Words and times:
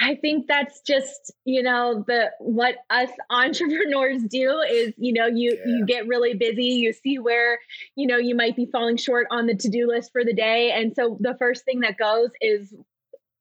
I 0.00 0.14
think 0.14 0.46
that's 0.46 0.80
just, 0.82 1.32
you 1.44 1.62
know, 1.62 2.04
the 2.06 2.30
what 2.38 2.76
us 2.90 3.10
entrepreneurs 3.30 4.22
do 4.22 4.60
is, 4.60 4.94
you 4.96 5.12
know, 5.12 5.26
you 5.26 5.56
yeah. 5.58 5.72
you 5.72 5.86
get 5.86 6.06
really 6.06 6.34
busy, 6.34 6.64
you 6.64 6.92
see 6.92 7.18
where, 7.18 7.58
you 7.96 8.06
know, 8.06 8.16
you 8.16 8.34
might 8.34 8.56
be 8.56 8.66
falling 8.66 8.96
short 8.96 9.26
on 9.30 9.46
the 9.46 9.54
to-do 9.54 9.88
list 9.88 10.12
for 10.12 10.24
the 10.24 10.34
day, 10.34 10.72
and 10.72 10.94
so 10.94 11.16
the 11.20 11.36
first 11.38 11.64
thing 11.64 11.80
that 11.80 11.96
goes 11.98 12.30
is 12.40 12.74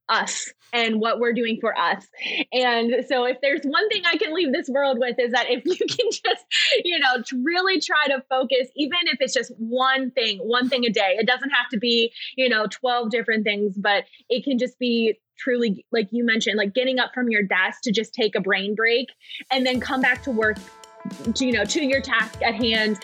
us 0.10 0.54
and 0.74 1.00
what 1.00 1.20
we're 1.20 1.34
doing 1.34 1.58
for 1.60 1.78
us. 1.78 2.06
And 2.52 3.06
so 3.08 3.26
if 3.26 3.38
there's 3.42 3.62
one 3.64 3.90
thing 3.90 4.04
I 4.06 4.18
can 4.18 4.34
leave 4.34 4.54
this 4.54 4.70
world 4.70 4.98
with 5.00 5.18
is 5.20 5.32
that 5.32 5.48
if 5.50 5.64
you 5.66 5.76
can 5.76 6.12
just, 6.12 6.46
you 6.84 7.00
know, 7.00 7.24
really 7.44 7.80
try 7.80 8.08
to 8.08 8.24
focus 8.30 8.70
even 8.76 9.00
if 9.06 9.18
it's 9.20 9.34
just 9.34 9.52
one 9.58 10.12
thing, 10.12 10.40
one 10.40 10.70
thing 10.70 10.86
a 10.86 10.90
day. 10.90 11.16
It 11.18 11.28
doesn't 11.28 11.50
have 11.50 11.70
to 11.72 11.78
be, 11.78 12.12
you 12.36 12.50
know, 12.50 12.68
12 12.68 13.10
different 13.10 13.44
things, 13.44 13.76
but 13.78 14.06
it 14.30 14.44
can 14.44 14.58
just 14.58 14.80
be 14.80 15.20
truly 15.38 15.86
like 15.92 16.08
you 16.12 16.26
mentioned 16.26 16.58
like 16.58 16.74
getting 16.74 17.00
up 17.00 17.12
from 17.14 17.30
your 17.30 17.44
desk 17.44 17.82
to 17.84 17.92
just 17.92 18.14
take 18.14 18.36
a 18.36 18.42
brain 18.42 18.76
break 18.76 19.10
and 19.52 19.66
then 19.66 19.80
come 19.80 20.02
back 20.02 20.22
to 20.24 20.32
work 20.32 20.58
to, 21.36 21.46
you 21.46 21.52
know 21.52 21.66
to 21.66 21.84
your 21.84 22.02
task 22.02 22.42
at 22.42 22.56
hand 22.56 23.00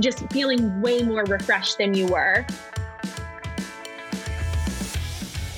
just 0.00 0.30
feeling 0.32 0.80
way 0.80 1.02
more 1.02 1.24
refreshed 1.24 1.78
than 1.78 1.94
you 1.94 2.06
were 2.06 2.46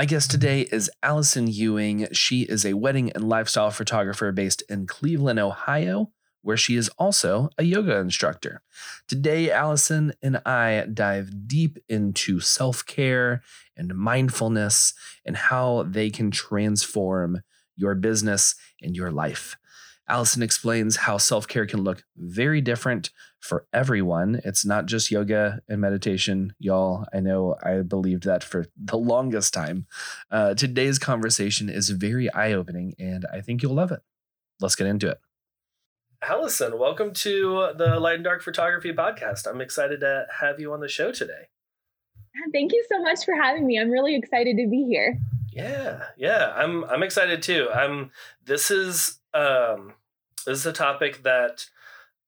My 0.00 0.06
guest 0.06 0.30
today 0.30 0.62
is 0.62 0.90
Allison 1.02 1.46
Ewing. 1.46 2.08
She 2.12 2.44
is 2.44 2.64
a 2.64 2.72
wedding 2.72 3.12
and 3.12 3.28
lifestyle 3.28 3.70
photographer 3.70 4.32
based 4.32 4.62
in 4.70 4.86
Cleveland, 4.86 5.38
Ohio, 5.38 6.10
where 6.40 6.56
she 6.56 6.76
is 6.76 6.88
also 6.96 7.50
a 7.58 7.64
yoga 7.64 7.98
instructor. 7.98 8.62
Today, 9.08 9.50
Allison 9.50 10.14
and 10.22 10.38
I 10.46 10.86
dive 10.90 11.46
deep 11.46 11.76
into 11.86 12.40
self 12.40 12.86
care 12.86 13.42
and 13.76 13.94
mindfulness 13.94 14.94
and 15.26 15.36
how 15.36 15.82
they 15.82 16.08
can 16.08 16.30
transform 16.30 17.42
your 17.76 17.94
business 17.94 18.54
and 18.80 18.96
your 18.96 19.10
life. 19.10 19.58
Allison 20.08 20.42
explains 20.42 20.96
how 20.96 21.18
self 21.18 21.46
care 21.46 21.66
can 21.66 21.84
look 21.84 22.04
very 22.16 22.62
different 22.62 23.10
for 23.40 23.66
everyone. 23.72 24.40
It's 24.44 24.64
not 24.64 24.86
just 24.86 25.10
yoga 25.10 25.60
and 25.68 25.80
meditation, 25.80 26.54
y'all. 26.58 27.06
I 27.12 27.20
know 27.20 27.56
I 27.62 27.80
believed 27.80 28.24
that 28.24 28.44
for 28.44 28.66
the 28.76 28.98
longest 28.98 29.54
time. 29.54 29.86
Uh, 30.30 30.54
today's 30.54 30.98
conversation 30.98 31.68
is 31.68 31.90
very 31.90 32.32
eye 32.32 32.52
opening, 32.52 32.94
and 32.98 33.26
I 33.32 33.40
think 33.40 33.62
you'll 33.62 33.74
love 33.74 33.90
it. 33.90 34.00
Let's 34.60 34.76
get 34.76 34.86
into 34.86 35.08
it. 35.08 35.18
Allison, 36.22 36.78
welcome 36.78 37.14
to 37.14 37.72
the 37.76 37.98
Light 37.98 38.16
and 38.16 38.24
Dark 38.24 38.42
Photography 38.42 38.92
Podcast. 38.92 39.46
I'm 39.46 39.62
excited 39.62 40.00
to 40.00 40.26
have 40.40 40.60
you 40.60 40.72
on 40.74 40.80
the 40.80 40.88
show 40.88 41.12
today. 41.12 41.48
Thank 42.52 42.72
you 42.72 42.84
so 42.90 43.00
much 43.00 43.24
for 43.24 43.34
having 43.34 43.66
me. 43.66 43.78
I'm 43.80 43.90
really 43.90 44.14
excited 44.14 44.56
to 44.58 44.68
be 44.68 44.84
here. 44.84 45.18
Yeah, 45.50 46.04
yeah, 46.16 46.52
I'm 46.54 46.84
I'm 46.84 47.02
excited 47.02 47.42
too. 47.42 47.68
I'm 47.74 48.10
this 48.44 48.70
is 48.70 49.18
um 49.34 49.94
this 50.46 50.58
is 50.58 50.66
a 50.66 50.72
topic 50.72 51.22
that 51.22 51.66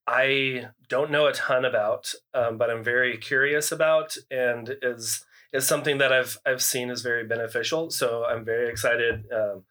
I 0.06 0.68
don't 0.88 1.10
know 1.10 1.26
a 1.26 1.32
ton 1.32 1.64
about, 1.64 2.12
um, 2.34 2.58
but 2.58 2.70
I'm 2.70 2.82
very 2.82 3.16
curious 3.16 3.70
about, 3.70 4.16
and 4.30 4.76
is 4.82 5.24
is 5.52 5.66
something 5.66 5.98
that 5.98 6.12
I've 6.12 6.38
I've 6.44 6.62
seen 6.62 6.90
is 6.90 7.02
very 7.02 7.24
beneficial. 7.24 7.90
So 7.90 8.24
I'm 8.24 8.44
very 8.44 8.68
excited 8.68 9.24
um, 9.32 9.64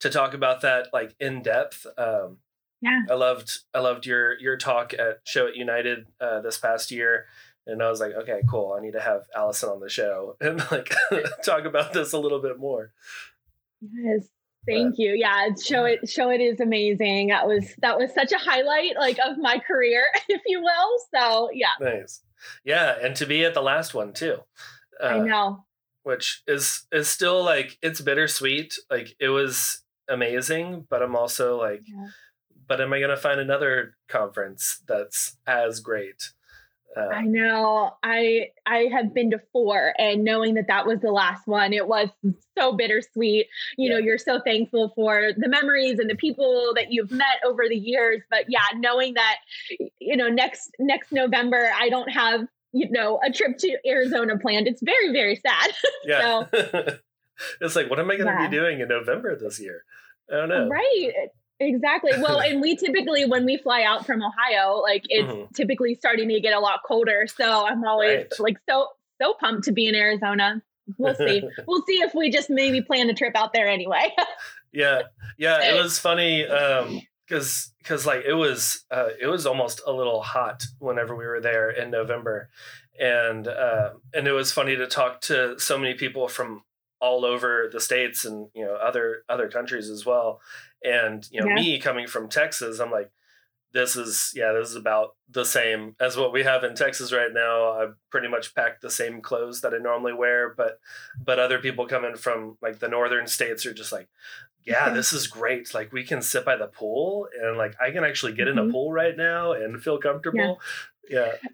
to 0.00 0.10
talk 0.10 0.34
about 0.34 0.62
that 0.62 0.88
like 0.92 1.14
in 1.20 1.42
depth. 1.42 1.86
Um, 1.98 2.38
yeah, 2.80 3.02
I 3.10 3.14
loved 3.14 3.58
I 3.74 3.80
loved 3.80 4.06
your 4.06 4.38
your 4.38 4.56
talk 4.56 4.94
at 4.94 5.24
Showit 5.26 5.56
United 5.56 6.06
uh, 6.20 6.40
this 6.40 6.58
past 6.58 6.90
year, 6.90 7.26
and 7.66 7.82
I 7.82 7.90
was 7.90 8.00
like, 8.00 8.12
okay, 8.12 8.40
cool. 8.48 8.74
I 8.78 8.82
need 8.82 8.92
to 8.92 9.00
have 9.00 9.22
Allison 9.34 9.68
on 9.68 9.80
the 9.80 9.88
show 9.88 10.36
and 10.40 10.58
like 10.70 10.94
talk 11.44 11.64
about 11.64 11.92
this 11.92 12.12
a 12.12 12.18
little 12.18 12.40
bit 12.40 12.58
more. 12.58 12.92
Yes, 13.92 14.28
Thank 14.66 14.98
you. 14.98 15.14
Yeah, 15.16 15.48
Showit 15.50 16.10
show 16.10 16.30
it 16.30 16.40
is 16.40 16.60
amazing. 16.60 17.28
That 17.28 17.46
was 17.46 17.74
that 17.78 17.96
was 17.96 18.12
such 18.12 18.32
a 18.32 18.38
highlight 18.38 18.96
like 18.98 19.18
of 19.24 19.38
my 19.38 19.58
career, 19.58 20.04
if 20.28 20.42
you 20.46 20.60
will. 20.60 20.98
So 21.14 21.50
yeah. 21.52 21.68
Nice. 21.80 22.22
Yeah, 22.64 22.96
and 23.00 23.16
to 23.16 23.26
be 23.26 23.44
at 23.44 23.54
the 23.54 23.62
last 23.62 23.94
one 23.94 24.12
too. 24.12 24.38
Uh, 25.02 25.06
I 25.06 25.18
know. 25.18 25.64
Which 26.02 26.42
is 26.46 26.86
is 26.92 27.08
still 27.08 27.44
like 27.44 27.78
it's 27.82 28.00
bittersweet. 28.00 28.74
Like 28.90 29.14
it 29.20 29.28
was 29.28 29.82
amazing, 30.08 30.86
but 30.88 31.02
I'm 31.02 31.16
also 31.16 31.58
like, 31.58 31.82
yeah. 31.86 32.08
but 32.68 32.80
am 32.80 32.92
I 32.92 33.00
gonna 33.00 33.16
find 33.16 33.40
another 33.40 33.96
conference 34.08 34.82
that's 34.86 35.36
as 35.46 35.80
great? 35.80 36.32
Uh, 36.96 37.08
I 37.08 37.22
know. 37.22 37.92
I 38.02 38.48
I 38.64 38.88
have 38.92 39.12
been 39.12 39.30
to 39.32 39.40
four, 39.52 39.92
and 39.98 40.24
knowing 40.24 40.54
that 40.54 40.66
that 40.68 40.86
was 40.86 41.00
the 41.00 41.12
last 41.12 41.46
one, 41.46 41.72
it 41.72 41.86
was 41.86 42.08
so 42.56 42.72
bittersweet. 42.72 43.48
You 43.76 43.90
yeah. 43.90 43.94
know, 43.94 43.98
you're 43.98 44.18
so 44.18 44.40
thankful 44.40 44.92
for 44.94 45.30
the 45.36 45.48
memories 45.48 45.98
and 45.98 46.08
the 46.08 46.14
people 46.14 46.72
that 46.74 46.90
you've 46.90 47.10
met 47.10 47.40
over 47.44 47.64
the 47.68 47.76
years. 47.76 48.22
But 48.30 48.46
yeah, 48.48 48.64
knowing 48.76 49.14
that, 49.14 49.36
you 49.98 50.16
know, 50.16 50.28
next 50.28 50.70
next 50.78 51.12
November, 51.12 51.70
I 51.78 51.90
don't 51.90 52.10
have 52.10 52.46
you 52.72 52.90
know 52.90 53.20
a 53.24 53.30
trip 53.30 53.58
to 53.58 53.76
Arizona 53.86 54.38
planned. 54.38 54.66
It's 54.66 54.82
very 54.82 55.12
very 55.12 55.36
sad. 55.36 55.72
Yeah. 56.04 56.46
so, 56.52 56.98
it's 57.60 57.74
like, 57.74 57.90
what 57.90 57.98
am 57.98 58.10
I 58.10 58.16
going 58.16 58.28
to 58.28 58.32
yeah. 58.32 58.48
be 58.48 58.56
doing 58.56 58.80
in 58.80 58.88
November 58.88 59.36
this 59.36 59.60
year? 59.60 59.82
I 60.30 60.36
don't 60.36 60.48
know. 60.48 60.68
Right. 60.68 61.12
Exactly. 61.60 62.12
Well, 62.20 62.40
and 62.44 62.60
we 62.60 62.76
typically, 62.76 63.24
when 63.24 63.44
we 63.44 63.56
fly 63.56 63.82
out 63.82 64.06
from 64.06 64.22
Ohio, 64.22 64.76
like 64.76 65.04
it's 65.08 65.30
mm-hmm. 65.30 65.52
typically 65.54 65.94
starting 65.94 66.28
to 66.28 66.40
get 66.40 66.54
a 66.54 66.60
lot 66.60 66.80
colder. 66.86 67.26
So 67.26 67.66
I'm 67.66 67.84
always 67.84 68.16
right. 68.16 68.32
like 68.38 68.56
so, 68.68 68.88
so 69.20 69.34
pumped 69.40 69.64
to 69.64 69.72
be 69.72 69.86
in 69.86 69.94
Arizona. 69.94 70.62
We'll 70.98 71.14
see. 71.14 71.42
we'll 71.66 71.82
see 71.82 72.00
if 72.02 72.14
we 72.14 72.30
just 72.30 72.50
maybe 72.50 72.80
plan 72.80 73.08
a 73.10 73.14
trip 73.14 73.36
out 73.36 73.52
there 73.52 73.68
anyway. 73.68 74.12
yeah. 74.72 75.02
Yeah. 75.38 75.74
It 75.74 75.74
was 75.82 75.98
funny. 75.98 76.46
Um, 76.46 77.00
cause, 77.28 77.72
cause 77.84 78.06
like 78.06 78.24
it 78.24 78.34
was, 78.34 78.84
uh, 78.90 79.08
it 79.20 79.26
was 79.26 79.46
almost 79.46 79.80
a 79.86 79.92
little 79.92 80.22
hot 80.22 80.64
whenever 80.78 81.16
we 81.16 81.26
were 81.26 81.40
there 81.40 81.70
in 81.70 81.90
November. 81.90 82.50
And, 82.98 83.46
uh, 83.46 83.90
and 84.14 84.26
it 84.26 84.32
was 84.32 84.52
funny 84.52 84.76
to 84.76 84.86
talk 84.86 85.20
to 85.22 85.58
so 85.58 85.76
many 85.76 85.94
people 85.94 86.28
from 86.28 86.62
all 87.00 87.24
over 87.24 87.68
the 87.72 87.80
states 87.80 88.24
and 88.24 88.48
you 88.54 88.64
know 88.64 88.74
other 88.74 89.22
other 89.28 89.48
countries 89.48 89.90
as 89.90 90.06
well 90.06 90.40
and 90.82 91.28
you 91.30 91.40
know 91.40 91.48
yeah. 91.48 91.54
me 91.54 91.78
coming 91.78 92.06
from 92.06 92.28
texas 92.28 92.78
i'm 92.78 92.90
like 92.90 93.10
this 93.72 93.96
is 93.96 94.32
yeah 94.34 94.52
this 94.52 94.70
is 94.70 94.76
about 94.76 95.16
the 95.28 95.44
same 95.44 95.94
as 96.00 96.16
what 96.16 96.32
we 96.32 96.42
have 96.42 96.64
in 96.64 96.74
texas 96.74 97.12
right 97.12 97.32
now 97.34 97.70
i 97.70 97.86
pretty 98.10 98.28
much 98.28 98.54
packed 98.54 98.80
the 98.80 98.90
same 98.90 99.20
clothes 99.20 99.60
that 99.60 99.74
i 99.74 99.78
normally 99.78 100.14
wear 100.14 100.54
but 100.54 100.80
but 101.22 101.38
other 101.38 101.58
people 101.58 101.86
coming 101.86 102.16
from 102.16 102.56
like 102.62 102.78
the 102.78 102.88
northern 102.88 103.26
states 103.26 103.66
are 103.66 103.74
just 103.74 103.92
like 103.92 104.08
yeah 104.64 104.88
this 104.94 105.12
is 105.12 105.26
great 105.26 105.74
like 105.74 105.92
we 105.92 106.02
can 106.04 106.22
sit 106.22 106.44
by 106.44 106.56
the 106.56 106.66
pool 106.66 107.28
and 107.42 107.58
like 107.58 107.74
i 107.80 107.90
can 107.90 108.04
actually 108.04 108.32
get 108.32 108.46
mm-hmm. 108.46 108.52
in 108.52 108.58
a 108.58 108.62
mm-hmm. 108.62 108.72
pool 108.72 108.92
right 108.92 109.16
now 109.16 109.52
and 109.52 109.82
feel 109.82 109.98
comfortable 109.98 110.58
yeah, 111.10 111.32
yeah. 111.42 111.48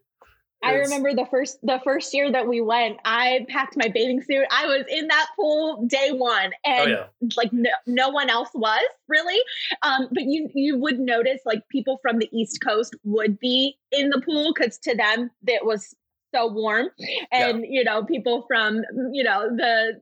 I 0.62 0.74
remember 0.74 1.12
the 1.14 1.26
first 1.30 1.58
the 1.62 1.80
first 1.82 2.12
year 2.14 2.30
that 2.30 2.46
we 2.46 2.60
went, 2.60 2.98
I 3.04 3.46
packed 3.48 3.76
my 3.76 3.88
bathing 3.88 4.22
suit. 4.22 4.46
I 4.50 4.66
was 4.66 4.84
in 4.88 5.08
that 5.08 5.26
pool 5.36 5.84
day 5.86 6.10
one, 6.12 6.52
and 6.64 6.92
oh, 6.92 7.06
yeah. 7.20 7.28
like 7.36 7.52
no, 7.52 7.70
no 7.86 8.10
one 8.10 8.30
else 8.30 8.50
was 8.54 8.84
really. 9.08 9.40
Um, 9.82 10.08
but 10.12 10.24
you 10.24 10.48
you 10.54 10.78
would 10.78 10.98
notice 10.98 11.40
like 11.44 11.68
people 11.68 11.98
from 12.02 12.18
the 12.18 12.28
East 12.32 12.60
Coast 12.62 12.94
would 13.04 13.38
be 13.38 13.76
in 13.90 14.10
the 14.10 14.20
pool 14.20 14.52
because 14.54 14.78
to 14.78 14.94
them 14.94 15.30
it 15.46 15.64
was 15.64 15.94
so 16.34 16.46
warm, 16.46 16.88
and 17.32 17.60
yeah. 17.60 17.66
you 17.68 17.84
know 17.84 18.04
people 18.04 18.44
from 18.48 18.82
you 19.12 19.24
know 19.24 19.48
the 19.54 20.00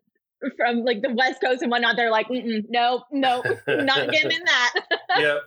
from 0.57 0.85
like 0.85 1.03
the 1.03 1.13
West 1.13 1.41
Coast 1.41 1.63
and 1.63 1.71
whatnot, 1.71 1.97
they're 1.97 2.11
like, 2.11 2.27
no, 2.31 3.05
no, 3.13 3.43
not 3.67 4.11
getting 4.11 4.33
in 4.33 4.45
that. 4.45 4.75
yeah, 5.19 5.39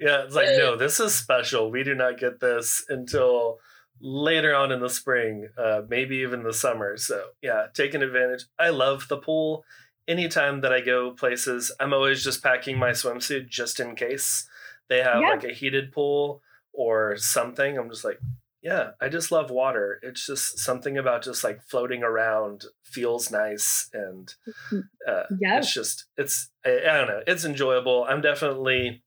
yeah. 0.00 0.22
It's 0.22 0.34
like 0.34 0.48
no, 0.56 0.76
this 0.76 1.00
is 1.00 1.14
special. 1.14 1.70
We 1.70 1.82
do 1.82 1.94
not 1.94 2.18
get 2.18 2.40
this 2.40 2.84
until 2.88 3.58
later 4.04 4.54
on 4.54 4.70
in 4.70 4.80
the 4.80 4.90
spring, 4.90 5.48
uh, 5.56 5.80
maybe 5.88 6.16
even 6.16 6.42
the 6.42 6.52
summer. 6.52 6.96
So 6.98 7.28
yeah, 7.40 7.66
taking 7.72 8.02
advantage. 8.02 8.44
I 8.58 8.68
love 8.68 9.08
the 9.08 9.16
pool. 9.16 9.64
Anytime 10.06 10.60
that 10.60 10.74
I 10.74 10.82
go 10.82 11.12
places, 11.12 11.72
I'm 11.80 11.94
always 11.94 12.22
just 12.22 12.42
packing 12.42 12.78
my 12.78 12.90
swimsuit 12.90 13.48
just 13.48 13.80
in 13.80 13.96
case 13.96 14.46
they 14.90 14.98
have 15.02 15.22
yeah. 15.22 15.30
like 15.30 15.44
a 15.44 15.54
heated 15.54 15.90
pool 15.90 16.42
or 16.74 17.16
something. 17.16 17.78
I'm 17.78 17.88
just 17.88 18.04
like, 18.04 18.18
Yeah, 18.60 18.90
I 19.00 19.08
just 19.08 19.32
love 19.32 19.50
water. 19.50 19.98
It's 20.02 20.26
just 20.26 20.58
something 20.58 20.98
about 20.98 21.22
just 21.22 21.42
like 21.42 21.62
floating 21.62 22.02
around 22.02 22.66
feels 22.82 23.30
nice, 23.30 23.88
and 23.94 24.34
mm-hmm. 24.46 24.80
uh, 25.08 25.22
yeah, 25.40 25.56
it's 25.56 25.72
just 25.72 26.04
it's 26.18 26.50
I, 26.64 26.80
I, 26.90 26.98
don't 26.98 27.08
know, 27.08 27.22
it's 27.26 27.46
enjoyable. 27.46 28.04
I'm 28.06 28.20
definitely 28.20 29.02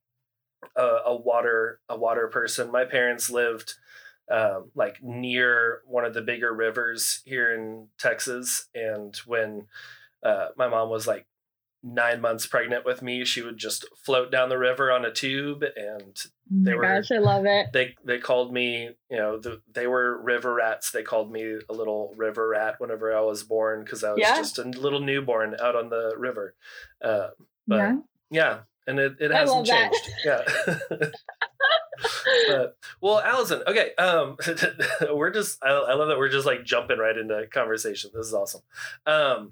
a, 0.76 0.98
a 1.06 1.16
water 1.16 1.82
a 1.88 1.96
water 1.96 2.28
person. 2.28 2.72
My 2.72 2.86
parents 2.86 3.30
lived 3.30 3.76
um, 4.32 4.72
like 4.76 5.02
near 5.02 5.82
one 5.86 6.06
of 6.06 6.14
the 6.14 6.22
bigger 6.22 6.54
rivers 6.54 7.22
here 7.26 7.54
in 7.54 7.88
Texas, 7.98 8.68
and 8.76 9.16
when 9.26 9.68
uh, 10.24 10.48
my 10.58 10.68
mom 10.68 10.90
was 10.90 11.08
like 11.08 11.26
nine 11.84 12.20
months 12.20 12.48
pregnant 12.48 12.86
with 12.86 13.02
me, 13.02 13.24
she 13.24 13.42
would 13.42 13.58
just 13.58 13.86
float 14.04 14.32
down 14.32 14.50
the 14.50 14.58
river 14.58 14.92
on 14.92 15.06
a 15.06 15.12
tube, 15.12 15.64
and 15.64 16.18
oh 16.18 16.30
they 16.52 16.74
oh 16.74 16.78
were. 16.78 16.82
Gosh, 16.82 17.12
I 17.12 17.20
love 17.20 17.46
it. 17.46 17.68
They 17.74 17.96
they 18.04 18.20
called 18.20 18.52
me, 18.54 18.90
you 19.10 19.18
know, 19.18 19.38
the, 19.38 19.62
they 19.74 19.88
were 19.88 20.22
river 20.22 20.54
rats. 20.54 20.92
They 20.92 21.04
called 21.04 21.32
me 21.32 21.60
a 21.70 21.74
little 21.74 22.14
river 22.18 22.50
rat 22.50 22.76
whenever 22.80 23.16
I 23.16 23.22
was 23.22 23.44
born 23.44 23.84
because 23.84 24.04
I 24.04 24.12
was 24.12 24.20
yeah. 24.20 24.36
just 24.36 24.60
a 24.60 24.64
little 24.64 25.00
newborn 25.00 25.56
out 25.62 25.76
on 25.76 25.90
the 25.90 26.14
river. 26.18 26.56
Uh, 27.04 27.30
but 27.68 27.78
yeah. 27.78 27.98
yeah, 28.30 28.60
and 28.88 29.00
it, 29.00 29.16
it 29.20 29.32
hasn't 29.32 29.68
changed. 29.68 30.10
Yeah. 30.26 30.44
well, 33.02 33.20
Allison, 33.20 33.64
okay. 33.68 33.94
Um, 33.96 34.38
we're 35.14 35.32
just, 35.32 35.64
I, 35.64 35.70
I, 35.70 35.94
love 35.94 36.08
that 36.10 36.18
we're 36.18 36.30
just 36.30 36.46
like 36.46 36.64
jumping 36.64 36.98
right 36.98 37.18
into 37.18 37.48
conversation. 37.52 38.12
This 38.14 38.28
is 38.28 38.34
awesome. 38.34 38.62
Um, 39.06 39.52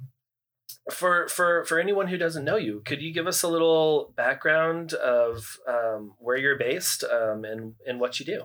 for 0.91 1.27
for 1.27 1.65
for 1.65 1.79
anyone 1.79 2.07
who 2.07 2.17
doesn't 2.17 2.45
know 2.45 2.57
you, 2.57 2.81
could 2.85 3.01
you 3.01 3.11
give 3.11 3.27
us 3.27 3.43
a 3.43 3.47
little 3.47 4.13
background 4.15 4.93
of 4.93 5.57
um, 5.67 6.13
where 6.19 6.37
you're 6.37 6.57
based 6.57 7.03
um, 7.03 7.43
and 7.43 7.73
and 7.87 7.99
what 7.99 8.19
you 8.19 8.25
do? 8.25 8.43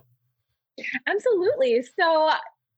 Absolutely. 1.07 1.83
So 1.99 2.31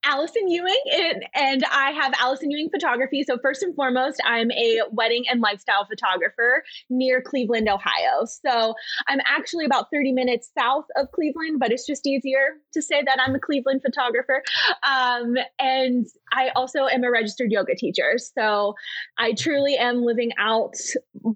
Allison 0.05 0.49
Ewing, 0.49 0.81
and, 0.93 1.25
and 1.35 1.65
I 1.71 1.93
have 1.93 2.13
Allison 2.19 2.51
Ewing 2.51 2.71
Photography. 2.71 3.23
So, 3.23 3.39
first 3.39 3.63
and 3.63 3.75
foremost, 3.75 4.21
I'm 4.25 4.51
a 4.51 4.81
wedding 4.91 5.25
and 5.31 5.41
lifestyle 5.41 5.87
photographer 5.87 6.65
near 6.91 7.21
Cleveland, 7.21 7.69
Ohio. 7.69 8.25
So, 8.25 8.75
I'm 9.09 9.21
actually 9.27 9.65
about 9.65 9.87
30 9.93 10.13
minutes 10.13 10.51
south 10.59 10.87
of 10.97 11.11
Cleveland, 11.13 11.61
but 11.61 11.71
it's 11.73 11.87
just 11.87 12.07
easier 12.07 12.59
to 12.73 12.83
say 12.83 13.03
that 13.03 13.19
I'm 13.21 13.35
a 13.35 13.41
Cleveland 13.41 13.83
photographer. 13.83 14.43
Um, 14.83 15.37
and 15.59 16.07
I 16.33 16.51
also 16.57 16.87
am 16.87 17.05
a 17.05 17.11
registered 17.11 17.53
yoga 17.53 17.75
teacher. 17.75 18.17
So, 18.19 18.75
I 19.19 19.33
truly 19.33 19.77
am 19.77 20.05
living 20.05 20.33
out 20.39 20.75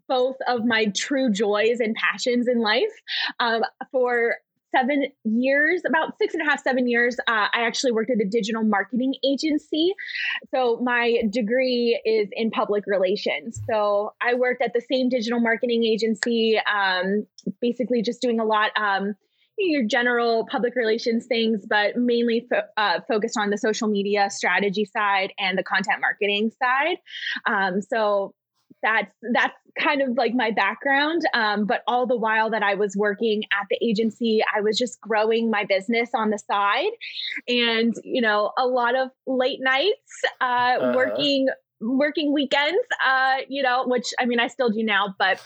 both 0.08 0.36
of 0.48 0.64
my 0.64 0.86
true 0.96 1.30
joys 1.30 1.80
and 1.80 1.94
passions 1.94 2.48
in 2.48 2.60
life 2.60 2.82
um, 3.40 3.62
for 3.92 4.36
seven 4.74 5.06
years, 5.24 5.82
about 5.86 6.18
six 6.18 6.34
and 6.34 6.42
a 6.42 6.50
half, 6.50 6.62
seven 6.62 6.88
years, 6.88 7.16
uh, 7.26 7.46
I 7.52 7.66
actually 7.66 7.92
worked 7.92 8.10
at 8.10 8.20
a 8.20 8.28
digital 8.28 8.62
marketing 8.62 9.14
agency. 9.24 9.92
So 10.54 10.78
my 10.82 11.22
degree 11.30 12.00
is 12.04 12.28
in 12.32 12.50
public 12.50 12.84
relations. 12.86 13.60
So 13.68 14.14
I 14.20 14.34
worked 14.34 14.62
at 14.62 14.72
the 14.74 14.82
same 14.92 15.08
digital 15.08 15.40
marketing 15.40 15.84
agency, 15.84 16.58
um, 16.58 17.26
basically 17.60 18.02
just 18.02 18.20
doing 18.20 18.40
a 18.40 18.44
lot. 18.44 18.70
Um, 18.76 19.14
your 19.58 19.84
general 19.86 20.46
public 20.50 20.76
relations 20.76 21.24
things, 21.26 21.64
but 21.66 21.96
mainly 21.96 22.46
fo- 22.50 22.68
uh, 22.76 23.00
focused 23.08 23.38
on 23.38 23.48
the 23.48 23.56
social 23.56 23.88
media 23.88 24.28
strategy 24.28 24.84
side 24.84 25.32
and 25.38 25.56
the 25.56 25.62
content 25.62 25.98
marketing 26.00 26.50
side. 26.62 26.98
Um, 27.46 27.80
so 27.80 28.34
that's 28.82 29.12
that's 29.32 29.54
kind 29.78 30.00
of 30.00 30.16
like 30.16 30.34
my 30.34 30.50
background 30.50 31.22
um, 31.34 31.66
but 31.66 31.82
all 31.86 32.06
the 32.06 32.16
while 32.16 32.50
that 32.50 32.62
i 32.62 32.74
was 32.74 32.96
working 32.96 33.42
at 33.52 33.66
the 33.70 33.78
agency 33.86 34.42
i 34.54 34.60
was 34.60 34.78
just 34.78 35.00
growing 35.00 35.50
my 35.50 35.64
business 35.64 36.10
on 36.14 36.30
the 36.30 36.38
side 36.38 36.92
and 37.48 37.94
you 38.04 38.20
know 38.20 38.52
a 38.58 38.66
lot 38.66 38.96
of 38.96 39.10
late 39.26 39.60
nights 39.60 40.12
uh, 40.40 40.44
uh-huh. 40.44 40.92
working 40.94 41.48
working 41.80 42.32
weekends 42.32 42.78
uh, 43.04 43.36
you 43.48 43.62
know 43.62 43.84
which 43.86 44.06
i 44.18 44.24
mean 44.24 44.40
i 44.40 44.46
still 44.46 44.70
do 44.70 44.82
now 44.82 45.14
but 45.18 45.40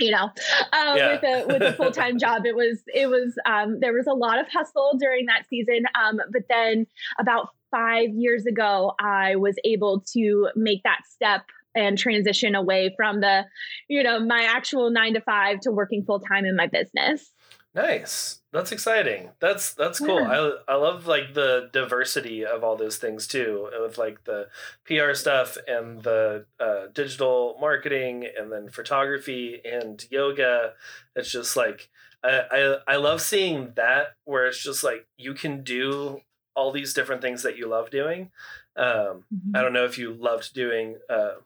you 0.00 0.10
know 0.10 0.30
uh, 0.72 0.94
yeah. 0.96 1.12
with 1.12 1.22
a 1.22 1.46
with 1.46 1.62
a 1.62 1.72
full-time 1.76 2.18
job 2.18 2.46
it 2.46 2.56
was 2.56 2.82
it 2.92 3.08
was 3.08 3.34
um, 3.46 3.78
there 3.80 3.92
was 3.92 4.06
a 4.06 4.14
lot 4.14 4.40
of 4.40 4.46
hustle 4.48 4.96
during 4.98 5.26
that 5.26 5.44
season 5.48 5.84
um, 5.94 6.20
but 6.32 6.42
then 6.48 6.86
about 7.18 7.48
five 7.70 8.10
years 8.10 8.46
ago 8.46 8.92
i 8.98 9.36
was 9.36 9.56
able 9.64 10.00
to 10.00 10.48
make 10.56 10.82
that 10.82 11.00
step 11.08 11.42
and 11.74 11.98
transition 11.98 12.54
away 12.54 12.94
from 12.96 13.20
the, 13.20 13.44
you 13.88 14.02
know, 14.02 14.20
my 14.20 14.42
actual 14.42 14.90
nine 14.90 15.14
to 15.14 15.20
five 15.20 15.60
to 15.60 15.72
working 15.72 16.04
full 16.04 16.20
time 16.20 16.44
in 16.44 16.56
my 16.56 16.66
business. 16.66 17.32
Nice. 17.74 18.40
That's 18.52 18.70
exciting. 18.70 19.30
That's 19.40 19.72
that's 19.72 19.98
cool. 19.98 20.20
Yeah. 20.20 20.50
I 20.68 20.74
I 20.74 20.76
love 20.76 21.06
like 21.06 21.32
the 21.32 21.70
diversity 21.72 22.44
of 22.44 22.62
all 22.62 22.76
those 22.76 22.98
things 22.98 23.26
too, 23.26 23.70
with 23.80 23.96
like 23.96 24.24
the 24.24 24.48
PR 24.84 25.14
stuff 25.14 25.56
and 25.66 26.02
the 26.02 26.44
uh, 26.60 26.88
digital 26.92 27.56
marketing 27.58 28.26
and 28.38 28.52
then 28.52 28.68
photography 28.68 29.62
and 29.64 30.04
yoga. 30.10 30.74
It's 31.16 31.32
just 31.32 31.56
like 31.56 31.88
I, 32.22 32.42
I 32.50 32.94
I 32.94 32.96
love 32.96 33.22
seeing 33.22 33.72
that 33.76 34.16
where 34.24 34.46
it's 34.46 34.62
just 34.62 34.84
like 34.84 35.06
you 35.16 35.32
can 35.32 35.64
do 35.64 36.20
all 36.54 36.72
these 36.72 36.92
different 36.92 37.22
things 37.22 37.42
that 37.42 37.56
you 37.56 37.68
love 37.68 37.88
doing. 37.90 38.30
Um, 38.76 39.24
mm-hmm. 39.32 39.56
I 39.56 39.62
don't 39.62 39.72
know 39.72 39.86
if 39.86 39.96
you 39.96 40.12
loved 40.12 40.52
doing 40.52 40.96
uh, 41.08 41.36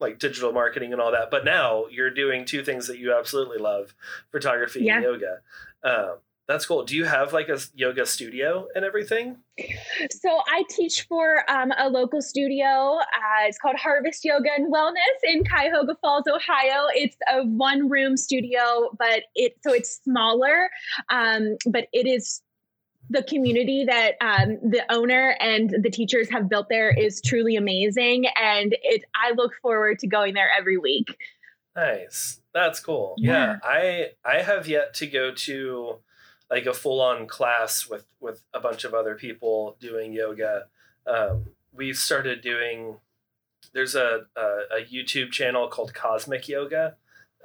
like 0.00 0.18
digital 0.18 0.52
marketing 0.52 0.92
and 0.92 1.00
all 1.00 1.12
that. 1.12 1.30
But 1.30 1.44
now 1.44 1.86
you're 1.90 2.10
doing 2.10 2.44
two 2.44 2.62
things 2.62 2.86
that 2.88 2.98
you 2.98 3.14
absolutely 3.14 3.58
love: 3.58 3.94
photography 4.30 4.84
yeah. 4.84 4.96
and 4.96 5.04
yoga. 5.04 5.38
Um, 5.82 6.16
that's 6.48 6.64
cool. 6.64 6.84
Do 6.84 6.94
you 6.94 7.04
have 7.04 7.32
like 7.32 7.48
a 7.48 7.58
yoga 7.74 8.06
studio 8.06 8.68
and 8.74 8.84
everything? 8.84 9.38
So 10.10 10.40
I 10.46 10.62
teach 10.70 11.06
for 11.08 11.48
um, 11.50 11.72
a 11.76 11.88
local 11.88 12.22
studio. 12.22 12.98
Uh, 12.98 13.46
it's 13.46 13.58
called 13.58 13.76
Harvest 13.76 14.24
Yoga 14.24 14.50
and 14.56 14.72
Wellness 14.72 14.94
in 15.24 15.44
Cuyahoga 15.44 15.96
Falls, 16.00 16.24
Ohio. 16.32 16.86
It's 16.94 17.16
a 17.28 17.42
one 17.42 17.88
room 17.88 18.16
studio, 18.16 18.90
but 18.96 19.24
it 19.34 19.56
so 19.62 19.72
it's 19.72 20.00
smaller, 20.04 20.70
um, 21.08 21.56
but 21.66 21.88
it 21.92 22.06
is 22.06 22.42
the 23.10 23.22
community 23.22 23.84
that 23.84 24.14
um, 24.20 24.58
the 24.62 24.82
owner 24.90 25.36
and 25.40 25.74
the 25.82 25.90
teachers 25.90 26.28
have 26.30 26.48
built 26.48 26.68
there 26.68 26.90
is 26.90 27.20
truly 27.20 27.56
amazing. 27.56 28.26
And 28.40 28.76
it 28.82 29.04
i 29.14 29.32
look 29.36 29.52
forward 29.62 29.98
to 30.00 30.06
going 30.06 30.34
there 30.34 30.50
every 30.56 30.78
week. 30.78 31.16
Nice. 31.74 32.40
That's 32.54 32.80
cool. 32.80 33.14
Yeah, 33.18 33.32
yeah 33.32 33.58
i 33.62 34.10
i 34.24 34.42
have 34.42 34.66
yet 34.66 34.94
to 34.94 35.06
go 35.06 35.32
to 35.32 35.96
like 36.50 36.66
a 36.66 36.72
full-on 36.72 37.26
class 37.26 37.88
with 37.88 38.06
with 38.20 38.42
a 38.54 38.60
bunch 38.60 38.84
of 38.84 38.94
other 38.94 39.14
people 39.14 39.76
doing 39.80 40.12
yoga. 40.12 40.66
Um, 41.06 41.46
we've 41.72 41.98
started 41.98 42.40
doing 42.40 42.96
there's 43.72 43.94
a, 43.94 44.26
a, 44.36 44.40
a 44.40 44.84
youtube 44.90 45.30
channel 45.30 45.68
called 45.68 45.92
cosmic 45.92 46.48
yoga 46.48 46.96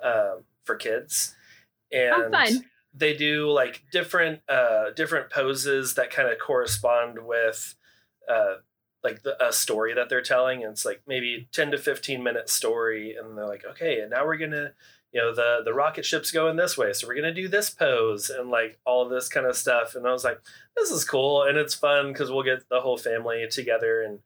um, 0.04 0.44
for 0.64 0.76
kids. 0.76 1.36
And 1.92 2.34
oh, 2.34 2.48
they 2.94 3.16
do 3.16 3.50
like 3.50 3.84
different 3.92 4.42
uh 4.50 4.92
different 4.96 5.30
poses 5.30 5.96
that 5.96 6.12
kind 6.12 6.30
of 6.30 6.38
correspond 6.40 7.26
with 7.26 7.76
uh 8.30 8.56
like 9.04 9.24
the, 9.24 9.44
a 9.44 9.52
story 9.52 9.94
that 9.94 10.10
they're 10.10 10.22
telling 10.22 10.64
and 10.64 10.74
it's 10.74 10.86
like 10.86 11.02
maybe 11.08 11.48
10 11.52 11.72
to 11.72 11.78
15 11.78 12.22
minute 12.22 12.50
story 12.50 13.16
and 13.16 13.38
they're 13.38 13.48
like 13.48 13.66
okay 13.66 14.00
and 14.00 14.12
now 14.12 14.26
we're 14.26 14.38
gonna 14.38 14.72
you 15.12 15.20
know 15.20 15.34
the 15.34 15.62
the 15.64 15.74
rocket 15.74 16.06
ship's 16.06 16.32
going 16.32 16.56
this 16.56 16.78
way 16.78 16.94
so 16.94 17.08
we're 17.08 17.16
gonna 17.16 17.34
do 17.34 17.48
this 17.48 17.70
pose 17.70 18.30
and 18.30 18.50
like 18.50 18.80
all 18.86 19.04
of 19.04 19.10
this 19.10 19.28
kind 19.28 19.46
of 19.46 19.56
stuff 19.56 19.96
and 19.96 20.08
i 20.08 20.12
was 20.12 20.24
like 20.24 20.40
this 20.76 20.92
is 20.92 21.04
cool 21.04 21.44
and 21.44 21.58
it's 21.58 21.74
fun 21.74 22.12
because 22.12 22.32
we'll 22.32 22.44
get 22.44 22.68
the 22.70 22.82
whole 22.82 22.98
family 22.98 23.46
together 23.50 24.02
and 24.02 24.20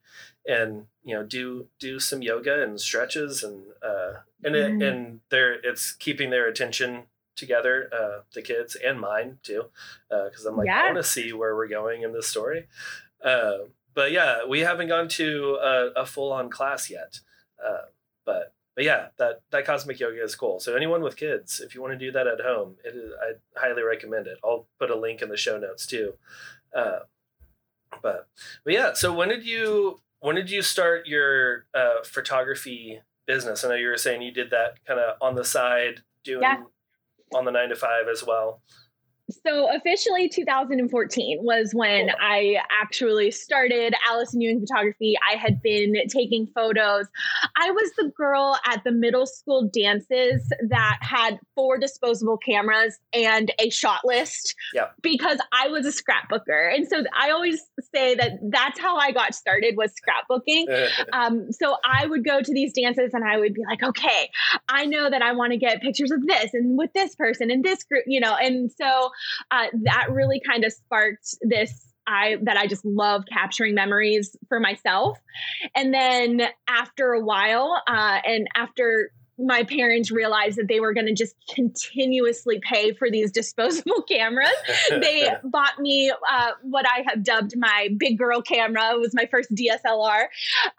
and 0.48 0.86
you 1.03 1.15
know 1.15 1.24
do 1.24 1.67
do 1.79 2.00
some 2.00 2.22
yoga 2.22 2.62
and 2.62 2.79
stretches 2.79 3.43
and 3.43 3.63
uh 3.81 4.13
and 4.43 4.55
mm. 4.55 4.81
it 4.81 4.88
and 4.88 5.19
they're 5.29 5.53
it's 5.63 5.93
keeping 5.93 6.29
their 6.29 6.48
attention 6.48 7.03
together, 7.35 7.89
uh, 7.93 8.21
the 8.33 8.41
kids 8.41 8.75
and 8.75 8.99
mine 8.99 9.39
too, 9.43 9.65
because 10.09 10.45
uh, 10.45 10.49
I'm 10.49 10.57
like, 10.57 10.67
yeah. 10.67 10.81
I 10.81 10.85
want 10.85 10.97
to 10.97 11.03
see 11.03 11.33
where 11.33 11.55
we're 11.55 11.67
going 11.67 12.03
in 12.03 12.13
this 12.13 12.27
story. 12.27 12.67
Uh, 13.23 13.57
but 13.93 14.11
yeah, 14.11 14.45
we 14.47 14.59
haven't 14.59 14.89
gone 14.89 15.07
to 15.09 15.57
a, 15.61 16.01
a 16.01 16.05
full 16.05 16.31
on 16.31 16.49
class 16.49 16.89
yet. 16.89 17.19
Uh, 17.65 17.85
but 18.25 18.53
but 18.75 18.83
yeah, 18.83 19.07
that 19.17 19.41
that 19.51 19.65
cosmic 19.65 19.99
yoga 19.99 20.21
is 20.21 20.35
cool. 20.35 20.59
So 20.59 20.75
anyone 20.75 21.01
with 21.01 21.15
kids, 21.15 21.61
if 21.61 21.73
you 21.73 21.81
want 21.81 21.93
to 21.93 21.97
do 21.97 22.11
that 22.11 22.27
at 22.27 22.41
home, 22.41 22.75
it 22.83 22.95
is, 22.95 23.13
I 23.21 23.59
highly 23.59 23.83
recommend 23.83 24.27
it. 24.27 24.37
I'll 24.43 24.67
put 24.79 24.91
a 24.91 24.99
link 24.99 25.21
in 25.21 25.29
the 25.29 25.37
show 25.37 25.57
notes 25.57 25.87
too. 25.87 26.13
Uh, 26.75 26.99
but 28.01 28.27
but 28.63 28.73
yeah, 28.73 28.93
so 28.93 29.13
when 29.13 29.29
did 29.29 29.45
you 29.45 30.01
when 30.19 30.35
did 30.35 30.51
you 30.51 30.61
start 30.61 31.07
your 31.07 31.65
uh, 31.73 32.03
photography 32.03 33.01
business? 33.25 33.63
I 33.63 33.69
know 33.69 33.75
you 33.75 33.87
were 33.87 33.97
saying 33.97 34.21
you 34.21 34.31
did 34.31 34.49
that 34.51 34.85
kind 34.85 34.99
of 34.99 35.15
on 35.21 35.35
the 35.35 35.45
side 35.45 36.01
doing 36.23 36.41
yeah 36.41 36.63
on 37.34 37.46
the 37.46 37.51
nine 37.51 37.70
to 37.70 37.75
five 37.75 38.08
as 38.12 38.24
well? 38.25 38.62
So 39.29 39.74
officially 39.75 40.29
2014 40.29 41.39
was 41.41 41.72
when. 41.74 42.12
I 42.20 42.58
actually 42.82 43.32
started 43.32 43.94
Allison 44.08 44.41
Ewing 44.41 44.60
Photography. 44.60 45.15
I 45.32 45.36
had 45.36 45.62
been 45.62 45.96
taking 46.10 46.48
photos 46.48 47.08
I 47.55 47.72
was 47.72 47.91
the 47.98 48.12
girl 48.15 48.58
at 48.65 48.84
the 48.84 48.91
middle 48.91 49.25
school 49.25 49.70
dances 49.74 50.51
that 50.67 50.98
had 51.01 51.39
four 51.55 51.77
disposable 51.77 52.38
cameras 52.38 53.00
and 53.13 53.51
a 53.60 53.70
shot 53.70 54.01
list 54.03 54.55
yeah. 54.74 54.88
because 55.01 55.39
I 55.51 55.67
was 55.70 55.86
a 55.86 55.91
scrapbooker. 55.91 56.74
And 56.74 56.88
so 56.88 57.03
I 57.17 57.32
always 57.32 57.62
say 57.94 58.15
that 58.15 58.39
that's 58.50 58.79
how 58.79 58.98
I 58.98 59.12
got 59.12 59.36
started 59.36 59.75
was 59.77 59.94
scrapbooking. 59.94 60.65
um, 61.13 61.51
so 61.51 61.77
I 61.86 62.05
would 62.05 62.25
go 62.25 62.41
to 62.41 62.53
these 62.53 62.74
dances 62.74 63.13
and 63.13 63.24
I 63.24 63.38
would 63.38 63.53
be 63.53 63.63
like, 63.67 63.84
okay, 63.84 64.29
I 64.67 64.86
know 64.86 65.10
that 65.10 65.22
I 65.22 65.34
want 65.34 65.51
to 65.51 65.58
get 65.58 65.82
pictures 65.82 66.12
of 66.12 66.25
this 66.25 66.53
and 66.53 66.77
with 66.77 66.91
this 66.94 67.15
person 67.15 67.51
and 67.51 67.63
this 67.63 67.84
group, 67.84 68.03
you 68.08 68.20
know. 68.20 68.36
And 68.36 68.72
so 68.72 69.12
uh, 69.51 69.67
that 69.84 70.07
really 70.12 70.41
kind 70.48 70.63
of 70.63 70.72
sparked 70.72 71.36
this 71.41 71.86
I 72.07 72.38
that 72.43 72.57
I 72.57 72.67
just 72.67 72.86
love 72.86 73.24
capturing 73.31 73.74
memories 73.74 74.36
for 74.48 74.60
myself. 74.60 75.19
And 75.75 75.93
then 75.93 76.41
after 76.67 77.13
a 77.13 77.22
while, 77.22 77.81
uh, 77.88 78.19
and 78.25 78.48
after 78.55 79.12
my 79.38 79.63
parents 79.63 80.12
realized 80.12 80.57
that 80.57 80.67
they 80.67 80.79
were 80.79 80.93
going 80.93 81.07
to 81.07 81.13
just 81.13 81.36
continuously 81.53 82.62
pay 82.62 82.93
for 82.93 83.10
these 83.10 83.31
disposable 83.34 84.01
cameras. 84.03 84.50
they 84.89 85.29
bought 85.43 85.79
me 85.79 86.10
uh, 86.10 86.51
what 86.62 86.86
I 86.88 87.03
have 87.07 87.24
dubbed 87.24 87.57
my 87.57 87.89
big 87.98 88.17
girl 88.17 88.41
camera. 88.41 88.93
It 88.93 89.00
was 89.00 89.13
my 89.13 89.27
first 89.29 89.53
DSLR. 89.53 90.25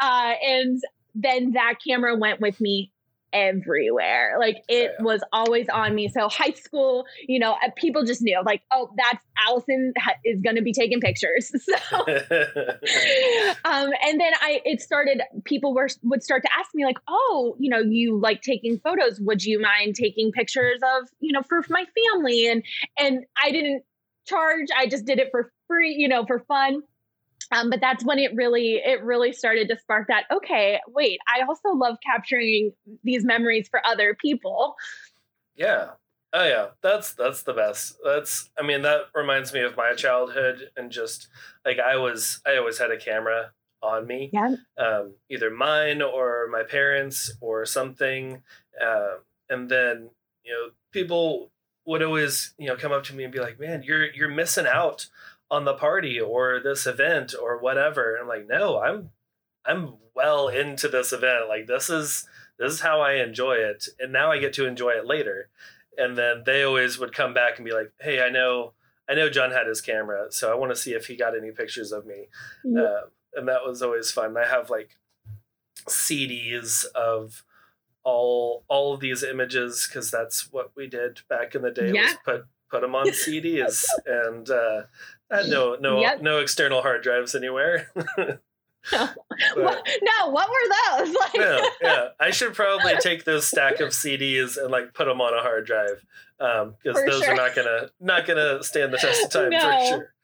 Uh, 0.00 0.32
and 0.42 0.80
then 1.14 1.52
that 1.52 1.74
camera 1.86 2.16
went 2.16 2.40
with 2.40 2.60
me 2.60 2.92
everywhere. 3.36 4.36
Like 4.40 4.56
it 4.68 4.92
yeah. 4.98 5.04
was 5.04 5.20
always 5.32 5.68
on 5.68 5.94
me. 5.94 6.08
So 6.08 6.28
high 6.28 6.52
school, 6.52 7.04
you 7.28 7.38
know, 7.38 7.52
uh, 7.52 7.68
people 7.76 8.04
just 8.04 8.22
knew 8.22 8.40
like, 8.44 8.62
oh, 8.72 8.90
that's 8.96 9.22
Allison 9.46 9.92
is 10.24 10.40
going 10.40 10.56
to 10.56 10.62
be 10.62 10.72
taking 10.72 11.00
pictures. 11.00 11.52
So, 11.66 11.98
um, 12.04 13.90
and 14.04 14.20
then 14.20 14.32
I, 14.40 14.60
it 14.64 14.80
started, 14.80 15.20
people 15.44 15.74
were, 15.74 15.88
would 16.04 16.22
start 16.22 16.42
to 16.42 16.48
ask 16.58 16.70
me 16.74 16.84
like, 16.84 16.98
oh, 17.08 17.56
you 17.58 17.68
know, 17.68 17.80
you 17.80 18.18
like 18.18 18.40
taking 18.42 18.78
photos. 18.78 19.20
Would 19.20 19.44
you 19.44 19.60
mind 19.60 19.96
taking 19.96 20.30
pictures 20.30 20.80
of, 20.82 21.08
you 21.18 21.32
know, 21.32 21.42
for 21.48 21.64
my 21.68 21.84
family? 22.12 22.46
And, 22.46 22.62
and 22.98 23.24
I 23.42 23.50
didn't 23.50 23.82
charge. 24.26 24.68
I 24.76 24.86
just 24.86 25.06
did 25.06 25.18
it 25.18 25.28
for 25.30 25.50
free, 25.66 25.94
you 25.98 26.08
know, 26.08 26.24
for 26.24 26.40
fun. 26.40 26.82
Um, 27.52 27.70
but 27.70 27.80
that's 27.80 28.04
when 28.04 28.18
it 28.18 28.34
really 28.34 28.82
it 28.84 29.02
really 29.04 29.32
started 29.32 29.68
to 29.68 29.78
spark 29.78 30.08
that 30.08 30.24
okay 30.32 30.80
wait 30.88 31.20
i 31.32 31.42
also 31.46 31.68
love 31.70 31.96
capturing 32.04 32.72
these 33.04 33.24
memories 33.24 33.68
for 33.68 33.80
other 33.86 34.14
people. 34.14 34.74
Yeah. 35.56 35.90
Oh 36.32 36.44
yeah. 36.44 36.66
That's 36.82 37.14
that's 37.14 37.42
the 37.44 37.54
best. 37.54 37.96
That's 38.04 38.50
i 38.58 38.62
mean 38.62 38.82
that 38.82 39.02
reminds 39.14 39.52
me 39.52 39.60
of 39.60 39.76
my 39.76 39.94
childhood 39.94 40.70
and 40.76 40.90
just 40.90 41.28
like 41.64 41.78
i 41.78 41.96
was 41.96 42.40
i 42.46 42.56
always 42.56 42.78
had 42.78 42.90
a 42.90 42.98
camera 42.98 43.52
on 43.82 44.06
me 44.06 44.30
yeah. 44.32 44.56
um, 44.78 45.14
either 45.30 45.50
mine 45.50 46.02
or 46.02 46.48
my 46.50 46.62
parents 46.62 47.32
or 47.40 47.64
something 47.64 48.42
uh, 48.84 49.16
and 49.48 49.68
then 49.68 50.10
you 50.44 50.52
know 50.52 50.70
people 50.92 51.50
would 51.84 52.02
always 52.02 52.54
you 52.58 52.66
know 52.66 52.76
come 52.76 52.92
up 52.92 53.04
to 53.04 53.14
me 53.14 53.24
and 53.24 53.32
be 53.32 53.40
like 53.40 53.60
man 53.60 53.82
you're 53.82 54.10
you're 54.12 54.28
missing 54.28 54.66
out 54.66 55.06
on 55.50 55.64
the 55.64 55.74
party 55.74 56.20
or 56.20 56.60
this 56.62 56.86
event 56.86 57.34
or 57.40 57.58
whatever. 57.58 58.14
And 58.14 58.22
I'm 58.22 58.28
like, 58.28 58.48
no, 58.48 58.80
I'm 58.80 59.10
I'm 59.64 59.94
well 60.14 60.48
into 60.48 60.88
this 60.88 61.12
event. 61.12 61.48
Like 61.48 61.66
this 61.66 61.90
is 61.90 62.26
this 62.58 62.72
is 62.72 62.80
how 62.80 63.00
I 63.00 63.14
enjoy 63.14 63.54
it. 63.54 63.88
And 63.98 64.12
now 64.12 64.30
I 64.30 64.38
get 64.38 64.52
to 64.54 64.66
enjoy 64.66 64.90
it 64.90 65.06
later. 65.06 65.50
And 65.98 66.16
then 66.16 66.42
they 66.44 66.62
always 66.62 66.98
would 66.98 67.14
come 67.14 67.32
back 67.32 67.56
and 67.56 67.64
be 67.64 67.72
like, 67.72 67.92
hey, 68.00 68.22
I 68.22 68.28
know 68.28 68.72
I 69.08 69.14
know 69.14 69.30
John 69.30 69.52
had 69.52 69.66
his 69.66 69.80
camera, 69.80 70.26
so 70.30 70.50
I 70.50 70.56
want 70.56 70.72
to 70.72 70.76
see 70.76 70.92
if 70.92 71.06
he 71.06 71.16
got 71.16 71.36
any 71.36 71.52
pictures 71.52 71.92
of 71.92 72.06
me. 72.06 72.26
Yeah. 72.64 72.82
Uh, 72.82 73.00
and 73.34 73.48
that 73.48 73.64
was 73.64 73.82
always 73.82 74.10
fun. 74.10 74.36
I 74.36 74.46
have 74.46 74.70
like 74.70 74.98
CDs 75.88 76.84
of 76.86 77.44
all 78.02 78.64
all 78.68 78.94
of 78.94 79.00
these 79.00 79.22
images 79.22 79.86
because 79.88 80.10
that's 80.10 80.52
what 80.52 80.72
we 80.76 80.86
did 80.86 81.20
back 81.28 81.54
in 81.54 81.62
the 81.62 81.70
day 81.70 81.92
yeah. 81.92 82.02
was 82.02 82.16
put 82.24 82.46
put 82.70 82.80
them 82.80 82.94
on 82.94 83.06
CDs 83.08 83.84
and 84.04 84.48
uh, 84.50 84.82
had 85.30 85.46
no 85.48 85.76
no 85.80 86.00
yep. 86.00 86.22
no 86.22 86.38
external 86.38 86.82
hard 86.82 87.02
drives 87.02 87.34
anywhere. 87.34 87.90
no. 87.96 88.38
But, 89.54 89.86
no, 90.02 90.30
what 90.30 90.48
were 90.48 91.04
those? 91.04 91.14
Like, 91.14 91.34
no, 91.34 91.70
yeah, 91.82 92.08
I 92.20 92.30
should 92.30 92.54
probably 92.54 92.96
take 92.96 93.24
those 93.24 93.46
stack 93.46 93.80
of 93.80 93.90
CDs 93.90 94.56
and 94.56 94.70
like 94.70 94.94
put 94.94 95.06
them 95.06 95.20
on 95.20 95.34
a 95.34 95.42
hard 95.42 95.66
drive 95.66 96.02
because 96.38 96.96
um, 96.96 97.06
those 97.06 97.22
sure. 97.22 97.32
are 97.32 97.36
not 97.36 97.54
gonna 97.54 97.90
not 98.00 98.26
gonna 98.26 98.62
stand 98.62 98.92
the 98.92 98.98
test 98.98 99.24
of 99.24 99.30
time 99.30 99.50
no. 99.50 99.60
for 99.60 99.86
sure. 99.86 100.14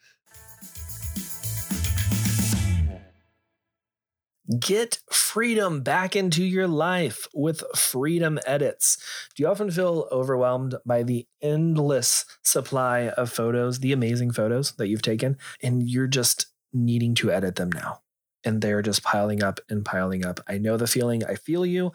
Get 4.58 4.98
freedom 5.10 5.82
back 5.82 6.16
into 6.16 6.42
your 6.42 6.66
life 6.66 7.28
with 7.32 7.62
Freedom 7.76 8.38
Edits. 8.44 8.98
Do 9.34 9.42
you 9.42 9.48
often 9.48 9.70
feel 9.70 10.08
overwhelmed 10.10 10.74
by 10.84 11.04
the 11.04 11.26
endless 11.40 12.24
supply 12.42 13.08
of 13.10 13.30
photos, 13.30 13.78
the 13.78 13.92
amazing 13.92 14.32
photos 14.32 14.72
that 14.72 14.88
you've 14.88 15.02
taken, 15.02 15.38
and 15.62 15.88
you're 15.88 16.08
just 16.08 16.46
needing 16.72 17.14
to 17.16 17.30
edit 17.30 17.56
them 17.56 17.70
now? 17.70 18.00
And 18.44 18.60
they're 18.60 18.82
just 18.82 19.04
piling 19.04 19.44
up 19.44 19.60
and 19.68 19.84
piling 19.84 20.26
up. 20.26 20.40
I 20.48 20.58
know 20.58 20.76
the 20.76 20.88
feeling. 20.88 21.24
I 21.24 21.36
feel 21.36 21.64
you. 21.64 21.92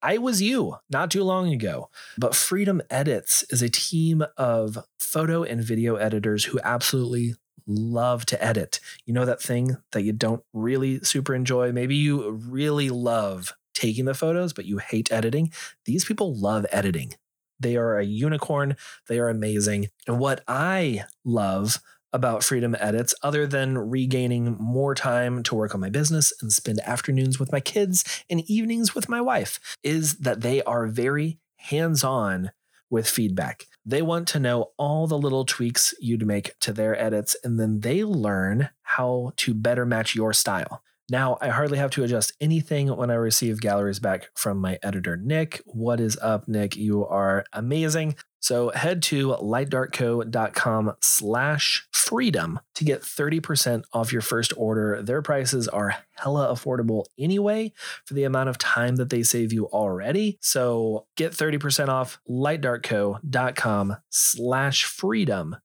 I 0.00 0.18
was 0.18 0.40
you 0.40 0.76
not 0.88 1.10
too 1.10 1.24
long 1.24 1.52
ago. 1.52 1.90
But 2.16 2.36
Freedom 2.36 2.80
Edits 2.88 3.44
is 3.50 3.60
a 3.60 3.68
team 3.68 4.24
of 4.36 4.78
photo 5.00 5.42
and 5.42 5.60
video 5.60 5.96
editors 5.96 6.44
who 6.44 6.60
absolutely 6.62 7.34
love 7.68 8.26
to 8.26 8.44
edit. 8.44 8.80
You 9.06 9.14
know 9.14 9.24
that 9.24 9.42
thing 9.42 9.76
that 9.92 10.02
you 10.02 10.12
don't 10.12 10.42
really 10.52 11.00
super 11.00 11.34
enjoy? 11.34 11.70
Maybe 11.70 11.94
you 11.94 12.30
really 12.30 12.90
love 12.90 13.52
taking 13.74 14.06
the 14.06 14.14
photos, 14.14 14.52
but 14.52 14.64
you 14.64 14.78
hate 14.78 15.12
editing. 15.12 15.52
These 15.84 16.04
people 16.04 16.34
love 16.34 16.66
editing. 16.72 17.12
They 17.60 17.76
are 17.76 17.98
a 17.98 18.04
unicorn. 18.04 18.76
They 19.08 19.18
are 19.18 19.28
amazing. 19.28 19.88
And 20.06 20.18
what 20.18 20.42
I 20.48 21.04
love 21.24 21.78
about 22.12 22.42
Freedom 22.42 22.74
Edits, 22.80 23.14
other 23.22 23.46
than 23.46 23.76
regaining 23.76 24.56
more 24.58 24.94
time 24.94 25.42
to 25.42 25.54
work 25.54 25.74
on 25.74 25.80
my 25.80 25.90
business 25.90 26.32
and 26.40 26.52
spend 26.52 26.80
afternoons 26.80 27.38
with 27.38 27.52
my 27.52 27.60
kids 27.60 28.24
and 28.30 28.40
evenings 28.48 28.94
with 28.94 29.08
my 29.08 29.20
wife, 29.20 29.76
is 29.82 30.16
that 30.18 30.40
they 30.40 30.62
are 30.62 30.86
very 30.86 31.38
hands 31.56 32.02
on 32.02 32.50
with 32.90 33.08
feedback. 33.08 33.66
They 33.84 34.02
want 34.02 34.28
to 34.28 34.40
know 34.40 34.72
all 34.76 35.06
the 35.06 35.18
little 35.18 35.44
tweaks 35.44 35.94
you'd 36.00 36.26
make 36.26 36.58
to 36.60 36.72
their 36.72 37.00
edits, 37.00 37.36
and 37.42 37.58
then 37.58 37.80
they 37.80 38.04
learn 38.04 38.70
how 38.82 39.32
to 39.36 39.54
better 39.54 39.86
match 39.86 40.14
your 40.14 40.32
style. 40.32 40.82
Now, 41.10 41.38
I 41.40 41.48
hardly 41.48 41.78
have 41.78 41.90
to 41.92 42.04
adjust 42.04 42.34
anything 42.38 42.94
when 42.94 43.10
I 43.10 43.14
receive 43.14 43.62
galleries 43.62 43.98
back 43.98 44.28
from 44.34 44.58
my 44.58 44.78
editor, 44.82 45.16
Nick. 45.16 45.62
What 45.64 46.00
is 46.00 46.18
up, 46.20 46.46
Nick? 46.48 46.76
You 46.76 47.06
are 47.06 47.46
amazing. 47.54 48.16
So 48.40 48.70
head 48.70 49.02
to 49.04 49.28
lightdarkco.com 49.28 50.92
slash 51.00 51.86
freedom 51.92 52.60
to 52.74 52.84
get 52.84 53.02
30% 53.02 53.84
off 53.92 54.12
your 54.12 54.22
first 54.22 54.52
order. 54.56 55.02
Their 55.02 55.22
prices 55.22 55.68
are 55.68 55.96
hella 56.14 56.48
affordable 56.48 57.04
anyway 57.18 57.72
for 58.04 58.14
the 58.14 58.24
amount 58.24 58.48
of 58.48 58.58
time 58.58 58.96
that 58.96 59.10
they 59.10 59.22
save 59.22 59.52
you 59.52 59.66
already. 59.66 60.38
So 60.40 61.06
get 61.16 61.32
30% 61.32 61.88
off 61.88 62.18
lightdarkco.com 62.28 63.96
slash 64.10 64.84
freedom 64.84 65.56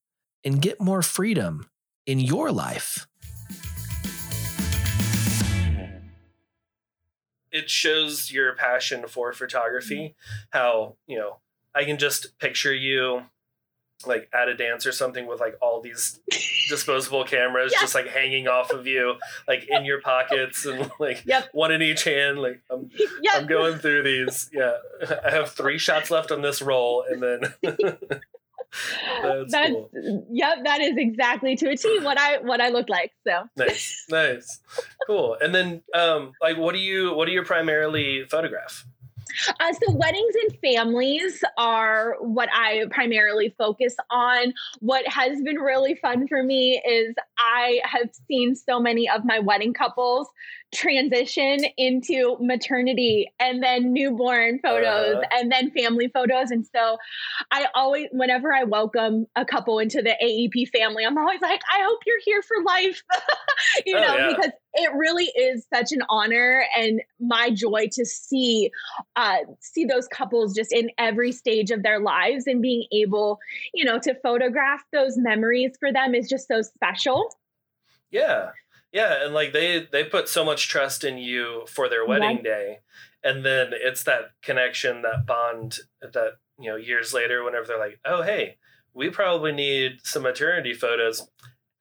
and 0.44 0.62
get 0.62 0.82
more 0.82 1.02
freedom 1.02 1.68
in 2.06 2.20
your 2.20 2.52
life. 2.52 3.08
It 7.52 7.70
shows 7.70 8.32
your 8.32 8.56
passion 8.56 9.08
for 9.08 9.32
photography, 9.32 10.16
how, 10.50 10.98
you 11.06 11.20
know, 11.20 11.38
I 11.76 11.84
can 11.86 11.98
just 11.98 12.38
picture 12.40 12.74
you 12.74 13.24
like 14.06 14.30
at 14.34 14.48
a 14.48 14.56
dance 14.56 14.86
or 14.86 14.92
something 14.92 15.28
with 15.28 15.40
like 15.40 15.56
all 15.62 15.82
these 15.82 16.20
disposable 16.70 17.24
cameras 17.24 17.72
yes. 17.72 17.82
just 17.82 17.96
like 17.96 18.08
hanging 18.08 18.48
off 18.48 18.72
of 18.72 18.86
you 18.86 19.16
like 19.48 19.66
in 19.70 19.86
your 19.86 20.02
pockets 20.02 20.66
and 20.66 20.92
like 21.00 21.24
yep. 21.26 21.48
one 21.54 21.72
in 21.72 21.82
each 21.82 22.04
hand 22.04 22.40
like 22.40 22.62
I'm 22.70 22.90
yep. 23.22 23.36
I'm 23.36 23.48
going 23.48 23.78
through 23.78 24.04
these 24.04 24.50
yeah 24.54 24.74
I 25.26 25.32
have 25.32 25.52
3 25.52 25.78
shots 25.78 26.12
left 26.12 26.32
on 26.32 26.42
this 26.42 26.62
roll 26.62 27.06
and 27.10 27.22
then 27.22 27.54
That's, 29.22 29.52
That's 29.52 29.70
cool. 29.70 30.28
yep, 30.32 30.64
that 30.64 30.82
is 30.82 30.98
exactly 30.98 31.56
to 31.58 31.70
a 31.70 31.78
T 31.78 32.00
what 32.00 32.18
I 32.18 32.40
what 32.40 32.60
I 32.60 32.70
look 32.70 32.90
like. 32.90 33.12
So 33.26 33.44
nice, 33.56 34.06
nice, 34.10 34.62
cool. 35.06 35.38
And 35.40 35.54
then, 35.54 35.84
um, 35.94 36.34
like, 36.42 36.58
what 36.58 36.74
do 36.74 36.80
you 36.80 37.14
what 37.14 37.26
do 37.26 37.34
you 37.34 37.44
primarily 37.44 38.26
photograph? 38.28 38.86
Uh, 39.60 39.74
so 39.74 39.94
weddings 39.94 40.34
and 40.44 40.58
families 40.62 41.44
are 41.58 42.16
what 42.20 42.50
I 42.54 42.86
primarily 42.92 43.54
focus 43.58 43.96
on. 44.12 44.54
What 44.80 45.08
has 45.08 45.42
been 45.42 45.58
really 45.58 45.96
fun 45.96 46.28
for 46.28 46.44
me 46.44 46.82
is 46.88 47.16
I 47.38 47.82
have 47.84 48.10
seen 48.28 48.56
so 48.56 48.80
many 48.80 49.10
of 49.10 49.26
my 49.26 49.40
wedding 49.40 49.74
couples 49.74 50.28
transition 50.74 51.60
into 51.78 52.36
maternity 52.40 53.32
and 53.40 53.62
then 53.62 53.94
newborn 53.94 54.60
photos 54.60 55.18
uh, 55.18 55.28
and 55.32 55.52
then 55.52 55.72
family 55.72 56.10
photos. 56.14 56.52
And 56.52 56.66
so 56.66 56.98
I 57.52 57.68
always, 57.76 58.08
whenever 58.12 58.54
I 58.54 58.64
welcome 58.64 59.28
a 59.36 59.46
couple 59.46 59.80
into 59.80 60.02
the 60.02 60.16
AEP 60.24 60.70
family, 60.70 61.06
I'm 61.06 61.18
always 61.18 61.42
like, 61.42 61.62
I 61.72 61.84
hope 61.84 62.00
you're 62.06 62.20
here 62.26 62.42
for 62.42 62.64
life, 62.66 63.04
you 63.86 63.98
oh, 63.98 64.02
know, 64.02 64.18
yeah. 64.18 64.30
because 64.30 64.52
it 64.76 64.92
really 64.96 65.26
is 65.26 65.66
such 65.74 65.92
an 65.92 66.02
honor 66.10 66.66
and 66.78 67.02
my 67.20 67.50
joy 67.50 67.88
to 67.92 68.06
see 68.06 68.72
uh, 69.16 69.38
see 69.60 69.86
those 69.86 70.08
couples 70.08 70.54
just 70.54 70.72
in 70.74 70.90
every 70.98 71.32
stage 71.32 71.72
of 71.72 71.84
their 71.84 72.00
lives 72.00 72.48
and 72.48 72.62
being 72.62 72.86
able, 72.92 73.40
you 73.74 73.86
know, 73.86 74.00
to 74.00 74.16
photograph 74.22 74.82
those 74.92 75.18
memories 75.18 75.72
for 75.80 75.92
them 75.92 76.16
is 76.16 76.28
just 76.28 76.48
so 76.48 76.62
special. 76.62 77.30
Yeah. 78.12 78.50
Yeah, 78.94 79.26
and 79.26 79.34
like 79.34 79.54
they 79.54 79.88
they 79.92 80.04
put 80.04 80.30
so 80.30 80.46
much 80.46 80.70
trust 80.70 81.04
in 81.04 81.18
you 81.18 81.64
for 81.68 81.90
their 81.90 82.06
wedding 82.06 82.28
right. 82.28 82.44
day. 82.44 82.80
And 83.24 83.44
then 83.44 83.72
it's 83.72 84.04
that 84.04 84.34
connection, 84.44 85.02
that 85.02 85.26
bond 85.26 85.80
that, 86.02 86.34
you 86.60 86.70
know, 86.70 86.76
years 86.76 87.12
later 87.12 87.44
whenever 87.44 87.66
they're 87.66 87.80
like, 87.80 88.00
"Oh, 88.06 88.22
hey, 88.22 88.58
we 88.94 89.10
probably 89.10 89.52
need 89.52 90.02
some 90.04 90.22
maternity 90.22 90.76
photos." 90.76 91.28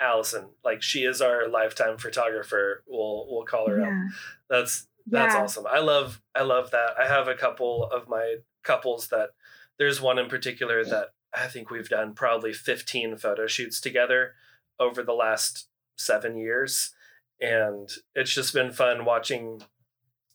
Allison, 0.03 0.49
like 0.65 0.83
she 0.83 1.05
is 1.05 1.21
our 1.21 1.49
lifetime 1.49 1.99
photographer. 1.99 2.83
We'll 2.87 3.27
we'll 3.29 3.45
call 3.45 3.69
her 3.69 3.81
yeah. 3.81 3.87
up. 3.87 4.13
That's 4.51 4.87
that's 5.07 5.35
yeah. 5.35 5.43
awesome. 5.43 5.67
I 5.71 5.79
love 5.79 6.21
I 6.35 6.43
love 6.43 6.71
that. 6.73 6.99
I 6.99 7.07
have 7.07 7.29
a 7.29 7.35
couple 7.35 7.85
of 7.85 8.09
my 8.09 8.37
couples 8.63 9.09
that 9.09 9.31
there's 9.79 10.01
one 10.01 10.19
in 10.19 10.29
particular 10.29 10.85
that 10.85 11.09
I 11.35 11.47
think 11.47 11.71
we've 11.71 11.89
done 11.89 12.15
probably 12.15 12.53
15 12.53 13.17
photo 13.17 13.47
shoots 13.47 13.81
together 13.81 14.35
over 14.79 15.03
the 15.03 15.15
last 15.15 15.69
7 15.97 16.37
years 16.37 16.93
and 17.41 17.91
it's 18.15 18.33
just 18.33 18.55
been 18.55 18.71
fun 18.71 19.05
watching 19.05 19.63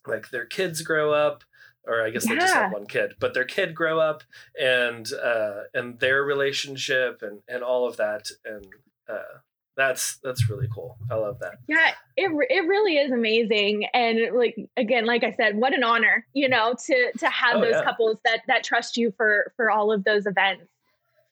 like 0.06 0.30
their 0.30 0.44
kids 0.44 0.82
grow 0.82 1.12
up 1.12 1.44
or 1.86 2.02
I 2.02 2.10
guess 2.10 2.26
yeah. 2.26 2.34
they 2.34 2.40
just 2.40 2.54
have 2.54 2.72
one 2.72 2.86
kid, 2.86 3.14
but 3.18 3.32
their 3.32 3.46
kid 3.46 3.74
grow 3.74 3.98
up 3.98 4.22
and 4.60 5.10
uh 5.12 5.62
and 5.72 5.98
their 5.98 6.22
relationship 6.22 7.22
and 7.22 7.40
and 7.48 7.62
all 7.62 7.88
of 7.88 7.96
that 7.96 8.30
and 8.44 8.66
uh 9.08 9.38
that's 9.78 10.16
that's 10.24 10.50
really 10.50 10.68
cool. 10.74 10.98
I 11.08 11.14
love 11.14 11.38
that. 11.38 11.54
Yeah, 11.68 11.92
it 12.16 12.30
it 12.50 12.66
really 12.66 12.98
is 12.98 13.12
amazing, 13.12 13.86
and 13.94 14.36
like 14.36 14.56
again, 14.76 15.06
like 15.06 15.22
I 15.22 15.32
said, 15.32 15.56
what 15.56 15.72
an 15.72 15.84
honor, 15.84 16.26
you 16.34 16.48
know, 16.48 16.74
to 16.86 17.12
to 17.18 17.28
have 17.28 17.56
oh, 17.56 17.60
those 17.60 17.74
yeah. 17.74 17.84
couples 17.84 18.16
that 18.24 18.40
that 18.48 18.64
trust 18.64 18.96
you 18.96 19.14
for 19.16 19.52
for 19.56 19.70
all 19.70 19.92
of 19.92 20.02
those 20.02 20.26
events. 20.26 20.64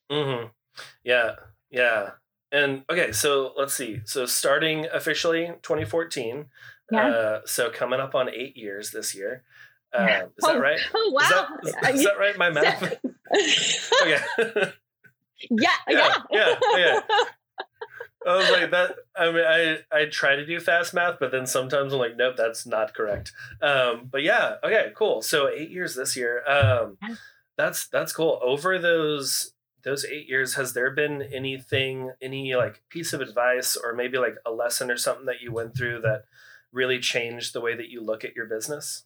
Hmm. 0.08 0.44
Yeah. 1.02 1.32
Yeah. 1.70 2.10
And 2.52 2.84
okay, 2.88 3.10
so 3.10 3.52
let's 3.56 3.74
see. 3.74 4.00
So 4.04 4.24
starting 4.26 4.86
officially 4.92 5.46
2014. 5.62 6.46
Yeah. 6.92 7.08
Uh, 7.08 7.40
so 7.44 7.68
coming 7.70 7.98
up 7.98 8.14
on 8.14 8.30
eight 8.30 8.56
years 8.56 8.92
this 8.92 9.14
year. 9.14 9.42
Uh, 9.96 10.26
is 10.36 10.44
oh, 10.44 10.52
that 10.52 10.60
right? 10.60 10.80
Oh 10.94 11.10
wow! 11.14 11.46
Is 11.62 11.72
that, 11.72 11.94
is, 11.94 12.00
is 12.00 12.06
that 12.06 12.18
right? 12.18 12.36
My 12.36 12.50
math. 12.50 12.82
okay. 14.02 14.72
yeah, 15.48 15.70
yeah, 15.88 16.14
yeah, 16.30 16.54
yeah. 16.76 17.00
I 18.26 18.36
was 18.36 18.50
like 18.50 18.70
that. 18.72 18.96
I 19.16 19.30
mean, 19.30 19.44
I 19.44 19.78
I 19.92 20.06
try 20.06 20.36
to 20.36 20.44
do 20.44 20.58
fast 20.58 20.92
math, 20.92 21.18
but 21.20 21.30
then 21.30 21.46
sometimes 21.46 21.92
I'm 21.92 21.98
like, 21.98 22.16
nope, 22.16 22.34
that's 22.36 22.66
not 22.66 22.92
correct. 22.92 23.32
Um, 23.62 24.08
but 24.10 24.22
yeah, 24.22 24.56
okay, 24.64 24.90
cool. 24.96 25.22
So 25.22 25.48
eight 25.48 25.70
years 25.70 25.94
this 25.94 26.16
year. 26.16 26.42
Um, 26.46 26.98
that's 27.56 27.86
that's 27.86 28.12
cool. 28.12 28.40
Over 28.42 28.78
those 28.78 29.52
those 29.84 30.04
eight 30.04 30.28
years, 30.28 30.54
has 30.54 30.72
there 30.72 30.90
been 30.90 31.22
anything, 31.22 32.12
any 32.20 32.54
like 32.56 32.82
piece 32.90 33.12
of 33.12 33.20
advice, 33.20 33.76
or 33.76 33.94
maybe 33.94 34.18
like 34.18 34.36
a 34.44 34.50
lesson 34.50 34.90
or 34.90 34.96
something 34.96 35.26
that 35.26 35.40
you 35.40 35.52
went 35.52 35.76
through 35.76 36.00
that 36.00 36.24
really 36.72 36.98
changed 36.98 37.52
the 37.52 37.60
way 37.60 37.76
that 37.76 37.88
you 37.88 38.02
look 38.02 38.24
at 38.24 38.34
your 38.34 38.46
business? 38.46 39.04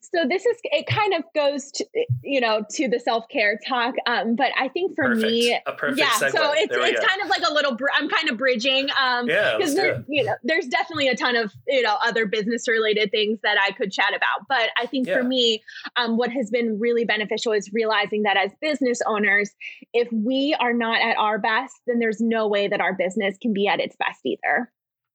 So 0.00 0.26
this 0.28 0.44
is 0.46 0.56
it 0.64 0.86
kind 0.86 1.14
of 1.14 1.24
goes 1.34 1.70
to 1.70 1.84
you 2.22 2.40
know 2.40 2.64
to 2.70 2.88
the 2.88 2.98
self-care 2.98 3.58
talk 3.66 3.94
um 4.06 4.34
but 4.34 4.50
i 4.58 4.68
think 4.68 4.94
for 4.94 5.04
perfect. 5.04 5.22
me 5.22 5.58
a 5.66 5.72
perfect 5.72 5.98
yeah 5.98 6.10
segue. 6.10 6.30
so 6.30 6.52
it's 6.52 6.74
it's 6.76 7.00
go. 7.00 7.06
kind 7.06 7.20
of 7.22 7.28
like 7.28 7.42
a 7.48 7.52
little 7.52 7.74
br- 7.74 7.90
i'm 7.96 8.08
kind 8.08 8.28
of 8.28 8.36
bridging 8.36 8.88
um 9.00 9.28
yeah 9.28 9.56
because 9.56 9.74
you 10.08 10.24
know 10.24 10.34
there's 10.42 10.66
definitely 10.66 11.08
a 11.08 11.16
ton 11.16 11.36
of 11.36 11.52
you 11.66 11.82
know 11.82 11.96
other 12.02 12.26
business 12.26 12.66
related 12.68 13.10
things 13.10 13.38
that 13.42 13.56
i 13.60 13.70
could 13.72 13.92
chat 13.92 14.14
about 14.14 14.46
but 14.48 14.70
i 14.76 14.86
think 14.86 15.06
yeah. 15.06 15.16
for 15.16 15.24
me 15.24 15.62
um 15.96 16.16
what 16.16 16.30
has 16.30 16.50
been 16.50 16.78
really 16.78 17.04
beneficial 17.04 17.52
is 17.52 17.70
realizing 17.72 18.22
that 18.22 18.36
as 18.36 18.50
business 18.60 19.00
owners 19.06 19.50
if 19.92 20.08
we 20.12 20.56
are 20.58 20.72
not 20.72 21.00
at 21.00 21.16
our 21.16 21.38
best 21.38 21.74
then 21.86 21.98
there's 21.98 22.20
no 22.20 22.48
way 22.48 22.68
that 22.68 22.80
our 22.80 22.94
business 22.94 23.36
can 23.40 23.52
be 23.52 23.66
at 23.66 23.80
its 23.80 23.96
best 23.96 24.20
either 24.24 24.70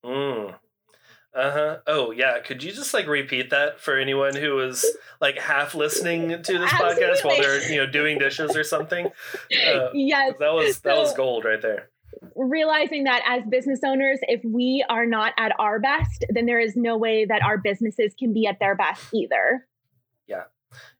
mm. 0.05 0.53
Uh 1.33 1.51
huh. 1.51 1.77
Oh 1.85 2.11
yeah. 2.11 2.39
Could 2.39 2.63
you 2.63 2.71
just 2.71 2.93
like 2.93 3.07
repeat 3.07 3.51
that 3.51 3.79
for 3.79 3.97
anyone 3.97 4.35
who 4.35 4.55
was 4.55 4.85
like 5.21 5.37
half 5.37 5.75
listening 5.75 6.29
to 6.29 6.57
this 6.57 6.73
Absolutely. 6.73 7.03
podcast 7.03 7.23
while 7.23 7.37
they're 7.37 7.71
you 7.71 7.77
know 7.77 7.85
doing 7.85 8.17
dishes 8.17 8.55
or 8.55 8.63
something? 8.63 9.07
Uh, 9.07 9.89
yes. 9.93 10.33
That 10.39 10.53
was 10.53 10.79
that 10.79 10.95
so, 10.95 11.01
was 11.01 11.13
gold 11.13 11.45
right 11.45 11.61
there. 11.61 11.89
Realizing 12.35 13.03
that 13.03 13.21
as 13.27 13.43
business 13.47 13.81
owners, 13.85 14.19
if 14.23 14.43
we 14.43 14.83
are 14.89 15.05
not 15.05 15.33
at 15.37 15.51
our 15.59 15.79
best, 15.79 16.25
then 16.29 16.47
there 16.47 16.59
is 16.59 16.75
no 16.75 16.97
way 16.97 17.25
that 17.25 17.43
our 17.43 17.57
businesses 17.57 18.13
can 18.17 18.33
be 18.33 18.47
at 18.47 18.59
their 18.59 18.75
best 18.75 19.05
either. 19.13 19.67
Yeah. 20.27 20.43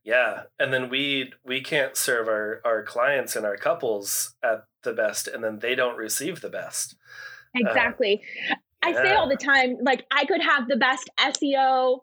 Yeah. 0.03 0.43
And 0.59 0.71
then 0.71 0.89
we 0.89 1.33
we 1.43 1.61
can't 1.61 1.97
serve 1.97 2.27
our 2.27 2.61
our 2.63 2.83
clients 2.83 3.35
and 3.35 3.47
our 3.47 3.57
couples 3.57 4.35
at 4.43 4.65
the 4.83 4.93
best, 4.93 5.27
and 5.27 5.43
then 5.43 5.59
they 5.59 5.73
don't 5.73 5.97
receive 5.97 6.41
the 6.41 6.49
best. 6.49 6.95
Uh, 7.55 7.67
exactly. 7.67 8.21
Uh, 8.51 8.55
I 8.81 8.93
say 8.93 9.13
all 9.13 9.27
the 9.27 9.35
time, 9.35 9.77
like 9.81 10.05
I 10.11 10.25
could 10.25 10.41
have 10.41 10.67
the 10.67 10.77
best 10.77 11.09
SEO, 11.19 11.99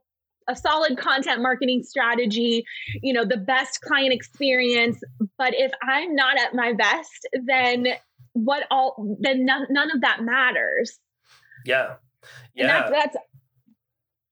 a 0.48 0.56
solid 0.56 0.98
content 0.98 1.42
marketing 1.42 1.82
strategy, 1.82 2.64
you 3.02 3.12
know, 3.12 3.24
the 3.24 3.38
best 3.38 3.80
client 3.80 4.12
experience, 4.12 5.00
but 5.38 5.54
if 5.54 5.72
I'm 5.82 6.14
not 6.14 6.38
at 6.38 6.54
my 6.54 6.72
best, 6.72 7.26
then 7.44 7.86
what 8.34 8.64
all 8.70 9.16
then 9.20 9.44
none, 9.44 9.66
none 9.70 9.90
of 9.90 10.02
that 10.02 10.22
matters. 10.22 10.98
Yeah. 11.64 11.94
Yeah. 12.54 12.90
That's, 12.90 12.90
that's, 12.90 13.16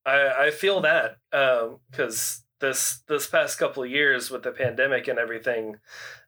I 0.06 0.46
I 0.46 0.50
feel 0.50 0.80
that 0.82 1.16
um 1.32 1.78
cuz 1.92 2.42
this 2.60 3.00
this 3.08 3.26
past 3.26 3.58
couple 3.58 3.82
of 3.82 3.90
years 3.90 4.30
with 4.30 4.42
the 4.42 4.52
pandemic 4.52 5.08
and 5.08 5.18
everything 5.18 5.80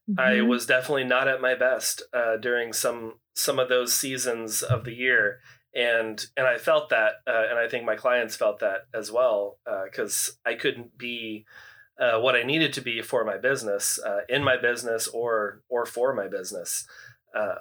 mm-hmm. 0.08 0.18
I 0.18 0.40
was 0.40 0.66
definitely 0.66 1.04
not 1.04 1.28
at 1.28 1.40
my 1.40 1.54
best 1.54 2.02
uh 2.12 2.36
during 2.36 2.72
some 2.72 3.20
some 3.34 3.58
of 3.58 3.68
those 3.68 3.94
seasons 3.94 4.62
of 4.62 4.84
the 4.84 4.94
year 4.94 5.40
and 5.76 6.24
and 6.36 6.46
I 6.46 6.58
felt 6.58 6.88
that, 6.88 7.16
uh, 7.26 7.44
and 7.50 7.58
I 7.58 7.68
think 7.68 7.84
my 7.84 7.96
clients 7.96 8.34
felt 8.34 8.60
that 8.60 8.86
as 8.94 9.12
well, 9.12 9.58
because 9.84 10.38
uh, 10.44 10.50
I 10.50 10.54
couldn't 10.54 10.96
be 10.96 11.44
uh, 12.00 12.18
what 12.20 12.34
I 12.34 12.42
needed 12.42 12.72
to 12.74 12.80
be 12.80 13.02
for 13.02 13.24
my 13.24 13.36
business, 13.36 13.98
uh, 14.04 14.20
in 14.28 14.42
my 14.42 14.56
business, 14.56 15.06
or 15.06 15.62
or 15.68 15.84
for 15.84 16.14
my 16.14 16.28
business. 16.28 16.86
Uh, 17.34 17.56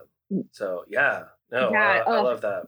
so 0.52 0.86
yeah, 0.88 1.24
no, 1.52 1.72
yeah, 1.72 2.04
I, 2.08 2.12
I 2.12 2.22
love 2.22 2.42
that 2.42 2.68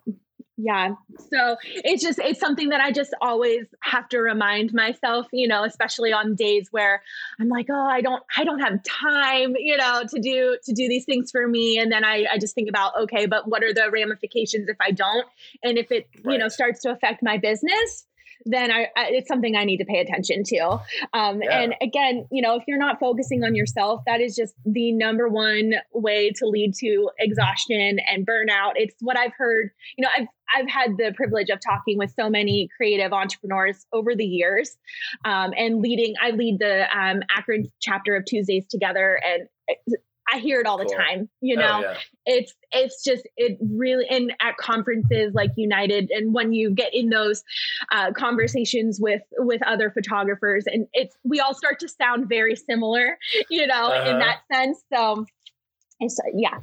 yeah. 0.57 0.95
So 1.29 1.57
it's 1.63 2.01
just 2.01 2.17
it's 2.17 2.39
something 2.39 2.69
that 2.69 2.81
i 2.81 2.91
just 2.91 3.13
always 3.21 3.65
have 3.81 4.09
to 4.09 4.17
remind 4.17 4.73
myself 4.73 5.27
you 5.31 5.47
know 5.47 5.63
especially 5.63 6.11
on 6.11 6.33
days 6.33 6.69
where 6.71 7.03
i'm 7.39 7.47
like 7.47 7.67
oh 7.69 7.87
i 7.87 8.01
don't 8.01 8.23
i 8.37 8.43
don't 8.43 8.59
have 8.59 8.81
time 8.83 9.55
you 9.57 9.77
know 9.77 10.03
to 10.09 10.19
do 10.19 10.57
to 10.63 10.73
do 10.73 10.87
these 10.87 11.05
things 11.05 11.29
for 11.31 11.47
me. 11.47 11.77
And 11.77 11.91
then 11.91 12.03
i, 12.03 12.25
I 12.31 12.39
just 12.39 12.55
think 12.55 12.69
about 12.69 12.93
okay 13.01 13.27
but 13.27 13.47
what 13.47 13.63
are 13.63 13.73
the 13.73 13.91
ramifications 13.91 14.67
if 14.67 14.77
i 14.81 14.91
don't? 14.91 15.27
And 15.63 15.77
if 15.77 15.91
it 15.91 16.07
right. 16.23 16.33
you 16.33 16.39
know 16.39 16.47
starts 16.47 16.81
to 16.81 16.91
affect 16.91 17.21
my 17.21 17.37
business 17.37 18.06
then 18.49 18.71
I, 18.71 18.87
I, 18.95 19.09
it's 19.09 19.27
something 19.27 19.55
I 19.55 19.63
need 19.63 19.77
to 19.77 19.85
pay 19.85 19.99
attention 19.99 20.43
to. 20.45 20.79
Um, 21.13 21.41
yeah. 21.41 21.59
And 21.59 21.75
again, 21.81 22.27
you 22.31 22.41
know, 22.41 22.55
if 22.55 22.63
you're 22.67 22.77
not 22.77 22.99
focusing 22.99 23.43
on 23.43 23.55
yourself, 23.55 24.01
that 24.05 24.21
is 24.21 24.35
just 24.35 24.53
the 24.65 24.91
number 24.91 25.27
one 25.27 25.73
way 25.93 26.31
to 26.37 26.47
lead 26.47 26.73
to 26.79 27.09
exhaustion 27.19 27.99
and 28.11 28.25
burnout. 28.25 28.73
It's 28.75 28.95
what 29.01 29.17
I've 29.17 29.33
heard. 29.37 29.69
You 29.97 30.03
know, 30.03 30.09
I've 30.17 30.27
I've 30.55 30.69
had 30.69 30.97
the 30.97 31.13
privilege 31.15 31.49
of 31.49 31.59
talking 31.59 31.97
with 31.97 32.13
so 32.17 32.29
many 32.29 32.69
creative 32.77 33.11
entrepreneurs 33.11 33.85
over 33.91 34.15
the 34.15 34.25
years, 34.25 34.77
um, 35.25 35.51
and 35.57 35.81
leading. 35.81 36.15
I 36.21 36.31
lead 36.31 36.59
the 36.59 36.85
um, 36.97 37.21
Akron 37.35 37.69
chapter 37.81 38.15
of 38.15 38.25
Tuesdays 38.25 38.65
Together, 38.69 39.19
and 39.25 39.49
I 40.31 40.39
hear 40.39 40.59
it 40.59 40.67
all 40.67 40.77
cool. 40.77 40.87
the 40.89 40.95
time. 40.95 41.29
You 41.41 41.57
oh, 41.57 41.61
know, 41.61 41.77
oh, 41.77 41.81
yeah. 41.81 41.97
it's 42.25 42.53
it's 42.71 43.03
just 43.03 43.27
it 43.37 43.57
really 43.61 44.05
and 44.09 44.33
at 44.41 44.57
conferences 44.57 45.33
like 45.33 45.51
United, 45.55 46.09
and 46.11 46.33
when 46.33 46.53
you 46.53 46.71
get 46.71 46.93
in 46.93 47.09
those 47.09 47.43
uh, 47.91 48.11
conversations 48.11 48.99
with 49.01 49.21
with 49.37 49.61
other 49.63 49.89
photographers, 49.89 50.65
and 50.67 50.87
it's 50.93 51.15
we 51.23 51.39
all 51.39 51.53
start 51.53 51.79
to 51.79 51.87
sound 51.89 52.29
very 52.29 52.55
similar. 52.55 53.17
You 53.49 53.65
know, 53.65 53.87
uh-huh. 53.87 54.09
in 54.09 54.19
that 54.19 54.39
sense. 54.51 54.83
So, 54.93 55.25
it's 55.99 56.19
yeah, 56.33 56.59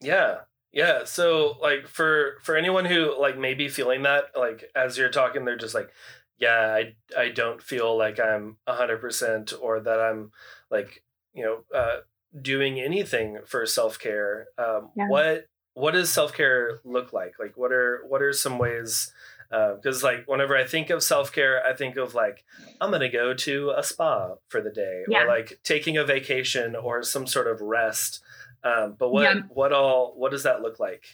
yeah. 0.00 0.38
Yeah, 0.72 1.04
so 1.04 1.58
like 1.60 1.86
for 1.86 2.38
for 2.42 2.56
anyone 2.56 2.86
who 2.86 3.18
like 3.20 3.38
may 3.38 3.52
be 3.52 3.68
feeling 3.68 4.02
that 4.02 4.30
like 4.34 4.70
as 4.74 4.96
you're 4.96 5.10
talking 5.10 5.44
they're 5.44 5.56
just 5.56 5.74
like 5.74 5.90
yeah, 6.38 6.74
I 6.74 6.94
I 7.16 7.28
don't 7.28 7.62
feel 7.62 7.96
like 7.96 8.18
I'm 8.18 8.56
100% 8.66 9.54
or 9.60 9.80
that 9.80 10.00
I'm 10.00 10.32
like, 10.70 11.04
you 11.34 11.44
know, 11.44 11.64
uh 11.72 11.98
doing 12.40 12.80
anything 12.80 13.38
for 13.46 13.66
self 13.66 13.98
care, 13.98 14.46
um, 14.58 14.90
yeah. 14.96 15.08
what 15.08 15.46
what 15.74 15.92
does 15.92 16.12
self 16.12 16.32
care 16.32 16.80
look 16.84 17.12
like? 17.12 17.34
Like, 17.38 17.56
what 17.56 17.72
are 17.72 18.02
what 18.08 18.22
are 18.22 18.32
some 18.32 18.58
ways? 18.58 19.12
Because 19.50 20.02
uh, 20.02 20.06
like 20.06 20.24
whenever 20.26 20.56
I 20.56 20.64
think 20.64 20.90
of 20.90 21.02
self 21.02 21.32
care, 21.32 21.64
I 21.64 21.74
think 21.74 21.96
of 21.96 22.14
like 22.14 22.44
I'm 22.80 22.90
gonna 22.90 23.10
go 23.10 23.34
to 23.34 23.74
a 23.76 23.82
spa 23.82 24.34
for 24.48 24.60
the 24.60 24.70
day, 24.70 25.04
yeah. 25.08 25.24
or 25.24 25.28
like 25.28 25.60
taking 25.62 25.96
a 25.96 26.04
vacation, 26.04 26.76
or 26.76 27.02
some 27.02 27.26
sort 27.26 27.46
of 27.46 27.60
rest. 27.60 28.22
Um, 28.64 28.94
but 28.98 29.10
what 29.10 29.22
yeah. 29.22 29.42
what 29.48 29.72
all 29.72 30.14
what 30.16 30.30
does 30.30 30.44
that 30.44 30.62
look 30.62 30.78
like? 30.78 31.04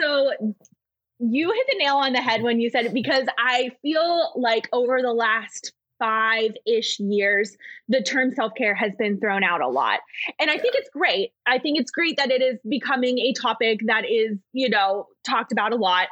So 0.00 0.32
you 1.18 1.52
hit 1.52 1.66
the 1.70 1.78
nail 1.78 1.96
on 1.96 2.12
the 2.12 2.22
head 2.22 2.42
when 2.42 2.60
you 2.60 2.70
said 2.70 2.86
it 2.86 2.94
because 2.94 3.26
I 3.38 3.70
feel 3.82 4.32
like 4.36 4.68
over 4.72 5.02
the 5.02 5.12
last 5.12 5.72
five 6.00 6.52
ish 6.66 6.98
years, 6.98 7.56
the 7.88 8.02
term 8.02 8.32
self 8.32 8.54
care 8.56 8.74
has 8.74 8.96
been 8.96 9.20
thrown 9.20 9.44
out 9.44 9.60
a 9.60 9.68
lot. 9.68 10.00
And 10.40 10.50
I 10.50 10.58
think 10.58 10.74
it's 10.74 10.90
great. 10.90 11.32
I 11.46 11.58
think 11.58 11.78
it's 11.78 11.92
great 11.92 12.16
that 12.16 12.32
it 12.32 12.42
is 12.42 12.58
becoming 12.68 13.18
a 13.18 13.32
topic 13.34 13.80
that 13.86 14.04
is, 14.10 14.36
you 14.52 14.68
know, 14.68 15.06
talked 15.24 15.52
about 15.52 15.72
a 15.72 15.76
lot. 15.76 16.08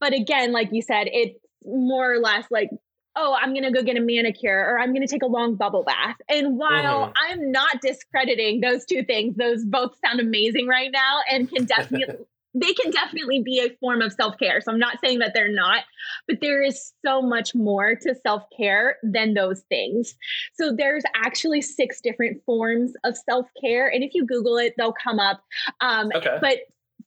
But 0.00 0.12
again, 0.12 0.52
like 0.52 0.68
you 0.72 0.82
said, 0.82 1.08
it's 1.10 1.38
more 1.64 2.12
or 2.12 2.18
less 2.18 2.44
like, 2.50 2.70
oh, 3.16 3.36
I'm 3.40 3.52
going 3.52 3.64
to 3.64 3.72
go 3.72 3.82
get 3.82 3.96
a 3.96 4.00
manicure 4.00 4.58
or 4.58 4.78
I'm 4.78 4.92
going 4.92 5.06
to 5.06 5.12
take 5.12 5.22
a 5.22 5.26
long 5.26 5.56
bubble 5.56 5.82
bath. 5.82 6.16
And 6.28 6.56
while 6.56 7.06
mm-hmm. 7.06 7.12
I'm 7.16 7.50
not 7.50 7.80
discrediting 7.80 8.60
those 8.60 8.84
two 8.84 9.02
things, 9.02 9.36
those 9.36 9.64
both 9.64 9.96
sound 10.04 10.20
amazing 10.20 10.68
right 10.68 10.90
now 10.92 11.20
and 11.30 11.50
can 11.50 11.64
definitely 11.66 12.26
they 12.60 12.72
can 12.74 12.90
definitely 12.90 13.42
be 13.42 13.60
a 13.60 13.76
form 13.78 14.02
of 14.02 14.12
self 14.12 14.38
care. 14.38 14.60
So 14.60 14.72
I'm 14.72 14.78
not 14.78 14.98
saying 15.04 15.18
that 15.20 15.32
they're 15.34 15.52
not, 15.52 15.84
but 16.26 16.38
there 16.40 16.62
is 16.62 16.92
so 17.04 17.22
much 17.22 17.54
more 17.54 17.94
to 17.94 18.14
self 18.14 18.42
care 18.56 18.96
than 19.02 19.34
those 19.34 19.62
things. 19.68 20.14
So 20.54 20.72
there's 20.76 21.04
actually 21.14 21.62
six 21.62 22.00
different 22.00 22.42
forms 22.44 22.92
of 23.04 23.16
self 23.16 23.46
care. 23.60 23.88
And 23.88 24.02
if 24.02 24.14
you 24.14 24.26
Google 24.26 24.56
it, 24.58 24.74
they'll 24.76 24.92
come 24.92 25.18
up. 25.18 25.42
Um, 25.80 26.10
okay. 26.14 26.38
But 26.40 26.58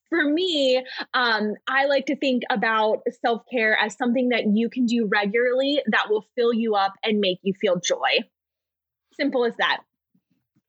for 0.10 0.24
me, 0.26 0.84
um, 1.14 1.54
I 1.68 1.86
like 1.86 2.06
to 2.08 2.16
think 2.16 2.44
about 2.50 3.00
self 3.24 3.44
care 3.52 3.78
as 3.78 3.98
something 3.98 4.30
that 4.30 4.46
you 4.54 4.70
can 4.70 4.86
do 4.86 5.08
regularly 5.08 5.82
that 5.88 6.10
will 6.10 6.26
fill 6.36 6.54
you 6.54 6.76
up 6.76 6.94
and 7.04 7.20
make 7.20 7.40
you 7.42 7.54
feel 7.60 7.80
joy. 7.80 8.20
Simple 9.14 9.46
as 9.46 9.56
that. 9.58 9.82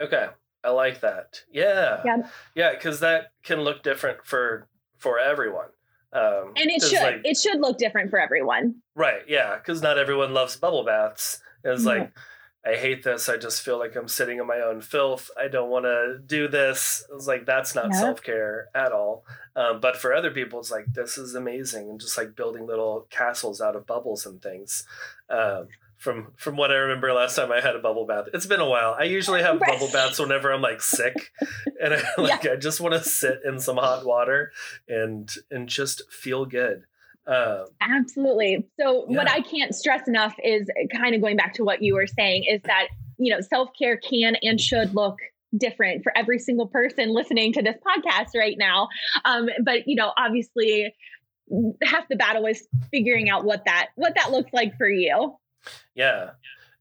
Okay. 0.00 0.28
I 0.64 0.70
like 0.70 1.00
that. 1.00 1.42
Yeah. 1.52 2.00
Yeah. 2.04 2.16
Yeah, 2.54 2.70
because 2.72 3.00
that 3.00 3.32
can 3.42 3.60
look 3.60 3.82
different 3.82 4.24
for 4.24 4.68
for 5.02 5.18
everyone. 5.18 5.68
Um, 6.12 6.52
and 6.56 6.70
it 6.70 6.82
should 6.82 7.02
like, 7.02 7.20
it 7.24 7.36
should 7.36 7.60
look 7.60 7.78
different 7.78 8.10
for 8.10 8.20
everyone. 8.20 8.76
Right. 8.94 9.22
Yeah. 9.26 9.56
Because 9.56 9.82
not 9.82 9.98
everyone 9.98 10.32
loves 10.34 10.56
bubble 10.56 10.84
baths. 10.84 11.40
It's 11.64 11.84
mm-hmm. 11.84 12.00
like 12.00 12.12
I 12.64 12.76
hate 12.76 13.02
this. 13.02 13.28
I 13.28 13.38
just 13.38 13.62
feel 13.62 13.78
like 13.78 13.96
I'm 13.96 14.06
sitting 14.06 14.38
in 14.38 14.46
my 14.46 14.60
own 14.60 14.82
filth. 14.82 15.30
I 15.38 15.48
don't 15.48 15.70
want 15.70 15.84
to 15.84 16.20
do 16.24 16.46
this. 16.46 17.04
It's 17.12 17.26
like 17.26 17.44
that's 17.44 17.74
not 17.74 17.88
yeah. 17.90 17.98
self 18.00 18.22
care 18.22 18.68
at 18.74 18.92
all. 18.92 19.24
Um, 19.56 19.80
but 19.80 19.96
for 19.96 20.14
other 20.14 20.30
people, 20.30 20.60
it's 20.60 20.70
like 20.70 20.86
this 20.92 21.18
is 21.18 21.34
amazing 21.34 21.90
and 21.90 22.00
just 22.00 22.16
like 22.16 22.36
building 22.36 22.66
little 22.66 23.08
castles 23.10 23.60
out 23.60 23.74
of 23.74 23.86
bubbles 23.86 24.26
and 24.26 24.40
things. 24.40 24.86
Um, 25.28 25.68
from 26.02 26.32
from 26.36 26.56
what 26.56 26.72
I 26.72 26.74
remember 26.74 27.12
last 27.12 27.36
time 27.36 27.52
I 27.52 27.60
had 27.60 27.76
a 27.76 27.78
bubble 27.78 28.06
bath. 28.06 28.26
It's 28.34 28.46
been 28.46 28.60
a 28.60 28.68
while. 28.68 28.96
I 28.98 29.04
usually 29.04 29.40
have 29.40 29.60
right. 29.60 29.70
bubble 29.70 29.88
baths 29.92 30.18
whenever 30.18 30.52
I'm 30.52 30.60
like 30.60 30.82
sick, 30.82 31.14
and 31.80 31.94
I 31.94 32.02
like 32.18 32.42
yeah. 32.42 32.52
I 32.52 32.56
just 32.56 32.80
want 32.80 32.94
to 32.94 33.02
sit 33.02 33.40
in 33.44 33.60
some 33.60 33.76
hot 33.76 34.04
water 34.04 34.50
and 34.88 35.32
and 35.50 35.68
just 35.68 36.02
feel 36.10 36.44
good. 36.44 36.82
Um, 37.24 37.66
Absolutely. 37.80 38.66
So 38.80 39.06
yeah. 39.08 39.16
what 39.16 39.30
I 39.30 39.42
can't 39.42 39.74
stress 39.74 40.08
enough 40.08 40.34
is 40.42 40.68
kind 40.92 41.14
of 41.14 41.20
going 41.20 41.36
back 41.36 41.54
to 41.54 41.64
what 41.64 41.80
you 41.80 41.94
were 41.94 42.08
saying 42.08 42.44
is 42.50 42.60
that 42.64 42.88
you 43.18 43.32
know 43.32 43.40
self 43.40 43.70
care 43.78 43.96
can 43.96 44.36
and 44.42 44.60
should 44.60 44.96
look 44.96 45.18
different 45.56 46.02
for 46.02 46.16
every 46.16 46.40
single 46.40 46.66
person 46.66 47.10
listening 47.14 47.52
to 47.52 47.62
this 47.62 47.76
podcast 47.86 48.36
right 48.36 48.56
now. 48.58 48.88
Um, 49.24 49.48
but 49.64 49.86
you 49.86 49.94
know, 49.94 50.12
obviously 50.16 50.92
half 51.82 52.08
the 52.08 52.16
battle 52.16 52.46
is 52.46 52.66
figuring 52.90 53.28
out 53.28 53.44
what 53.44 53.64
that 53.66 53.88
what 53.94 54.14
that 54.16 54.32
looks 54.32 54.52
like 54.52 54.76
for 54.76 54.88
you. 54.88 55.36
Yeah. 55.94 56.30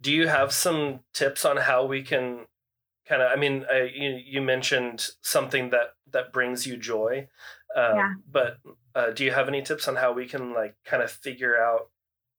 Do 0.01 0.11
you 0.11 0.27
have 0.27 0.51
some 0.51 1.01
tips 1.13 1.45
on 1.45 1.57
how 1.57 1.85
we 1.85 2.01
can 2.03 2.45
kind 3.07 3.21
of? 3.21 3.31
I 3.31 3.35
mean, 3.35 3.65
I, 3.71 3.89
you 3.93 4.19
you 4.25 4.41
mentioned 4.41 5.09
something 5.21 5.69
that 5.69 5.95
that 6.11 6.33
brings 6.33 6.65
you 6.65 6.77
joy, 6.77 7.27
um, 7.75 7.95
yeah. 7.95 8.13
but 8.29 8.57
uh, 8.95 9.11
do 9.11 9.23
you 9.23 9.31
have 9.31 9.47
any 9.47 9.61
tips 9.61 9.87
on 9.87 9.95
how 9.95 10.11
we 10.11 10.27
can 10.27 10.53
like 10.53 10.75
kind 10.85 11.03
of 11.03 11.11
figure 11.11 11.61
out, 11.61 11.89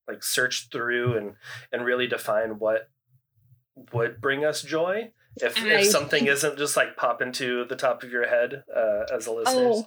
like, 0.09 0.23
search 0.23 0.69
through 0.71 1.17
and 1.17 1.35
and 1.71 1.85
really 1.85 2.07
define 2.07 2.59
what 2.59 2.89
would 3.93 4.21
bring 4.21 4.45
us 4.45 4.63
joy? 4.63 5.11
If 5.37 5.57
I, 5.63 5.67
if 5.69 5.87
something 5.87 6.27
isn't 6.27 6.59
just 6.59 6.77
like 6.77 6.97
pop 6.97 7.23
into 7.23 7.65
the 7.67 7.77
top 7.77 8.03
of 8.03 8.11
your 8.11 8.27
head 8.27 8.65
uh, 8.75 9.05
as 9.15 9.27
a 9.27 9.33
listener. 9.33 9.69
Oh. 9.69 9.87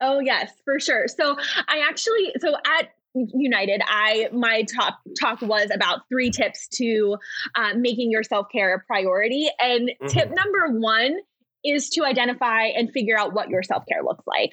Oh 0.00 0.18
yes, 0.18 0.50
for 0.64 0.80
sure. 0.80 1.06
So 1.06 1.36
I 1.68 1.82
actually 1.88 2.34
so 2.40 2.56
at 2.66 2.90
United, 3.14 3.80
I 3.86 4.28
my 4.32 4.62
top 4.62 4.98
talk 5.18 5.40
was 5.40 5.70
about 5.72 6.00
three 6.08 6.30
tips 6.30 6.68
to 6.74 7.16
uh, 7.54 7.74
making 7.76 8.10
your 8.10 8.22
self 8.22 8.48
care 8.50 8.74
a 8.74 8.80
priority. 8.80 9.48
And 9.60 9.88
mm-hmm. 9.88 10.06
tip 10.08 10.30
number 10.30 10.78
one 10.78 11.18
is 11.64 11.88
to 11.88 12.04
identify 12.04 12.64
and 12.64 12.92
figure 12.92 13.18
out 13.18 13.32
what 13.32 13.48
your 13.48 13.62
self 13.62 13.84
care 13.86 14.02
looks 14.02 14.24
like. 14.26 14.50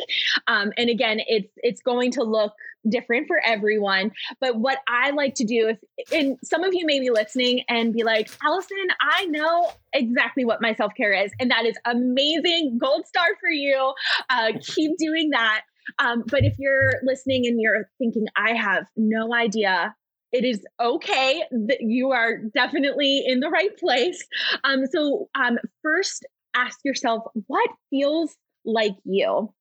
Um, 0.47 0.71
and 0.77 0.89
again, 0.89 1.19
it's 1.27 1.51
it's 1.57 1.81
going 1.81 2.11
to 2.11 2.23
look 2.23 2.53
different 2.87 3.27
for 3.27 3.39
everyone. 3.43 4.11
But 4.39 4.57
what 4.57 4.79
I 4.87 5.11
like 5.11 5.35
to 5.35 5.43
do, 5.43 5.69
if 5.97 6.11
and 6.11 6.37
some 6.43 6.63
of 6.63 6.73
you 6.73 6.85
may 6.85 6.99
be 6.99 7.09
listening 7.09 7.63
and 7.67 7.93
be 7.93 8.03
like, 8.03 8.29
Allison, 8.43 8.77
I 9.01 9.25
know 9.25 9.71
exactly 9.93 10.45
what 10.45 10.61
my 10.61 10.73
self 10.75 10.93
care 10.95 11.13
is, 11.13 11.31
and 11.39 11.51
that 11.51 11.65
is 11.65 11.77
amazing, 11.85 12.77
gold 12.79 13.05
star 13.07 13.27
for 13.39 13.49
you. 13.49 13.93
Uh, 14.29 14.53
keep 14.61 14.97
doing 14.97 15.31
that. 15.31 15.63
Um, 15.99 16.23
but 16.27 16.43
if 16.43 16.55
you're 16.57 16.93
listening 17.03 17.45
and 17.47 17.59
you're 17.59 17.89
thinking, 17.97 18.25
I 18.35 18.53
have 18.53 18.85
no 18.95 19.33
idea, 19.33 19.95
it 20.31 20.45
is 20.45 20.65
okay 20.79 21.43
that 21.51 21.81
you 21.81 22.11
are 22.11 22.37
definitely 22.37 23.23
in 23.25 23.39
the 23.41 23.49
right 23.49 23.77
place. 23.77 24.25
Um, 24.63 24.85
so, 24.87 25.29
um, 25.35 25.57
first, 25.81 26.25
ask 26.53 26.79
yourself 26.83 27.23
what 27.47 27.69
feels 27.89 28.35
like 28.65 28.95
you? 29.03 29.53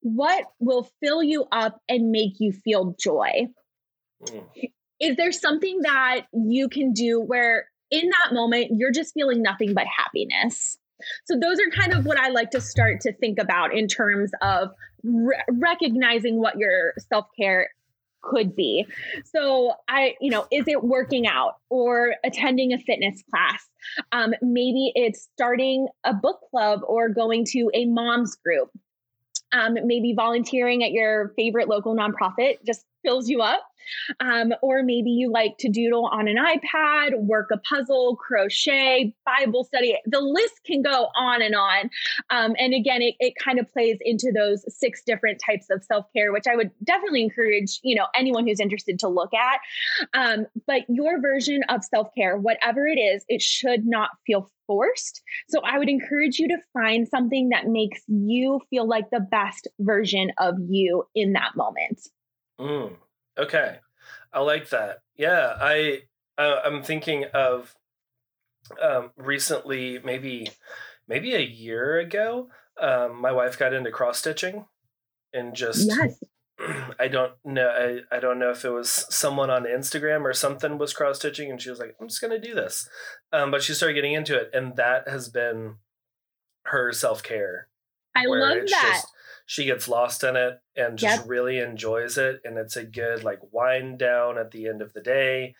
What 0.00 0.44
will 0.58 0.88
fill 1.02 1.22
you 1.22 1.46
up 1.52 1.80
and 1.88 2.10
make 2.10 2.34
you 2.38 2.52
feel 2.52 2.96
joy? 2.98 3.46
Mm. 4.24 4.44
Is 5.00 5.16
there 5.16 5.32
something 5.32 5.82
that 5.82 6.22
you 6.32 6.68
can 6.68 6.92
do 6.92 7.20
where 7.20 7.68
in 7.90 8.10
that 8.10 8.34
moment 8.34 8.72
you're 8.72 8.90
just 8.90 9.14
feeling 9.14 9.42
nothing 9.42 9.74
but 9.74 9.86
happiness? 9.86 10.76
So, 11.26 11.38
those 11.38 11.58
are 11.60 11.70
kind 11.70 11.92
of 11.92 12.06
what 12.06 12.18
I 12.18 12.28
like 12.28 12.50
to 12.50 12.60
start 12.60 13.00
to 13.02 13.12
think 13.12 13.38
about 13.38 13.72
in 13.72 13.86
terms 13.86 14.32
of 14.42 14.70
re- 15.02 15.42
recognizing 15.50 16.40
what 16.40 16.58
your 16.58 16.94
self 16.98 17.26
care 17.38 17.70
could 18.20 18.54
be. 18.56 18.86
So, 19.24 19.74
I, 19.88 20.14
you 20.20 20.30
know, 20.30 20.46
is 20.50 20.66
it 20.66 20.82
working 20.82 21.26
out 21.26 21.56
or 21.70 22.16
attending 22.24 22.72
a 22.72 22.78
fitness 22.78 23.22
class? 23.30 23.66
Um, 24.12 24.34
maybe 24.42 24.92
it's 24.94 25.28
starting 25.34 25.88
a 26.04 26.12
book 26.12 26.40
club 26.50 26.80
or 26.86 27.08
going 27.08 27.44
to 27.46 27.70
a 27.74 27.86
mom's 27.86 28.36
group. 28.36 28.70
Um, 29.52 29.78
maybe 29.84 30.12
volunteering 30.14 30.84
at 30.84 30.92
your 30.92 31.32
favorite 31.36 31.68
local 31.68 31.96
nonprofit 31.96 32.58
just 32.66 32.84
fills 33.02 33.28
you 33.28 33.40
up. 33.40 33.62
Um, 34.20 34.52
or 34.62 34.82
maybe 34.82 35.10
you 35.10 35.30
like 35.30 35.56
to 35.58 35.68
doodle 35.68 36.06
on 36.06 36.28
an 36.28 36.36
iPad, 36.36 37.18
work 37.20 37.48
a 37.52 37.58
puzzle, 37.58 38.16
crochet, 38.16 39.14
Bible 39.24 39.64
study. 39.64 39.96
The 40.06 40.20
list 40.20 40.60
can 40.66 40.82
go 40.82 41.08
on 41.16 41.42
and 41.42 41.54
on. 41.54 41.90
Um, 42.30 42.54
and 42.58 42.74
again, 42.74 43.02
it, 43.02 43.14
it 43.18 43.34
kind 43.42 43.58
of 43.58 43.70
plays 43.72 43.96
into 44.00 44.32
those 44.34 44.64
six 44.68 45.02
different 45.06 45.40
types 45.44 45.66
of 45.70 45.82
self 45.82 46.06
care, 46.14 46.32
which 46.32 46.46
I 46.46 46.56
would 46.56 46.70
definitely 46.84 47.22
encourage 47.22 47.80
you 47.82 47.94
know 47.94 48.06
anyone 48.14 48.46
who's 48.46 48.60
interested 48.60 48.98
to 49.00 49.08
look 49.08 49.30
at. 49.34 49.60
Um, 50.12 50.46
but 50.66 50.82
your 50.88 51.20
version 51.20 51.62
of 51.68 51.84
self 51.84 52.08
care, 52.16 52.36
whatever 52.36 52.86
it 52.86 52.98
is, 52.98 53.24
it 53.28 53.42
should 53.42 53.86
not 53.86 54.10
feel 54.26 54.50
forced. 54.66 55.22
So 55.48 55.60
I 55.64 55.78
would 55.78 55.88
encourage 55.88 56.38
you 56.38 56.48
to 56.48 56.58
find 56.72 57.08
something 57.08 57.48
that 57.48 57.66
makes 57.66 58.02
you 58.06 58.60
feel 58.70 58.86
like 58.86 59.10
the 59.10 59.20
best 59.20 59.66
version 59.80 60.30
of 60.38 60.56
you 60.68 61.04
in 61.14 61.32
that 61.32 61.56
moment. 61.56 62.00
Mm, 62.60 62.96
okay, 63.38 63.78
I 64.32 64.40
like 64.40 64.70
that. 64.70 65.02
Yeah, 65.16 65.54
I 65.60 66.02
uh, 66.36 66.60
I'm 66.64 66.82
thinking 66.82 67.24
of 67.34 67.74
um, 68.82 69.10
recently, 69.16 69.98
maybe 70.04 70.48
maybe 71.06 71.34
a 71.34 71.40
year 71.40 71.98
ago. 71.98 72.48
Um, 72.80 73.20
my 73.20 73.32
wife 73.32 73.58
got 73.58 73.72
into 73.72 73.90
cross 73.90 74.18
stitching, 74.18 74.66
and 75.32 75.54
just 75.54 75.88
yes. 75.88 76.22
I 76.98 77.08
don't 77.08 77.32
know. 77.44 77.68
I, 77.68 78.16
I 78.16 78.20
don't 78.20 78.38
know 78.38 78.50
if 78.50 78.64
it 78.64 78.70
was 78.70 79.06
someone 79.08 79.50
on 79.50 79.64
Instagram 79.64 80.22
or 80.22 80.32
something 80.32 80.78
was 80.78 80.92
cross 80.92 81.18
stitching, 81.18 81.50
and 81.50 81.60
she 81.60 81.70
was 81.70 81.78
like, 81.78 81.94
"I'm 82.00 82.08
just 82.08 82.20
gonna 82.20 82.40
do 82.40 82.54
this," 82.54 82.88
um, 83.32 83.50
but 83.50 83.62
she 83.62 83.74
started 83.74 83.94
getting 83.94 84.12
into 84.12 84.36
it, 84.36 84.50
and 84.52 84.76
that 84.76 85.08
has 85.08 85.28
been 85.28 85.76
her 86.64 86.92
self 86.92 87.22
care. 87.22 87.68
I 88.14 88.24
love 88.26 88.58
that. 88.58 88.68
Just, 88.68 89.06
she 89.48 89.64
gets 89.64 89.88
lost 89.88 90.22
in 90.22 90.36
it 90.36 90.60
and 90.76 90.98
just 90.98 91.20
yep. 91.20 91.28
really 91.28 91.58
enjoys 91.58 92.18
it 92.18 92.38
and 92.44 92.58
it's 92.58 92.76
a 92.76 92.84
good 92.84 93.24
like 93.24 93.40
wind 93.50 93.98
down 93.98 94.36
at 94.36 94.50
the 94.50 94.68
end 94.68 94.82
of 94.82 94.92
the 94.92 95.00
day 95.00 95.54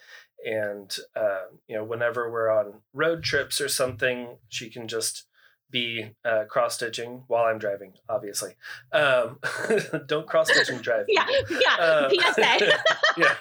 and 0.45 0.99
uh, 1.17 1.45
you 1.67 1.75
know 1.75 1.83
whenever 1.83 2.31
we're 2.31 2.51
on 2.51 2.75
road 2.93 3.23
trips 3.23 3.63
or 3.63 3.69
something 3.69 4.37
she 4.51 4.69
can 4.69 4.87
just 4.87 5.25
be 5.71 6.11
uh, 6.25 6.45
cross 6.49 6.77
stitching 6.77 7.25
while 7.27 7.45
I'm 7.45 7.59
driving, 7.59 7.93
obviously. 8.09 8.55
Um, 8.93 9.39
don't 10.07 10.27
cross 10.27 10.51
stitch 10.51 10.71
and 10.71 10.81
drive. 10.81 11.07
yeah, 11.09 11.27
yeah. 11.51 11.77
Uh, 11.79 12.09
PSA. 12.09 12.79
yeah. 13.19 13.35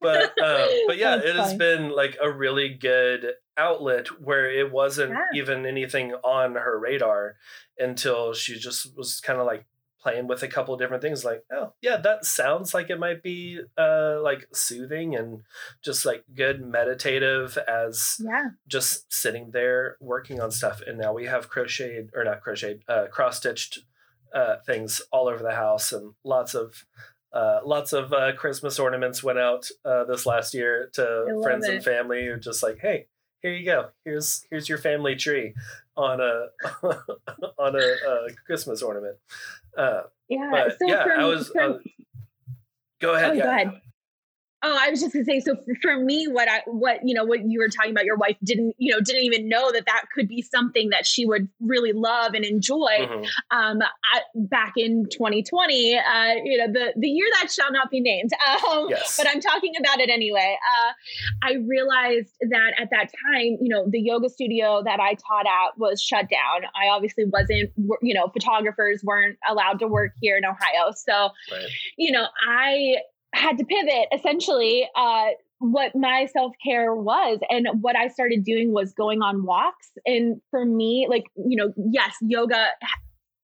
But 0.00 0.32
uh, 0.42 0.66
but 0.86 0.98
yeah, 0.98 1.16
That's 1.16 1.28
it 1.28 1.36
has 1.36 1.54
been 1.54 1.90
like 1.90 2.16
a 2.22 2.30
really 2.30 2.70
good 2.70 3.32
outlet 3.56 4.08
where 4.20 4.50
it 4.50 4.72
wasn't 4.72 5.12
yeah. 5.12 5.40
even 5.40 5.66
anything 5.66 6.12
on 6.24 6.54
her 6.54 6.78
radar 6.78 7.36
until 7.78 8.32
she 8.32 8.58
just 8.58 8.96
was 8.96 9.20
kind 9.20 9.38
of 9.38 9.46
like 9.46 9.66
playing 10.00 10.26
with 10.26 10.42
a 10.42 10.48
couple 10.48 10.72
of 10.72 10.80
different 10.80 11.02
things 11.02 11.24
like 11.24 11.44
oh 11.52 11.72
yeah 11.82 11.96
that 11.98 12.24
sounds 12.24 12.72
like 12.72 12.88
it 12.88 12.98
might 12.98 13.22
be 13.22 13.60
uh 13.76 14.18
like 14.22 14.48
soothing 14.52 15.14
and 15.14 15.42
just 15.82 16.06
like 16.06 16.24
good 16.34 16.64
meditative 16.64 17.58
as 17.68 18.16
yeah. 18.18 18.50
just 18.66 19.12
sitting 19.12 19.50
there 19.50 19.96
working 20.00 20.40
on 20.40 20.50
stuff. 20.50 20.80
And 20.86 20.98
now 20.98 21.12
we 21.12 21.26
have 21.26 21.50
crocheted 21.50 22.10
or 22.14 22.24
not 22.24 22.40
crocheted 22.40 22.82
uh 22.88 23.06
cross 23.10 23.38
stitched 23.38 23.80
uh 24.34 24.56
things 24.64 25.02
all 25.12 25.28
over 25.28 25.42
the 25.42 25.54
house 25.54 25.92
and 25.92 26.14
lots 26.24 26.54
of 26.54 26.86
uh, 27.32 27.60
lots 27.64 27.92
of 27.92 28.12
uh, 28.12 28.32
Christmas 28.36 28.78
ornaments 28.78 29.22
went 29.22 29.38
out 29.38 29.68
uh, 29.84 30.04
this 30.04 30.26
last 30.26 30.54
year 30.54 30.90
to 30.94 31.40
friends 31.42 31.66
it. 31.66 31.74
and 31.74 31.84
family 31.84 32.26
who 32.26 32.36
just 32.38 32.62
like, 32.62 32.78
hey, 32.80 33.06
here 33.42 33.52
you 33.52 33.64
go. 33.64 33.88
Here's 34.04 34.44
here's 34.50 34.68
your 34.68 34.78
family 34.78 35.16
tree 35.16 35.54
on 35.96 36.20
a 36.20 36.46
on 37.58 37.76
a, 37.76 38.26
Christmas 38.46 38.82
ornament. 38.82 39.16
Uh, 39.76 40.02
yeah. 40.28 40.68
So 40.68 40.86
yeah, 40.86 41.04
from, 41.04 41.20
I 41.20 41.24
was. 41.24 41.48
From, 41.48 41.80
go 43.00 43.14
ahead. 43.14 43.30
Oh, 43.30 43.34
yeah. 43.34 43.44
Go 43.44 43.50
ahead. 43.50 43.80
Oh, 44.62 44.76
I 44.78 44.90
was 44.90 45.00
just 45.00 45.14
gonna 45.14 45.24
say. 45.24 45.40
So 45.40 45.56
for, 45.80 45.96
me, 45.96 46.26
what 46.28 46.46
I 46.48 46.60
what 46.66 47.00
you 47.02 47.14
know 47.14 47.24
what 47.24 47.48
you 47.48 47.58
were 47.60 47.68
talking 47.68 47.92
about, 47.92 48.04
your 48.04 48.16
wife 48.16 48.36
didn't 48.44 48.74
you 48.76 48.92
know 48.92 49.00
didn't 49.00 49.22
even 49.22 49.48
know 49.48 49.72
that 49.72 49.86
that 49.86 50.04
could 50.14 50.28
be 50.28 50.42
something 50.42 50.90
that 50.90 51.06
she 51.06 51.24
would 51.24 51.48
really 51.60 51.92
love 51.92 52.34
and 52.34 52.44
enjoy. 52.44 52.76
Mm-hmm. 53.00 53.58
Um, 53.58 53.78
I, 53.82 54.20
back 54.34 54.74
in 54.76 55.06
2020, 55.10 55.98
uh, 55.98 56.02
you 56.44 56.58
know 56.58 56.70
the 56.70 56.92
the 56.96 57.08
year 57.08 57.26
that 57.40 57.50
shall 57.50 57.72
not 57.72 57.90
be 57.90 58.00
named. 58.00 58.30
Um, 58.70 58.88
yes. 58.90 59.16
But 59.16 59.26
I'm 59.28 59.40
talking 59.40 59.72
about 59.78 60.00
it 60.00 60.10
anyway. 60.10 60.56
Uh, 60.58 60.92
I 61.42 61.54
realized 61.66 62.34
that 62.50 62.72
at 62.78 62.90
that 62.90 63.04
time, 63.04 63.56
you 63.60 63.68
know, 63.68 63.88
the 63.88 64.00
yoga 64.00 64.28
studio 64.28 64.82
that 64.84 65.00
I 65.00 65.14
taught 65.14 65.46
at 65.46 65.78
was 65.78 66.00
shut 66.00 66.28
down. 66.28 66.68
I 66.74 66.88
obviously 66.88 67.24
wasn't, 67.24 67.70
you 68.02 68.12
know, 68.12 68.28
photographers 68.28 69.02
weren't 69.02 69.38
allowed 69.48 69.78
to 69.80 69.86
work 69.86 70.12
here 70.20 70.36
in 70.36 70.44
Ohio, 70.44 70.92
so 70.94 71.30
right. 71.50 71.68
you 71.96 72.12
know 72.12 72.26
I 72.48 72.96
had 73.34 73.58
to 73.58 73.64
pivot 73.64 74.08
essentially 74.12 74.88
uh, 74.96 75.26
what 75.58 75.94
my 75.94 76.26
self 76.32 76.52
care 76.64 76.94
was. 76.94 77.38
And 77.48 77.68
what 77.80 77.96
I 77.96 78.08
started 78.08 78.44
doing 78.44 78.72
was 78.72 78.92
going 78.92 79.22
on 79.22 79.44
walks. 79.44 79.90
And 80.06 80.40
for 80.50 80.64
me, 80.64 81.06
like, 81.08 81.24
you 81.36 81.56
know, 81.56 81.72
yes, 81.76 82.14
yoga 82.22 82.68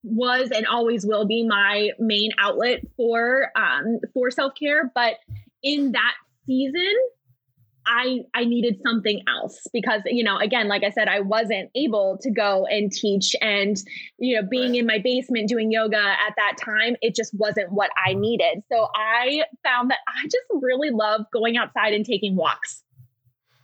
was 0.03 0.51
and 0.51 0.65
always 0.65 1.05
will 1.05 1.25
be 1.25 1.45
my 1.45 1.89
main 1.99 2.31
outlet 2.39 2.79
for 2.95 3.51
um 3.57 3.99
for 4.13 4.31
self-care 4.31 4.89
but 4.95 5.15
in 5.63 5.91
that 5.91 6.13
season 6.45 6.93
I 7.87 8.19
I 8.33 8.43
needed 8.43 8.79
something 8.85 9.21
else 9.27 9.65
because 9.71 10.01
you 10.05 10.23
know 10.23 10.37
again 10.37 10.67
like 10.67 10.83
I 10.83 10.89
said 10.89 11.07
I 11.07 11.21
wasn't 11.21 11.71
able 11.75 12.17
to 12.21 12.29
go 12.29 12.65
and 12.65 12.91
teach 12.91 13.35
and 13.41 13.77
you 14.17 14.35
know 14.35 14.47
being 14.47 14.71
right. 14.71 14.79
in 14.79 14.85
my 14.85 14.99
basement 14.99 15.47
doing 15.47 15.71
yoga 15.71 15.97
at 15.97 16.33
that 16.35 16.57
time 16.63 16.95
it 17.01 17.15
just 17.15 17.33
wasn't 17.33 17.71
what 17.71 17.89
I 18.05 18.13
needed. 18.13 18.63
So 18.71 18.87
I 18.93 19.43
found 19.63 19.89
that 19.91 19.99
I 20.07 20.25
just 20.25 20.45
really 20.51 20.89
love 20.91 21.25
going 21.31 21.57
outside 21.57 21.93
and 21.93 22.05
taking 22.05 22.35
walks. 22.35 22.83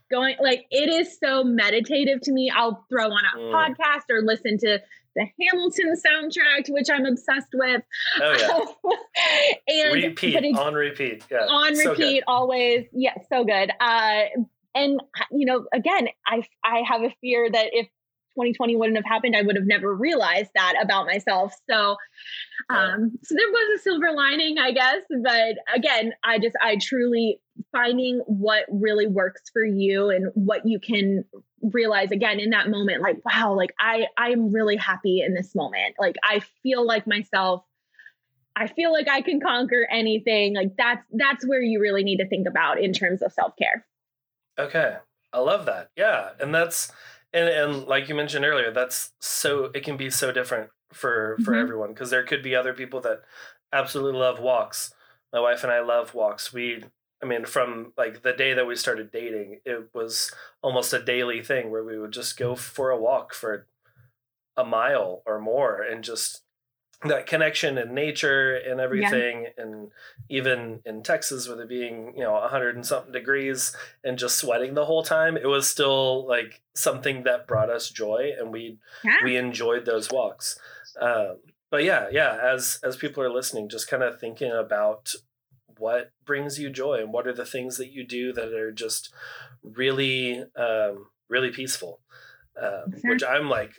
Going 0.09 0.35
like 0.41 0.65
it 0.71 0.89
is 0.89 1.17
so 1.19 1.43
meditative 1.43 2.21
to 2.21 2.31
me. 2.31 2.51
I'll 2.55 2.85
throw 2.89 3.05
on 3.05 3.23
a 3.33 3.37
mm. 3.37 3.51
podcast 3.51 4.03
or 4.09 4.21
listen 4.21 4.57
to 4.59 4.79
the 5.15 5.25
Hamilton 5.41 5.93
soundtrack, 5.93 6.69
which 6.69 6.87
I'm 6.91 7.05
obsessed 7.05 7.53
with. 7.53 7.81
Oh 8.21 8.75
yeah. 8.87 8.93
and 9.67 9.93
repeat 9.93 10.57
on 10.57 10.73
repeat. 10.73 11.23
Yeah. 11.31 11.45
On 11.47 11.75
so 11.75 11.91
repeat 11.91 12.19
good. 12.19 12.23
always. 12.27 12.85
Yeah, 12.93 13.13
so 13.31 13.43
good. 13.43 13.71
Uh 13.79 14.23
and 14.75 14.99
you 15.31 15.45
know, 15.45 15.65
again, 15.73 16.07
I 16.25 16.43
I 16.63 16.81
have 16.87 17.01
a 17.01 17.13
fear 17.21 17.49
that 17.51 17.67
if 17.71 17.87
2020 18.35 18.75
wouldn't 18.75 18.97
have 18.97 19.05
happened, 19.05 19.35
I 19.35 19.43
would 19.43 19.55
have 19.55 19.67
never 19.67 19.93
realized 19.93 20.49
that 20.55 20.73
about 20.81 21.05
myself. 21.05 21.53
So 21.69 21.95
um 22.69 23.11
so 23.23 23.35
there 23.35 23.49
was 23.49 23.79
a 23.79 23.83
silver 23.83 24.11
lining, 24.15 24.57
I 24.57 24.71
guess. 24.71 25.01
But 25.23 25.57
again, 25.73 26.13
I 26.23 26.39
just 26.39 26.55
I 26.61 26.77
truly 26.81 27.39
finding 27.71 28.21
what 28.25 28.65
really 28.69 29.07
works 29.07 29.43
for 29.51 29.63
you 29.63 30.09
and 30.09 30.31
what 30.33 30.61
you 30.65 30.79
can 30.79 31.25
realize 31.71 32.11
again 32.11 32.39
in 32.39 32.49
that 32.49 32.69
moment 32.69 33.01
like 33.01 33.17
wow 33.25 33.53
like 33.53 33.73
i 33.79 34.05
i'm 34.17 34.51
really 34.51 34.75
happy 34.75 35.21
in 35.21 35.33
this 35.33 35.55
moment. 35.55 35.95
Like 35.99 36.15
i 36.23 36.41
feel 36.61 36.85
like 36.85 37.07
myself 37.07 37.63
i 38.55 38.67
feel 38.67 38.91
like 38.91 39.07
i 39.07 39.21
can 39.21 39.39
conquer 39.39 39.87
anything. 39.89 40.55
Like 40.55 40.75
that's 40.77 41.05
that's 41.13 41.47
where 41.47 41.61
you 41.61 41.79
really 41.79 42.03
need 42.03 42.17
to 42.17 42.27
think 42.27 42.47
about 42.47 42.79
in 42.79 42.93
terms 42.93 43.21
of 43.21 43.31
self-care. 43.31 43.85
Okay. 44.59 44.97
I 45.31 45.39
love 45.39 45.65
that. 45.65 45.89
Yeah. 45.97 46.29
And 46.39 46.53
that's 46.53 46.91
and 47.33 47.49
and 47.49 47.87
like 47.87 48.07
you 48.09 48.15
mentioned 48.15 48.45
earlier 48.45 48.71
that's 48.71 49.11
so 49.19 49.71
it 49.73 49.83
can 49.83 49.97
be 49.97 50.09
so 50.09 50.31
different 50.31 50.69
for 50.91 51.37
for 51.43 51.51
mm-hmm. 51.51 51.61
everyone 51.61 51.89
because 51.89 52.09
there 52.09 52.23
could 52.23 52.43
be 52.43 52.55
other 52.55 52.73
people 52.73 53.01
that 53.01 53.21
absolutely 53.71 54.19
love 54.19 54.39
walks. 54.39 54.93
My 55.31 55.39
wife 55.39 55.63
and 55.63 55.71
i 55.71 55.79
love 55.79 56.13
walks. 56.13 56.53
We 56.53 56.83
I 57.23 57.25
mean, 57.25 57.45
from 57.45 57.93
like 57.97 58.21
the 58.21 58.33
day 58.33 58.53
that 58.53 58.67
we 58.67 58.75
started 58.75 59.11
dating, 59.11 59.61
it 59.65 59.89
was 59.93 60.31
almost 60.61 60.93
a 60.93 61.01
daily 61.01 61.41
thing 61.41 61.71
where 61.71 61.83
we 61.83 61.97
would 61.97 62.11
just 62.11 62.37
go 62.37 62.53
for 62.55 62.89
a 62.89 62.99
walk 62.99 63.33
for 63.33 63.65
a 64.57 64.65
mile 64.65 65.23
or 65.25 65.39
more 65.39 65.81
and 65.81 66.03
just 66.03 66.41
that 67.05 67.25
connection 67.25 67.77
in 67.77 67.93
nature 67.93 68.55
and 68.55 68.79
everything 68.79 69.43
yeah. 69.43 69.63
and 69.63 69.91
even 70.29 70.79
in 70.85 71.03
texas 71.03 71.49
with 71.49 71.59
it 71.59 71.67
being 71.67 72.13
you 72.15 72.23
know 72.23 72.33
100 72.33 72.75
and 72.75 72.85
something 72.85 73.11
degrees 73.11 73.75
and 74.03 74.17
just 74.17 74.37
sweating 74.37 74.73
the 74.73 74.85
whole 74.85 75.03
time 75.03 75.35
it 75.35 75.47
was 75.47 75.67
still 75.67 76.25
like 76.27 76.61
something 76.75 77.23
that 77.23 77.47
brought 77.47 77.69
us 77.69 77.89
joy 77.89 78.31
and 78.39 78.53
we 78.53 78.77
yeah. 79.03 79.17
we 79.23 79.35
enjoyed 79.35 79.85
those 79.85 80.11
walks 80.11 80.57
um, 81.01 81.37
but 81.69 81.83
yeah 81.83 82.07
yeah 82.11 82.37
as 82.41 82.79
as 82.83 82.95
people 82.95 83.21
are 83.21 83.33
listening 83.33 83.67
just 83.67 83.89
kind 83.89 84.03
of 84.03 84.17
thinking 84.19 84.51
about 84.51 85.13
what 85.83 86.11
brings 86.25 86.57
you 86.57 86.69
joy 86.69 86.95
and 87.01 87.11
what 87.11 87.27
are 87.27 87.33
the 87.33 87.45
things 87.45 87.75
that 87.77 87.91
you 87.91 88.05
do 88.05 88.31
that 88.31 88.53
are 88.53 88.71
just 88.71 89.13
really 89.61 90.41
um, 90.55 91.07
really 91.27 91.51
peaceful 91.51 91.99
uh, 92.61 92.83
which 93.03 93.23
i'm 93.23 93.49
like 93.49 93.73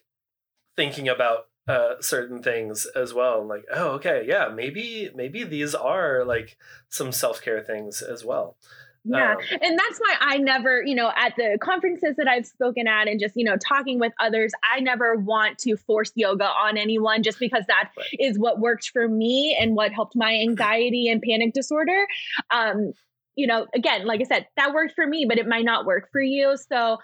thinking 0.77 1.09
about 1.09 1.47
uh, 1.67 1.95
certain 2.01 2.43
things 2.43 2.87
as 2.95 3.15
well. 3.15 3.41
I'm 3.41 3.49
like 3.49 3.65
oh 3.73 3.93
okay 3.93 4.25
yeah 4.29 4.51
maybe 4.55 5.11
maybe 5.15 5.45
these 5.45 5.75
are 5.75 6.23
like 6.23 6.59
some 6.91 7.11
self-care 7.11 7.63
things 7.63 8.03
as 8.03 8.23
well 8.23 8.59
yeah. 9.05 9.33
Um, 9.33 9.39
and 9.61 9.79
that's 9.79 9.99
why 9.99 10.17
I 10.21 10.39
never, 10.39 10.83
you 10.83 10.95
know, 10.95 11.13
at 11.15 11.35
the 11.37 11.59
conferences 11.61 12.17
that 12.17 12.27
I've 12.27 12.47
spoken 12.47 12.87
at 12.89 13.07
and 13.07 13.21
just, 13.21 13.37
you 13.37 13.45
know, 13.45 13.57
talking 13.57 13.99
with 13.99 14.13
others, 14.19 14.53
I 14.71 14.81
never 14.81 15.15
want 15.17 15.59
to 15.59 15.77
force 15.77 16.11
yoga 16.15 16.47
on 16.47 16.79
anyone 16.79 17.23
just 17.23 17.39
because 17.39 17.65
that 17.69 17.91
right. 17.97 18.07
is 18.19 18.39
what 18.39 18.61
worked 18.61 18.91
for 18.91 19.07
me 19.07 19.57
and 19.61 19.77
what 19.77 19.93
helped 19.93 20.17
my 20.17 20.35
anxiety 20.35 21.09
and 21.09 21.21
panic 21.21 21.53
disorder. 21.53 22.07
Um, 22.51 22.93
you 23.37 23.47
know, 23.47 23.67
again, 23.75 24.07
like 24.07 24.21
I 24.21 24.25
said, 24.25 24.47
that 24.57 24.73
worked 24.73 24.95
for 24.95 25.07
me, 25.07 25.27
but 25.29 25.39
it 25.39 25.47
might 25.47 25.65
not 25.65 25.85
work 25.85 26.09
for 26.11 26.21
you. 26.21 26.57
So 26.57 26.99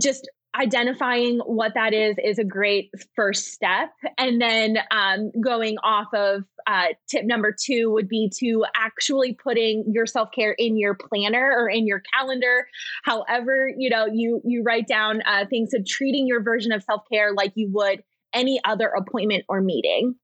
just 0.00 0.28
identifying 0.56 1.38
what 1.40 1.74
that 1.74 1.92
is 1.92 2.16
is 2.22 2.38
a 2.38 2.44
great 2.44 2.90
first 3.14 3.52
step 3.52 3.90
and 4.16 4.40
then 4.40 4.78
um, 4.90 5.30
going 5.40 5.76
off 5.82 6.12
of 6.14 6.44
uh, 6.66 6.86
tip 7.08 7.24
number 7.24 7.54
two 7.58 7.90
would 7.90 8.08
be 8.08 8.30
to 8.34 8.64
actually 8.74 9.34
putting 9.34 9.84
your 9.92 10.06
self-care 10.06 10.52
in 10.52 10.78
your 10.78 10.94
planner 10.94 11.54
or 11.56 11.68
in 11.68 11.86
your 11.86 12.02
calendar 12.14 12.66
however 13.04 13.70
you 13.76 13.90
know 13.90 14.06
you 14.06 14.40
you 14.44 14.62
write 14.62 14.86
down 14.86 15.20
uh, 15.26 15.44
things 15.46 15.74
of 15.74 15.86
treating 15.86 16.26
your 16.26 16.42
version 16.42 16.72
of 16.72 16.82
self-care 16.82 17.32
like 17.34 17.52
you 17.54 17.68
would 17.72 18.02
any 18.32 18.60
other 18.64 18.88
appointment 18.88 19.44
or 19.48 19.60
meeting 19.60 20.14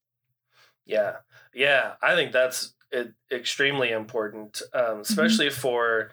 yeah 0.87 1.17
yeah 1.55 1.93
i 2.03 2.15
think 2.15 2.33
that's 2.33 2.75
extremely 3.31 3.91
important 3.91 4.63
um, 4.75 4.83
mm-hmm. 4.83 5.01
especially 5.01 5.47
mm-hmm. 5.47 5.61
for 5.61 6.11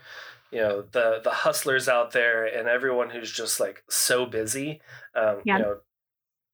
you 0.52 0.60
know 0.60 0.84
the 0.92 1.22
the 1.24 1.32
hustlers 1.32 1.88
out 1.88 2.12
there 2.12 2.46
and 2.46 2.68
everyone 2.68 3.10
who's 3.10 3.32
just 3.32 3.60
like 3.60 3.84
so 3.90 4.26
busy 4.26 4.82
um 5.16 5.42
yeah. 5.44 5.58
you 5.58 5.64
know 5.64 5.78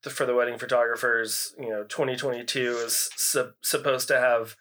the, 0.04 0.10
for 0.10 0.26
the 0.26 0.36
wedding 0.36 0.58
photographers 0.58 1.56
you 1.60 1.70
know 1.70 1.84
2022 1.84 2.78
is 2.86 3.10
su- 3.16 3.54
supposed 3.62 4.08
to 4.08 4.20
have 4.20 4.56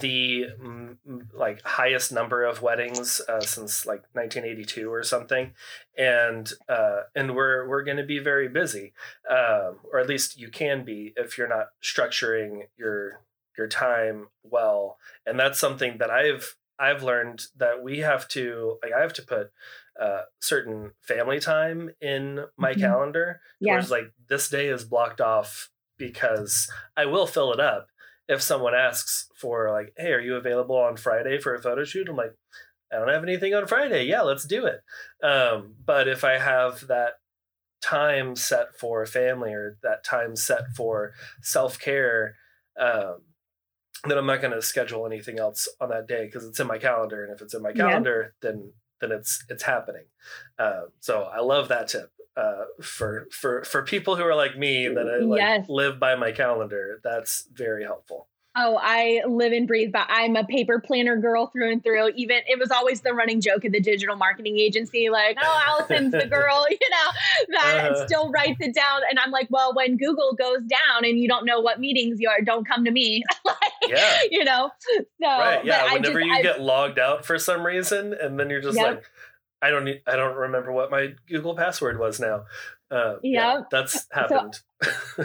the 0.00 0.46
m- 0.60 0.98
like 1.32 1.62
highest 1.62 2.12
number 2.12 2.44
of 2.44 2.60
weddings 2.60 3.22
uh, 3.26 3.40
since 3.40 3.86
like 3.86 4.02
1982 4.12 4.92
or 4.92 5.02
something 5.02 5.52
and 5.96 6.52
uh, 6.68 7.02
and 7.14 7.34
we're 7.34 7.66
we're 7.66 7.82
going 7.82 7.96
to 7.96 8.04
be 8.04 8.18
very 8.18 8.48
busy 8.48 8.92
um, 9.30 9.78
or 9.90 9.98
at 9.98 10.08
least 10.08 10.38
you 10.38 10.50
can 10.50 10.84
be 10.84 11.14
if 11.16 11.38
you're 11.38 11.48
not 11.48 11.68
structuring 11.82 12.64
your 12.76 13.22
your 13.56 13.66
time 13.66 14.28
well 14.42 14.98
and 15.24 15.40
that's 15.40 15.58
something 15.58 15.96
that 15.98 16.10
i've 16.10 16.56
I've 16.78 17.02
learned 17.02 17.42
that 17.56 17.82
we 17.82 17.98
have 17.98 18.28
to 18.28 18.78
like 18.82 18.92
I 18.92 19.00
have 19.00 19.12
to 19.14 19.22
put 19.22 19.50
uh, 20.00 20.22
certain 20.40 20.92
family 21.02 21.40
time 21.40 21.90
in 22.00 22.44
my 22.56 22.72
mm-hmm. 22.72 22.80
calendar. 22.80 23.40
Yeah. 23.60 23.72
Whereas 23.72 23.90
like 23.90 24.12
this 24.28 24.48
day 24.48 24.68
is 24.68 24.84
blocked 24.84 25.20
off 25.20 25.70
because 25.96 26.70
I 26.96 27.06
will 27.06 27.26
fill 27.26 27.52
it 27.52 27.60
up 27.60 27.88
if 28.28 28.42
someone 28.42 28.74
asks 28.74 29.28
for 29.34 29.70
like, 29.72 29.92
hey, 29.96 30.12
are 30.12 30.20
you 30.20 30.36
available 30.36 30.76
on 30.76 30.96
Friday 30.96 31.38
for 31.38 31.54
a 31.54 31.62
photo 31.62 31.82
shoot? 31.84 32.08
I'm 32.08 32.16
like, 32.16 32.34
I 32.92 32.96
don't 32.96 33.08
have 33.08 33.22
anything 33.22 33.54
on 33.54 33.66
Friday. 33.66 34.04
Yeah, 34.04 34.22
let's 34.22 34.44
do 34.44 34.66
it. 34.66 34.80
Um, 35.26 35.74
but 35.84 36.08
if 36.08 36.24
I 36.24 36.38
have 36.38 36.86
that 36.86 37.14
time 37.80 38.36
set 38.36 38.78
for 38.78 39.04
family 39.06 39.52
or 39.52 39.78
that 39.82 40.04
time 40.04 40.36
set 40.36 40.68
for 40.76 41.12
self 41.42 41.78
care, 41.78 42.36
um, 42.78 43.22
then 44.04 44.18
I'm 44.18 44.26
not 44.26 44.40
going 44.40 44.54
to 44.54 44.62
schedule 44.62 45.06
anything 45.06 45.38
else 45.38 45.68
on 45.80 45.88
that 45.90 46.06
day 46.06 46.26
because 46.26 46.44
it's 46.44 46.60
in 46.60 46.66
my 46.66 46.78
calendar, 46.78 47.24
and 47.24 47.32
if 47.32 47.42
it's 47.42 47.54
in 47.54 47.62
my 47.62 47.72
calendar, 47.72 48.34
yeah. 48.42 48.50
then 48.50 48.72
then 49.00 49.12
it's 49.12 49.44
it's 49.48 49.62
happening. 49.62 50.04
Uh, 50.58 50.82
so 51.00 51.22
I 51.22 51.40
love 51.40 51.68
that 51.68 51.88
tip 51.88 52.12
uh, 52.36 52.64
for 52.80 53.26
for 53.32 53.64
for 53.64 53.82
people 53.82 54.16
who 54.16 54.24
are 54.24 54.34
like 54.34 54.56
me 54.56 54.88
that 54.88 55.08
I 55.08 55.24
like 55.24 55.40
yes. 55.40 55.66
live 55.68 55.98
by 55.98 56.14
my 56.14 56.32
calendar. 56.32 57.00
That's 57.02 57.48
very 57.52 57.84
helpful. 57.84 58.28
Oh, 58.60 58.76
I 58.82 59.22
live 59.24 59.52
and 59.52 59.68
breathe, 59.68 59.92
but 59.92 60.06
I'm 60.08 60.34
a 60.34 60.42
paper 60.42 60.80
planner 60.80 61.16
girl 61.16 61.46
through 61.46 61.70
and 61.70 61.80
through. 61.82 62.10
Even 62.16 62.38
it 62.48 62.58
was 62.58 62.72
always 62.72 63.02
the 63.02 63.14
running 63.14 63.40
joke 63.40 63.64
at 63.64 63.70
the 63.70 63.78
digital 63.78 64.16
marketing 64.16 64.58
agency, 64.58 65.10
like, 65.10 65.38
oh, 65.40 65.62
Allison's 65.68 66.10
the 66.10 66.26
girl, 66.30 66.66
you 66.70 66.90
know, 66.90 67.56
that 67.56 67.92
uh, 67.92 68.06
still 68.06 68.30
writes 68.30 68.56
it 68.58 68.74
down. 68.74 69.02
And 69.08 69.20
I'm 69.20 69.30
like, 69.30 69.46
well, 69.48 69.72
when 69.74 69.96
Google 69.96 70.34
goes 70.34 70.62
down 70.62 71.04
and 71.04 71.20
you 71.20 71.28
don't 71.28 71.46
know 71.46 71.60
what 71.60 71.78
meetings 71.78 72.18
you 72.20 72.28
are, 72.28 72.40
don't 72.40 72.66
come 72.66 72.84
to 72.84 72.90
me. 72.90 73.22
like, 73.44 73.56
yeah. 73.86 74.18
You 74.28 74.44
know? 74.44 74.70
So, 74.92 75.04
right. 75.20 75.64
Yeah. 75.64 75.92
Whenever 75.92 76.18
just, 76.18 76.26
you 76.26 76.34
I, 76.34 76.42
get 76.42 76.60
logged 76.60 76.98
out 76.98 77.24
for 77.24 77.38
some 77.38 77.64
reason, 77.64 78.12
and 78.12 78.40
then 78.40 78.50
you're 78.50 78.60
just 78.60 78.76
yep. 78.76 78.86
like, 78.86 79.04
I 79.62 79.70
don't 79.70 79.84
need, 79.84 80.02
I 80.04 80.16
don't 80.16 80.36
remember 80.36 80.72
what 80.72 80.90
my 80.90 81.14
Google 81.28 81.54
password 81.54 82.00
was 82.00 82.18
now. 82.18 82.46
Uh, 82.90 83.14
yep. 83.14 83.20
Yeah, 83.22 83.60
that's 83.70 84.06
happened. 84.10 84.56
So 84.56 84.60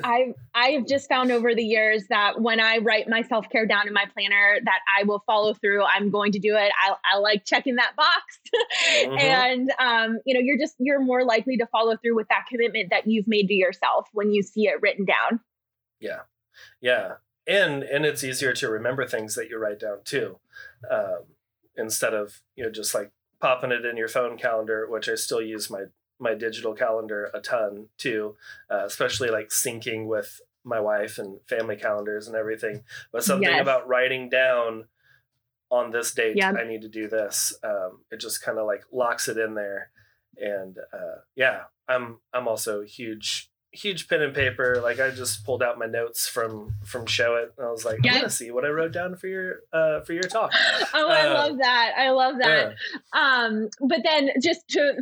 I've 0.03 0.33
I've 0.55 0.87
just 0.87 1.07
found 1.07 1.31
over 1.31 1.53
the 1.53 1.63
years 1.63 2.07
that 2.09 2.41
when 2.41 2.59
I 2.59 2.77
write 2.77 3.07
my 3.07 3.21
self 3.21 3.49
care 3.49 3.65
down 3.65 3.87
in 3.87 3.93
my 3.93 4.05
planner, 4.13 4.57
that 4.63 4.79
I 4.99 5.03
will 5.03 5.23
follow 5.25 5.53
through. 5.53 5.83
I'm 5.83 6.09
going 6.09 6.31
to 6.31 6.39
do 6.39 6.55
it. 6.55 6.71
I, 6.83 6.95
I 7.13 7.17
like 7.19 7.45
checking 7.45 7.75
that 7.75 7.95
box, 7.95 8.39
mm-hmm. 9.03 9.17
and 9.17 9.71
um, 9.79 10.19
you 10.25 10.33
know, 10.33 10.39
you're 10.39 10.57
just 10.57 10.75
you're 10.79 10.99
more 10.99 11.23
likely 11.23 11.57
to 11.57 11.67
follow 11.67 11.95
through 11.97 12.15
with 12.15 12.27
that 12.29 12.45
commitment 12.49 12.89
that 12.89 13.07
you've 13.07 13.27
made 13.27 13.47
to 13.47 13.53
yourself 13.53 14.07
when 14.13 14.31
you 14.31 14.41
see 14.41 14.63
it 14.63 14.81
written 14.81 15.05
down. 15.05 15.39
Yeah, 15.99 16.21
yeah, 16.81 17.13
and 17.47 17.83
and 17.83 18.05
it's 18.05 18.23
easier 18.23 18.53
to 18.53 18.69
remember 18.69 19.05
things 19.05 19.35
that 19.35 19.49
you 19.49 19.59
write 19.59 19.79
down 19.79 19.99
too, 20.03 20.39
um, 20.89 21.25
instead 21.77 22.13
of 22.15 22.41
you 22.55 22.63
know 22.63 22.71
just 22.71 22.95
like 22.95 23.11
popping 23.39 23.71
it 23.71 23.85
in 23.85 23.97
your 23.97 24.07
phone 24.07 24.37
calendar, 24.37 24.87
which 24.89 25.07
I 25.07 25.15
still 25.15 25.41
use 25.41 25.69
my 25.69 25.85
my 26.19 26.33
digital 26.33 26.73
calendar 26.73 27.29
a 27.33 27.39
ton 27.39 27.87
too, 27.97 28.35
uh, 28.69 28.83
especially 28.85 29.29
like 29.29 29.49
syncing 29.49 30.07
with 30.07 30.41
my 30.63 30.79
wife 30.79 31.17
and 31.17 31.39
family 31.47 31.75
calendars 31.75 32.27
and 32.27 32.35
everything. 32.35 32.83
But 33.11 33.23
something 33.23 33.49
yes. 33.49 33.61
about 33.61 33.87
writing 33.87 34.29
down 34.29 34.85
on 35.73 35.89
this 35.89 36.13
date. 36.13 36.41
I 36.41 36.63
need 36.63 36.83
to 36.83 36.87
do 36.87 37.07
this. 37.07 37.53
Um, 37.63 38.01
it 38.11 38.19
just 38.19 38.43
kind 38.43 38.59
of 38.59 38.67
like 38.67 38.83
locks 38.91 39.27
it 39.27 39.37
in 39.37 39.55
there. 39.55 39.89
And 40.37 40.77
uh, 40.93 41.21
yeah, 41.35 41.63
I'm 41.87 42.19
I'm 42.33 42.47
also 42.47 42.81
huge 42.81 43.49
huge 43.71 44.07
pen 44.07 44.21
and 44.21 44.35
paper. 44.35 44.79
Like 44.81 44.99
I 44.99 45.09
just 45.09 45.43
pulled 45.43 45.63
out 45.63 45.79
my 45.79 45.87
notes 45.87 46.27
from 46.27 46.75
from 46.85 47.05
Showit. 47.05 47.49
And 47.57 47.67
I 47.67 47.71
was 47.71 47.85
like, 47.85 47.99
yep. 48.03 48.13
I 48.13 48.17
want 48.17 48.29
to 48.29 48.35
see 48.35 48.51
what 48.51 48.65
I 48.65 48.69
wrote 48.69 48.93
down 48.93 49.15
for 49.15 49.27
your 49.27 49.61
uh 49.73 50.01
for 50.01 50.13
your 50.13 50.23
talk. 50.23 50.51
oh, 50.93 51.09
I 51.09 51.27
uh, 51.27 51.33
love 51.33 51.57
that. 51.57 51.93
I 51.97 52.11
love 52.11 52.35
that. 52.39 52.75
Yeah. 53.13 53.45
Um, 53.45 53.69
but 53.81 53.99
then 54.03 54.29
just 54.41 54.67
to 54.69 55.01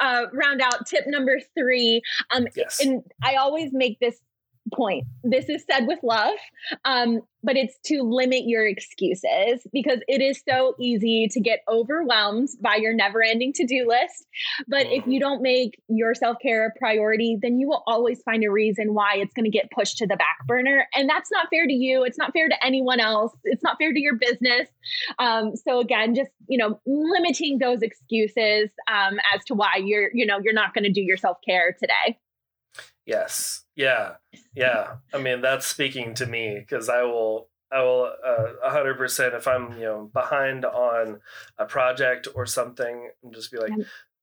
uh, 0.00 0.26
round 0.32 0.60
out 0.60 0.86
tip 0.86 1.04
number 1.06 1.38
three. 1.56 2.02
Um, 2.34 2.46
yes. 2.56 2.80
And 2.80 3.02
I 3.22 3.36
always 3.36 3.72
make 3.72 3.98
this 4.00 4.20
point. 4.76 5.04
This 5.22 5.48
is 5.48 5.64
said 5.70 5.86
with 5.86 5.98
love, 6.02 6.34
um, 6.84 7.20
but 7.42 7.56
it's 7.56 7.78
to 7.86 8.02
limit 8.02 8.44
your 8.46 8.66
excuses 8.66 9.66
because 9.72 10.00
it 10.08 10.20
is 10.20 10.42
so 10.48 10.74
easy 10.80 11.28
to 11.30 11.40
get 11.40 11.60
overwhelmed 11.68 12.48
by 12.60 12.76
your 12.76 12.94
never 12.94 13.22
ending 13.22 13.52
to 13.54 13.66
do 13.66 13.86
list. 13.86 14.26
But 14.66 14.86
if 14.86 15.06
you 15.06 15.14
mm-hmm. 15.14 15.18
don't 15.18 15.42
make 15.42 15.80
your 15.88 16.14
self 16.14 16.38
care 16.40 16.66
a 16.66 16.78
priority, 16.78 17.38
then 17.40 17.58
you 17.58 17.68
will 17.68 17.82
always 17.86 18.22
find 18.22 18.44
a 18.44 18.50
reason 18.50 18.94
why 18.94 19.16
it's 19.16 19.34
going 19.34 19.44
to 19.44 19.50
get 19.50 19.70
pushed 19.70 19.98
to 19.98 20.06
the 20.06 20.16
back 20.16 20.38
burner. 20.46 20.86
And 20.94 21.08
that's 21.08 21.30
not 21.30 21.48
fair 21.50 21.66
to 21.66 21.72
you. 21.72 22.04
It's 22.04 22.18
not 22.18 22.32
fair 22.32 22.48
to 22.48 22.64
anyone 22.64 23.00
else. 23.00 23.32
It's 23.44 23.62
not 23.62 23.76
fair 23.78 23.92
to 23.92 24.00
your 24.00 24.16
business. 24.16 24.68
Um, 25.18 25.52
so 25.56 25.80
again, 25.80 26.14
just, 26.14 26.30
you 26.48 26.58
know, 26.58 26.80
limiting 26.86 27.58
those 27.58 27.82
excuses 27.82 28.70
um, 28.90 29.18
as 29.34 29.44
to 29.46 29.54
why 29.54 29.76
you're, 29.76 30.10
you 30.14 30.26
know, 30.26 30.38
you're 30.42 30.54
not 30.54 30.74
going 30.74 30.84
to 30.84 30.92
do 30.92 31.00
your 31.00 31.16
self 31.16 31.38
care 31.46 31.76
today. 31.78 32.18
Yes. 33.06 33.64
Yeah. 33.76 34.14
Yeah. 34.54 34.96
I 35.12 35.18
mean, 35.18 35.40
that's 35.40 35.66
speaking 35.66 36.14
to 36.14 36.26
me 36.26 36.56
because 36.58 36.88
I 36.88 37.02
will, 37.02 37.48
I 37.70 37.82
will, 37.82 38.12
uh, 38.24 38.52
a 38.64 38.70
hundred 38.70 38.96
percent, 38.96 39.34
if 39.34 39.46
I'm, 39.48 39.72
you 39.72 39.84
know, 39.84 40.10
behind 40.12 40.64
on 40.64 41.20
a 41.58 41.66
project 41.66 42.28
or 42.34 42.46
something, 42.46 43.10
and 43.22 43.34
just 43.34 43.50
be 43.50 43.58
like, 43.58 43.72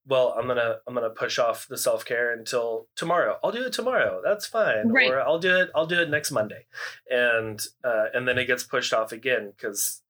well, 0.08 0.34
I'm 0.38 0.48
gonna, 0.48 0.78
I'm 0.88 0.96
gonna 0.96 1.10
push 1.10 1.38
off 1.38 1.68
the 1.68 1.78
self 1.78 2.06
care 2.06 2.34
until 2.34 2.88
tomorrow. 2.96 3.38
I'll 3.44 3.52
do 3.52 3.66
it 3.66 3.74
tomorrow. 3.74 4.22
That's 4.24 4.48
fine. 4.48 4.90
Right. 4.90 5.12
Or 5.12 5.22
I'll 5.22 5.38
do 5.40 5.58
it, 5.58 5.70
I'll 5.76 5.86
do 5.86 6.02
it 6.02 6.10
next 6.10 6.32
Monday. 6.32 6.66
And, 7.10 7.62
uh, 7.84 8.06
and 8.14 8.28
then 8.28 8.38
it 8.38 8.46
gets 8.46 8.64
pushed 8.64 8.94
off 8.94 9.12
again 9.12 9.52
because 9.56 10.02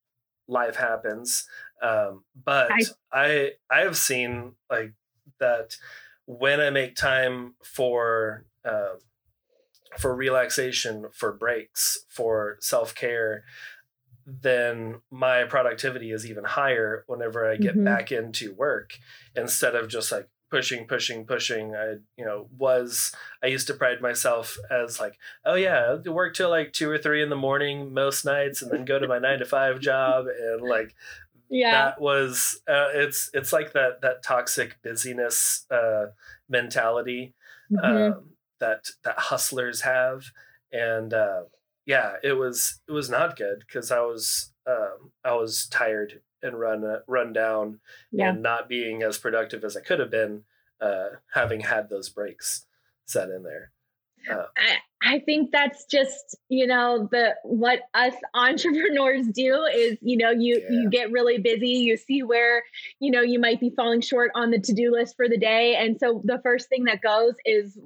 life 0.48 0.76
happens. 0.76 1.46
Um, 1.82 2.24
but 2.46 2.72
I, 2.72 2.84
I, 3.12 3.52
I 3.70 3.80
have 3.82 3.98
seen 3.98 4.54
like 4.70 4.94
that 5.40 5.76
when 6.26 6.62
I 6.62 6.70
make 6.70 6.96
time 6.96 7.56
for, 7.64 8.46
um, 8.66 8.98
for 9.98 10.16
relaxation, 10.16 11.08
for 11.12 11.34
breaks, 11.34 12.06
for 12.10 12.58
self 12.60 12.96
care, 12.96 13.44
then 14.26 15.02
my 15.10 15.44
productivity 15.44 16.12
is 16.12 16.26
even 16.26 16.44
higher 16.44 17.04
whenever 17.08 17.50
I 17.50 17.58
get 17.58 17.74
mm-hmm. 17.74 17.84
back 17.84 18.12
into 18.12 18.54
work 18.54 18.98
instead 19.36 19.76
of 19.76 19.90
just 19.90 20.12
like 20.12 20.30
pushing, 20.50 20.86
pushing, 20.86 21.26
pushing. 21.26 21.76
I, 21.76 21.96
you 22.18 22.26
know, 22.26 22.48
was, 22.58 23.14
I 23.44 23.48
used 23.48 23.68
to 23.68 23.74
pride 23.74 24.02
myself 24.02 24.58
as 24.70 25.00
like, 25.00 25.18
oh 25.46 25.56
yeah, 25.56 25.98
I 26.06 26.10
work 26.10 26.36
till 26.36 26.50
like 26.50 26.74
two 26.74 26.90
or 26.90 26.98
three 26.98 27.24
in 27.24 27.30
the 27.30 27.36
morning 27.36 27.94
most 27.94 28.26
nights 28.26 28.62
and 28.62 28.72
then 28.72 28.86
go 28.86 29.00
to 29.00 29.08
my 29.08 29.20
nine 29.20 29.40
to 29.40 29.46
five 29.46 29.80
job. 29.80 30.26
And 30.28 30.62
like, 30.62 30.94
yeah, 31.50 31.72
that 31.72 32.02
was, 32.02 32.62
uh, 32.68 32.90
it's, 32.94 33.30
it's 33.34 33.52
like 33.52 33.74
that, 33.74 34.02
that 34.02 34.24
toxic 34.24 34.82
busyness, 34.84 35.66
uh, 35.72 36.08
mentality. 36.48 37.34
Mm-hmm. 37.72 38.14
Um, 38.14 38.24
that 38.62 38.86
that 39.04 39.20
hustlers 39.20 39.82
have 39.82 40.24
and 40.72 41.14
uh, 41.14 41.42
yeah 41.86 42.14
it 42.24 42.34
was 42.34 42.80
it 42.88 42.94
was 42.94 43.10
not 43.10 43.36
good 43.36 43.64
because 43.68 43.92
i 43.92 44.00
was 44.00 44.54
um, 44.66 45.12
i 45.26 45.34
was 45.34 45.68
tired 45.68 46.22
and 46.42 46.58
run 46.58 46.86
uh, 46.86 47.00
run 47.08 47.34
down 47.34 47.80
yeah. 48.12 48.30
and 48.30 48.42
not 48.42 48.70
being 48.70 49.04
as 49.04 49.18
productive 49.18 49.66
as 49.66 49.76
i 49.76 49.82
could 49.82 50.00
have 50.00 50.12
been 50.12 50.44
uh, 50.80 51.10
having 51.34 51.60
had 51.60 51.90
those 51.90 52.08
breaks 52.08 52.66
set 53.06 53.30
in 53.30 53.44
there 53.44 53.72
uh, 54.30 54.46
I, 54.56 55.16
I 55.16 55.20
think 55.20 55.52
that's 55.52 55.86
just 55.86 56.38
you 56.48 56.68
know 56.68 57.10
the 57.12 57.36
what 57.44 57.82
us 57.94 58.14
entrepreneurs 58.36 59.28
do 59.28 59.64
is 59.74 59.98
you 60.02 60.18
know 60.18 60.30
you 60.30 60.62
yeah. 60.62 60.70
you 60.70 60.90
get 60.90 61.12
really 61.12 61.40
busy 61.40 61.70
you 61.70 61.98
see 61.98 62.22
where 62.22 62.64
you 63.00 63.10
know 63.10 63.22
you 63.22 63.40
might 63.40 63.60
be 63.60 63.72
falling 63.72 64.02
short 64.02 64.32
on 64.36 64.52
the 64.52 64.60
to-do 64.60 64.92
list 64.92 65.16
for 65.16 65.28
the 65.28 65.38
day 65.38 65.76
and 65.76 65.98
so 66.00 66.22
the 66.24 66.40
first 66.44 66.70
thing 66.70 66.84
that 66.84 67.02
goes 67.02 67.34
is 67.46 67.78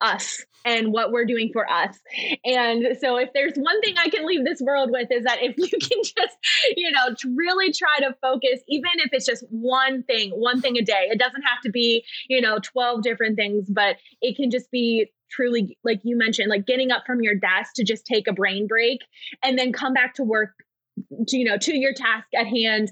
us 0.00 0.44
and 0.64 0.92
what 0.92 1.12
we're 1.12 1.24
doing 1.24 1.50
for 1.52 1.68
us. 1.70 1.96
And 2.44 2.96
so 3.00 3.16
if 3.16 3.30
there's 3.32 3.54
one 3.54 3.80
thing 3.80 3.94
I 3.96 4.08
can 4.08 4.26
leave 4.26 4.44
this 4.44 4.60
world 4.60 4.90
with 4.90 5.10
is 5.10 5.24
that 5.24 5.38
if 5.42 5.56
you 5.56 5.68
can 5.80 6.02
just, 6.02 6.36
you 6.76 6.90
know, 6.90 7.14
really 7.36 7.72
try 7.72 7.98
to 8.00 8.14
focus, 8.20 8.60
even 8.68 8.90
if 8.96 9.12
it's 9.12 9.26
just 9.26 9.44
one 9.50 10.02
thing, 10.02 10.30
one 10.30 10.60
thing 10.60 10.76
a 10.76 10.82
day, 10.82 11.08
it 11.10 11.18
doesn't 11.18 11.42
have 11.42 11.60
to 11.62 11.70
be, 11.70 12.04
you 12.28 12.40
know, 12.40 12.58
12 12.62 13.02
different 13.02 13.36
things, 13.36 13.68
but 13.68 13.96
it 14.20 14.36
can 14.36 14.50
just 14.50 14.70
be 14.70 15.10
truly, 15.30 15.78
like 15.84 16.00
you 16.04 16.16
mentioned, 16.16 16.48
like 16.48 16.66
getting 16.66 16.90
up 16.90 17.04
from 17.06 17.22
your 17.22 17.34
desk 17.34 17.74
to 17.76 17.84
just 17.84 18.04
take 18.06 18.26
a 18.28 18.32
brain 18.32 18.66
break 18.66 19.00
and 19.42 19.58
then 19.58 19.72
come 19.72 19.92
back 19.92 20.14
to 20.14 20.22
work, 20.22 20.50
to, 21.28 21.36
you 21.36 21.44
know, 21.44 21.58
to 21.58 21.76
your 21.76 21.92
task 21.92 22.26
at 22.34 22.46
hand, 22.46 22.90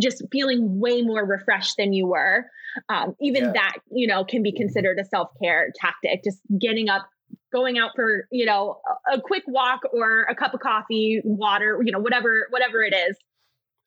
just 0.00 0.22
feeling 0.30 0.78
way 0.78 1.02
more 1.02 1.24
refreshed 1.24 1.76
than 1.78 1.92
you 1.92 2.06
were. 2.06 2.46
Um, 2.88 3.14
even 3.20 3.44
yeah. 3.44 3.52
that 3.52 3.72
you 3.90 4.06
know 4.06 4.24
can 4.24 4.42
be 4.42 4.52
considered 4.52 4.98
a 4.98 5.04
self-care 5.04 5.72
tactic 5.76 6.24
just 6.24 6.40
getting 6.58 6.88
up 6.88 7.06
going 7.52 7.78
out 7.78 7.90
for 7.94 8.26
you 8.30 8.46
know 8.46 8.80
a, 9.10 9.16
a 9.16 9.20
quick 9.20 9.42
walk 9.46 9.80
or 9.92 10.22
a 10.22 10.34
cup 10.34 10.54
of 10.54 10.60
coffee 10.60 11.20
water 11.24 11.80
you 11.84 11.92
know 11.92 11.98
whatever 11.98 12.46
whatever 12.50 12.82
it 12.82 12.94
is. 12.94 13.16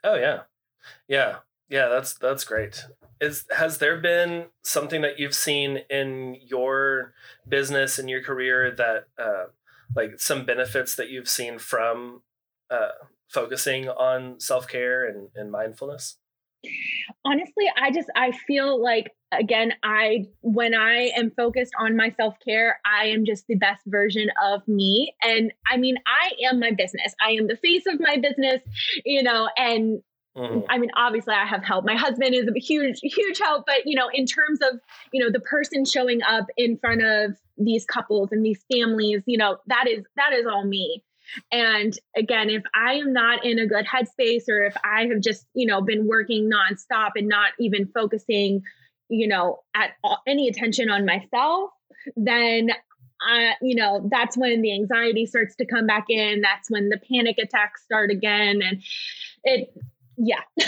Oh 0.03 0.15
yeah. 0.15 0.41
Yeah. 1.07 1.37
Yeah 1.69 1.87
that's 1.87 2.13
that's 2.13 2.43
great. 2.43 2.85
Is 3.19 3.45
has 3.55 3.79
there 3.79 3.97
been 3.97 4.47
something 4.63 5.01
that 5.01 5.19
you've 5.19 5.33
seen 5.33 5.79
in 5.89 6.37
your 6.45 7.13
business 7.47 7.97
in 7.97 8.07
your 8.07 8.21
career 8.21 8.71
that 8.71 9.07
uh, 9.17 9.45
like 9.95 10.19
some 10.19 10.45
benefits 10.45 10.95
that 10.95 11.09
you've 11.09 11.29
seen 11.29 11.57
from 11.57 12.21
uh, 12.69 12.89
focusing 13.35 13.89
on 13.89 14.39
self-care 14.39 15.07
and, 15.09 15.27
and 15.35 15.51
mindfulness 15.51 16.17
honestly 17.25 17.65
i 17.77 17.91
just 17.91 18.09
i 18.15 18.31
feel 18.31 18.81
like 18.81 19.11
again 19.31 19.73
i 19.83 20.25
when 20.41 20.73
i 20.73 21.11
am 21.17 21.29
focused 21.31 21.73
on 21.77 21.97
my 21.97 22.09
self-care 22.17 22.79
i 22.85 23.07
am 23.07 23.25
just 23.25 23.45
the 23.47 23.55
best 23.55 23.81
version 23.87 24.29
of 24.43 24.65
me 24.67 25.13
and 25.21 25.51
i 25.69 25.75
mean 25.75 25.95
i 26.07 26.31
am 26.47 26.59
my 26.59 26.71
business 26.71 27.13
i 27.23 27.31
am 27.31 27.47
the 27.47 27.57
face 27.57 27.83
of 27.87 27.99
my 27.99 28.17
business 28.17 28.61
you 29.03 29.21
know 29.21 29.49
and 29.57 30.01
mm-hmm. 30.37 30.59
I 30.69 30.77
mean, 30.77 30.89
obviously, 30.97 31.33
I 31.33 31.45
have 31.45 31.63
help. 31.63 31.85
My 31.85 31.95
husband 31.95 32.35
is 32.35 32.45
a 32.47 32.59
huge, 32.59 32.99
huge 33.01 33.39
help. 33.39 33.65
But 33.65 33.85
you 33.85 33.95
know, 33.95 34.09
in 34.13 34.25
terms 34.25 34.59
of 34.61 34.81
you 35.13 35.23
know 35.23 35.31
the 35.31 35.39
person 35.39 35.85
showing 35.85 36.21
up 36.23 36.47
in 36.57 36.77
front 36.77 37.01
of 37.01 37.37
these 37.57 37.85
couples 37.85 38.29
and 38.33 38.45
these 38.45 38.59
families, 38.69 39.21
you 39.25 39.37
know, 39.37 39.59
that 39.67 39.87
is 39.87 40.03
that 40.17 40.33
is 40.33 40.45
all 40.45 40.65
me. 40.65 41.03
And 41.51 41.97
again, 42.15 42.49
if 42.49 42.63
I 42.73 42.95
am 42.95 43.13
not 43.13 43.45
in 43.45 43.59
a 43.59 43.67
good 43.67 43.85
headspace 43.85 44.49
or 44.49 44.63
if 44.63 44.75
I 44.83 45.07
have 45.07 45.21
just, 45.21 45.45
you 45.53 45.65
know, 45.65 45.81
been 45.81 46.07
working 46.07 46.49
nonstop 46.49 47.11
and 47.15 47.27
not 47.27 47.51
even 47.59 47.87
focusing, 47.93 48.61
you 49.09 49.27
know, 49.27 49.59
at 49.75 49.91
all, 50.03 50.21
any 50.27 50.47
attention 50.47 50.89
on 50.89 51.05
myself, 51.05 51.71
then 52.15 52.69
uh, 53.21 53.51
you 53.61 53.75
know, 53.75 54.07
that's 54.11 54.37
when 54.37 54.61
the 54.61 54.73
anxiety 54.73 55.25
starts 55.25 55.55
to 55.55 55.65
come 55.65 55.87
back 55.87 56.05
in. 56.09 56.41
That's 56.41 56.69
when 56.69 56.89
the 56.89 56.99
panic 57.09 57.37
attacks 57.37 57.83
start 57.83 58.11
again. 58.11 58.61
And 58.61 58.83
it, 59.43 59.73
yeah. 60.17 60.41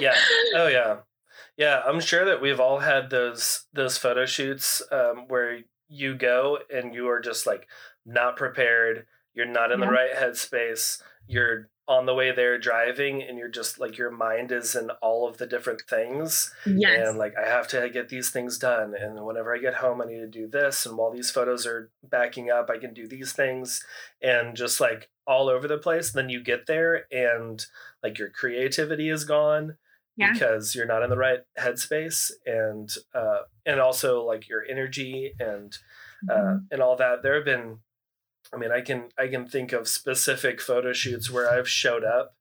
yeah. 0.00 0.14
Oh, 0.54 0.66
yeah. 0.66 0.96
Yeah. 1.56 1.82
I'm 1.86 2.00
sure 2.00 2.24
that 2.26 2.42
we've 2.42 2.60
all 2.60 2.80
had 2.80 3.10
those, 3.10 3.66
those 3.72 3.96
photo 3.96 4.26
shoots 4.26 4.82
um, 4.90 5.26
where 5.28 5.60
you 5.88 6.14
go 6.14 6.58
and 6.72 6.94
you 6.94 7.08
are 7.08 7.20
just 7.20 7.46
like 7.46 7.68
not 8.04 8.36
prepared. 8.36 9.06
You're 9.38 9.46
not 9.46 9.70
in 9.70 9.78
yeah. 9.78 9.86
the 9.86 9.92
right 9.92 10.12
headspace. 10.12 11.00
You're 11.28 11.70
on 11.88 12.04
the 12.04 12.14
way 12.14 12.30
there 12.30 12.58
driving 12.58 13.22
and 13.22 13.38
you're 13.38 13.48
just 13.48 13.80
like 13.80 13.96
your 13.96 14.10
mind 14.10 14.52
is 14.52 14.76
in 14.76 14.90
all 15.00 15.26
of 15.26 15.38
the 15.38 15.46
different 15.46 15.80
things 15.88 16.54
yes. 16.66 17.08
and 17.08 17.16
like 17.16 17.32
i 17.42 17.48
have 17.48 17.66
to 17.66 17.88
get 17.88 18.10
these 18.10 18.28
things 18.28 18.58
done 18.58 18.94
and 18.94 19.24
whenever 19.24 19.54
i 19.54 19.58
get 19.58 19.72
home 19.72 20.02
i 20.02 20.04
need 20.04 20.18
to 20.18 20.28
do 20.28 20.46
this 20.46 20.84
and 20.84 20.98
while 20.98 21.10
these 21.10 21.30
photos 21.30 21.66
are 21.66 21.90
backing 22.04 22.50
up 22.50 22.68
i 22.68 22.76
can 22.76 22.92
do 22.92 23.08
these 23.08 23.32
things 23.32 23.82
and 24.20 24.54
just 24.54 24.80
like 24.80 25.08
all 25.26 25.48
over 25.48 25.66
the 25.66 25.78
place 25.78 26.12
then 26.12 26.28
you 26.28 26.42
get 26.42 26.66
there 26.66 27.06
and 27.10 27.64
like 28.02 28.18
your 28.18 28.28
creativity 28.28 29.08
is 29.08 29.24
gone 29.24 29.78
yeah. 30.16 30.32
because 30.34 30.74
you're 30.74 30.84
not 30.84 31.02
in 31.02 31.08
the 31.08 31.16
right 31.16 31.40
headspace 31.58 32.30
and 32.44 32.96
uh 33.14 33.38
and 33.64 33.80
also 33.80 34.22
like 34.22 34.46
your 34.46 34.62
energy 34.68 35.32
and 35.40 35.78
uh 36.30 36.34
mm-hmm. 36.34 36.56
and 36.70 36.82
all 36.82 36.96
that 36.96 37.22
there 37.22 37.36
have 37.36 37.46
been 37.46 37.78
I 38.52 38.56
mean, 38.56 38.72
I 38.72 38.80
can 38.80 39.04
I 39.18 39.28
can 39.28 39.46
think 39.46 39.72
of 39.72 39.88
specific 39.88 40.60
photo 40.60 40.92
shoots 40.92 41.30
where 41.30 41.50
I've 41.50 41.68
showed 41.68 42.04
up, 42.04 42.34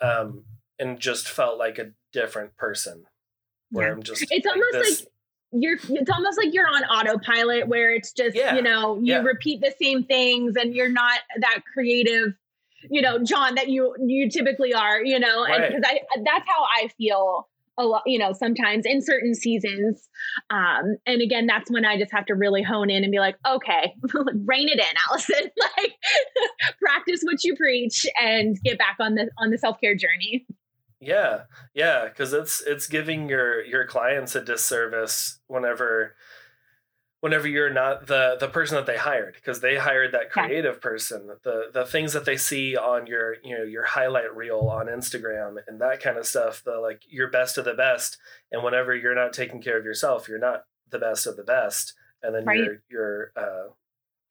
um, 0.00 0.44
and 0.78 0.98
just 0.98 1.28
felt 1.28 1.58
like 1.58 1.78
a 1.78 1.92
different 2.12 2.56
person. 2.56 3.04
Where 3.70 3.88
yeah. 3.88 3.92
I'm 3.94 4.02
just 4.02 4.26
it's 4.30 4.46
like 4.46 4.54
almost 4.54 4.72
this. 4.72 5.00
like 5.00 5.08
you're 5.54 5.78
it's 5.88 6.10
almost 6.10 6.36
like 6.36 6.52
you're 6.52 6.68
on 6.68 6.82
autopilot 6.84 7.68
where 7.68 7.94
it's 7.94 8.12
just 8.12 8.36
yeah. 8.36 8.56
you 8.56 8.62
know 8.62 8.96
you 8.96 9.14
yeah. 9.14 9.22
repeat 9.22 9.60
the 9.60 9.72
same 9.80 10.04
things 10.04 10.56
and 10.56 10.74
you're 10.74 10.88
not 10.88 11.20
that 11.40 11.60
creative 11.72 12.34
you 12.90 13.00
know 13.00 13.22
john 13.22 13.54
that 13.54 13.68
you 13.68 13.94
you 14.04 14.28
typically 14.28 14.74
are 14.74 15.02
you 15.02 15.18
know 15.18 15.44
right. 15.44 15.62
and 15.62 15.74
because 15.76 15.82
i 15.86 16.00
that's 16.24 16.44
how 16.46 16.64
i 16.64 16.88
feel 16.98 17.48
a 17.78 17.84
lot, 17.84 18.02
you 18.06 18.18
know, 18.18 18.32
sometimes 18.32 18.84
in 18.86 19.02
certain 19.02 19.34
seasons. 19.34 20.08
Um, 20.50 20.96
and 21.06 21.20
again, 21.20 21.46
that's 21.46 21.70
when 21.70 21.84
I 21.84 21.98
just 21.98 22.12
have 22.12 22.26
to 22.26 22.34
really 22.34 22.62
hone 22.62 22.90
in 22.90 23.02
and 23.02 23.10
be 23.10 23.18
like, 23.18 23.36
okay, 23.46 23.94
rein 24.44 24.68
it 24.68 24.78
in, 24.78 24.94
Allison. 25.08 25.50
like 25.78 25.92
practice 26.80 27.20
what 27.22 27.42
you 27.44 27.56
preach 27.56 28.06
and 28.20 28.56
get 28.62 28.78
back 28.78 28.96
on 29.00 29.14
the 29.14 29.28
on 29.38 29.50
the 29.50 29.58
self-care 29.58 29.94
journey. 29.94 30.46
Yeah. 31.00 31.42
Yeah. 31.74 32.08
Cause 32.16 32.32
it's 32.32 32.62
it's 32.62 32.86
giving 32.86 33.28
your 33.28 33.62
your 33.64 33.86
clients 33.86 34.34
a 34.34 34.40
disservice 34.40 35.38
whenever 35.48 36.14
whenever 37.24 37.48
you're 37.48 37.72
not 37.72 38.06
the 38.06 38.36
the 38.38 38.48
person 38.48 38.76
that 38.76 38.84
they 38.84 38.98
hired 38.98 39.32
because 39.32 39.60
they 39.60 39.76
hired 39.76 40.12
that 40.12 40.30
creative 40.30 40.74
yeah. 40.74 40.80
person 40.80 41.30
the 41.42 41.70
the 41.72 41.86
things 41.86 42.12
that 42.12 42.26
they 42.26 42.36
see 42.36 42.76
on 42.76 43.06
your 43.06 43.36
you 43.42 43.56
know 43.56 43.64
your 43.64 43.82
highlight 43.82 44.36
reel 44.36 44.68
on 44.70 44.88
Instagram 44.88 45.56
and 45.66 45.80
that 45.80 46.02
kind 46.02 46.18
of 46.18 46.26
stuff 46.26 46.62
the 46.66 46.76
like 46.76 47.00
your 47.08 47.30
best 47.30 47.56
of 47.56 47.64
the 47.64 47.72
best 47.72 48.18
and 48.52 48.62
whenever 48.62 48.94
you're 48.94 49.14
not 49.14 49.32
taking 49.32 49.62
care 49.62 49.78
of 49.78 49.86
yourself 49.86 50.28
you're 50.28 50.38
not 50.38 50.64
the 50.90 50.98
best 50.98 51.26
of 51.26 51.38
the 51.38 51.42
best 51.42 51.94
and 52.22 52.34
then 52.34 52.44
right. 52.44 52.58
your 52.58 52.82
your 52.90 53.32
uh 53.38 53.70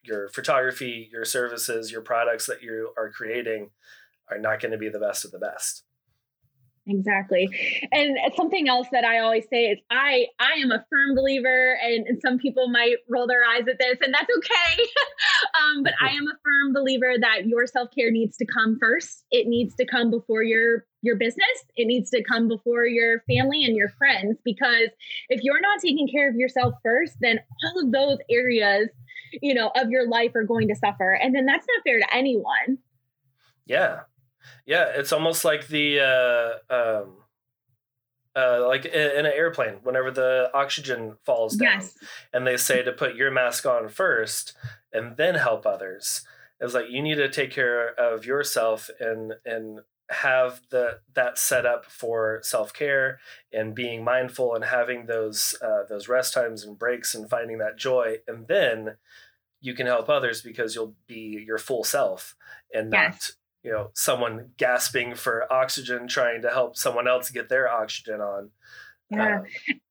your 0.03 0.29
photography 0.29 1.09
your 1.11 1.25
services 1.25 1.91
your 1.91 2.01
products 2.01 2.45
that 2.45 2.61
you 2.61 2.91
are 2.95 3.09
creating 3.09 3.71
are 4.29 4.37
not 4.37 4.59
going 4.59 4.71
to 4.71 4.77
be 4.77 4.89
the 4.89 4.99
best 4.99 5.25
of 5.25 5.31
the 5.31 5.39
best 5.39 5.83
Exactly. 6.85 7.49
And 7.93 8.17
something 8.35 8.67
else 8.67 8.87
that 8.91 9.05
I 9.05 9.19
always 9.19 9.45
say 9.49 9.67
is 9.67 9.79
I 9.89 10.27
I 10.39 10.59
am 10.61 10.71
a 10.71 10.85
firm 10.89 11.15
believer 11.15 11.77
and, 11.81 12.05
and 12.05 12.19
some 12.21 12.37
people 12.37 12.67
might 12.67 12.97
roll 13.09 13.25
their 13.25 13.43
eyes 13.45 13.63
at 13.69 13.79
this 13.79 13.97
and 14.01 14.13
that's 14.13 14.27
okay. 14.37 14.83
um, 15.63 15.83
but 15.83 15.93
I 16.01 16.09
am 16.09 16.27
a 16.27 16.35
firm 16.43 16.73
believer 16.73 17.13
that 17.21 17.47
your 17.47 17.67
self-care 17.67 18.11
needs 18.11 18.35
to 18.37 18.45
come 18.45 18.77
first. 18.81 19.23
It 19.31 19.47
needs 19.47 19.75
to 19.75 19.85
come 19.85 20.11
before 20.11 20.43
your 20.43 20.85
your 21.01 21.15
business. 21.15 21.63
It 21.77 21.85
needs 21.85 22.09
to 22.09 22.21
come 22.21 22.49
before 22.49 22.85
your 22.85 23.21
family 23.29 23.63
and 23.63 23.77
your 23.77 23.89
friends 23.89 24.39
because 24.43 24.89
if 25.29 25.41
you're 25.41 25.61
not 25.61 25.79
taking 25.79 26.09
care 26.09 26.29
of 26.29 26.35
yourself 26.35 26.73
first, 26.83 27.15
then 27.21 27.39
all 27.63 27.85
of 27.85 27.93
those 27.93 28.17
areas, 28.29 28.89
you 29.41 29.53
know, 29.53 29.71
of 29.77 29.89
your 29.89 30.09
life 30.09 30.31
are 30.35 30.43
going 30.43 30.67
to 30.67 30.75
suffer. 30.75 31.13
And 31.13 31.33
then 31.33 31.45
that's 31.45 31.65
not 31.73 31.83
fair 31.85 31.99
to 31.99 32.13
anyone. 32.13 32.77
Yeah, 33.65 34.01
yeah, 34.65 34.91
it's 34.95 35.11
almost 35.11 35.45
like 35.45 35.67
the 35.67 35.99
uh, 35.99 36.73
um, 36.73 37.17
uh, 38.35 38.65
like 38.67 38.85
in 38.85 39.25
an 39.25 39.31
airplane 39.33 39.75
whenever 39.83 40.11
the 40.11 40.49
oxygen 40.53 41.17
falls 41.25 41.55
down, 41.55 41.79
yes. 41.81 41.97
and 42.33 42.47
they 42.47 42.57
say 42.57 42.81
to 42.81 42.91
put 42.91 43.15
your 43.15 43.31
mask 43.31 43.65
on 43.65 43.89
first 43.89 44.53
and 44.91 45.17
then 45.17 45.35
help 45.35 45.65
others. 45.65 46.25
It's 46.59 46.73
like 46.73 46.89
you 46.89 47.01
need 47.01 47.15
to 47.15 47.29
take 47.29 47.51
care 47.51 47.93
of 47.93 48.25
yourself 48.25 48.89
and 48.99 49.33
and 49.45 49.81
have 50.09 50.61
the 50.69 50.99
that 51.13 51.37
set 51.37 51.65
up 51.65 51.85
for 51.85 52.39
self 52.43 52.73
care 52.73 53.19
and 53.51 53.75
being 53.75 54.03
mindful 54.03 54.55
and 54.55 54.65
having 54.65 55.05
those 55.05 55.55
uh, 55.61 55.83
those 55.87 56.07
rest 56.07 56.33
times 56.33 56.63
and 56.63 56.77
breaks 56.77 57.13
and 57.13 57.29
finding 57.29 57.57
that 57.59 57.77
joy, 57.77 58.17
and 58.27 58.47
then 58.47 58.95
you 59.61 59.73
can 59.73 59.87
help 59.87 60.09
others 60.09 60.41
because 60.41 60.75
you'll 60.75 60.95
be 61.07 61.43
your 61.45 61.57
full 61.57 61.83
self 61.83 62.35
and 62.73 62.91
yes. 62.91 63.33
You 63.63 63.71
know 63.71 63.91
someone 63.93 64.49
gasping 64.57 65.15
for 65.15 65.51
oxygen 65.51 66.07
trying 66.07 66.41
to 66.41 66.49
help 66.49 66.75
someone 66.77 67.07
else 67.07 67.29
get 67.29 67.49
their 67.49 67.69
oxygen 67.69 68.21
on. 68.21 68.49
Yeah. 69.09 69.37
Um, 69.37 69.43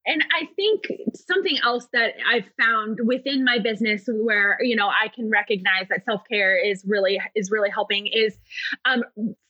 and 0.06 0.24
i 0.34 0.46
think 0.56 0.86
something 1.14 1.56
else 1.62 1.86
that 1.92 2.14
i've 2.28 2.46
found 2.60 2.98
within 3.04 3.44
my 3.44 3.58
business 3.58 4.08
where 4.08 4.58
you 4.62 4.74
know 4.74 4.88
i 4.88 5.08
can 5.14 5.30
recognize 5.30 5.86
that 5.90 6.04
self-care 6.04 6.58
is 6.58 6.82
really 6.86 7.20
is 7.36 7.50
really 7.50 7.70
helping 7.70 8.08
is 8.08 8.36
um 8.84 9.04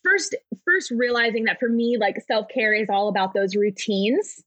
first 0.04 0.34
first 0.66 0.90
realizing 0.90 1.44
that 1.44 1.58
for 1.58 1.68
me 1.68 1.96
like 1.98 2.16
self-care 2.26 2.74
is 2.74 2.88
all 2.90 3.08
about 3.08 3.34
those 3.34 3.56
routines. 3.56 4.42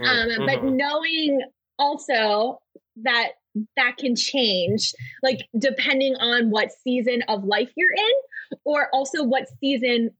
Mm, 0.00 0.06
um 0.06 0.28
mm-hmm. 0.28 0.46
but 0.46 0.64
knowing 0.64 1.42
also 1.78 2.60
that 3.02 3.32
that 3.76 3.96
can 3.96 4.14
change 4.14 4.92
like 5.22 5.40
depending 5.58 6.14
on 6.16 6.50
what 6.50 6.70
season 6.84 7.22
of 7.28 7.44
life 7.44 7.70
you're 7.76 7.92
in 7.92 8.58
or 8.64 8.88
also 8.92 9.24
what 9.24 9.46
season 9.60 10.10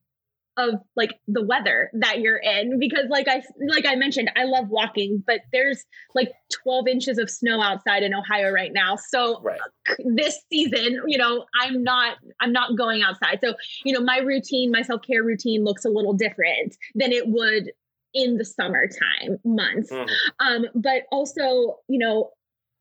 of 0.58 0.74
like 0.96 1.12
the 1.28 1.42
weather 1.42 1.88
that 1.94 2.18
you're 2.18 2.36
in 2.38 2.78
because 2.78 3.04
like 3.08 3.28
i 3.28 3.40
like 3.68 3.86
i 3.86 3.94
mentioned 3.94 4.30
i 4.36 4.44
love 4.44 4.68
walking 4.68 5.22
but 5.26 5.40
there's 5.52 5.84
like 6.14 6.32
12 6.64 6.88
inches 6.88 7.18
of 7.18 7.30
snow 7.30 7.62
outside 7.62 8.02
in 8.02 8.12
ohio 8.12 8.50
right 8.50 8.72
now 8.72 8.96
so 8.96 9.40
right. 9.42 9.60
this 10.04 10.40
season 10.50 11.00
you 11.06 11.16
know 11.16 11.46
i'm 11.60 11.82
not 11.82 12.16
i'm 12.40 12.52
not 12.52 12.76
going 12.76 13.02
outside 13.02 13.38
so 13.42 13.54
you 13.84 13.92
know 13.92 14.00
my 14.00 14.18
routine 14.18 14.70
my 14.70 14.82
self-care 14.82 15.22
routine 15.22 15.64
looks 15.64 15.84
a 15.84 15.88
little 15.88 16.12
different 16.12 16.76
than 16.94 17.12
it 17.12 17.28
would 17.28 17.70
in 18.14 18.36
the 18.36 18.44
summertime 18.44 19.38
months 19.44 19.92
mm. 19.92 20.08
um 20.40 20.66
but 20.74 21.04
also 21.12 21.76
you 21.88 21.98
know 21.98 22.30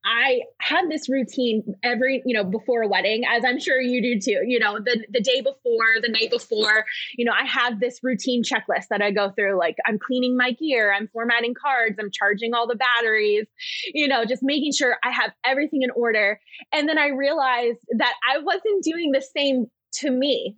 I 0.08 0.44
have 0.62 0.90
this 0.90 1.10
routine 1.10 1.76
every, 1.84 2.24
you 2.26 2.34
know, 2.34 2.46
before 2.46 2.82
a 2.82 2.88
wedding, 2.88 3.24
as 3.30 3.44
I'm 3.44 3.60
sure 3.60 3.82
you 3.82 4.02
do 4.02 4.20
too. 4.20 4.46
You 4.48 4.58
know, 4.58 4.80
the 4.80 5.06
the 5.12 5.20
day 5.20 5.42
before, 5.42 5.86
the 6.02 6.08
night 6.08 6.32
before, 6.32 6.86
you 7.18 7.26
know, 7.26 7.34
I 7.38 7.46
have 7.46 7.82
this 7.82 8.00
routine 8.02 8.42
checklist 8.42 8.88
that 8.90 9.02
I 9.02 9.12
go 9.12 9.32
through. 9.32 9.60
Like 9.60 9.76
I'm 9.86 10.00
cleaning 10.00 10.38
my 10.38 10.52
gear, 10.52 10.94
I'm 10.94 11.10
formatting 11.10 11.54
cards, 11.54 11.98
I'm 12.00 12.10
charging 12.10 12.54
all 12.54 12.68
the 12.68 12.76
batteries, 12.76 13.48
you 13.94 14.08
know, 14.08 14.24
just 14.24 14.42
making 14.44 14.72
sure 14.72 14.98
I 15.04 15.12
have 15.12 15.32
everything 15.46 15.82
in 15.82 15.92
order. 15.92 16.40
And 16.72 16.88
then 16.88 16.98
I 16.98 17.08
realized 17.08 17.80
that 17.98 18.14
I 18.34 18.38
wasn't 18.38 18.84
doing 18.84 19.12
the 19.12 19.22
same 19.22 19.66
to 19.96 20.10
me. 20.10 20.56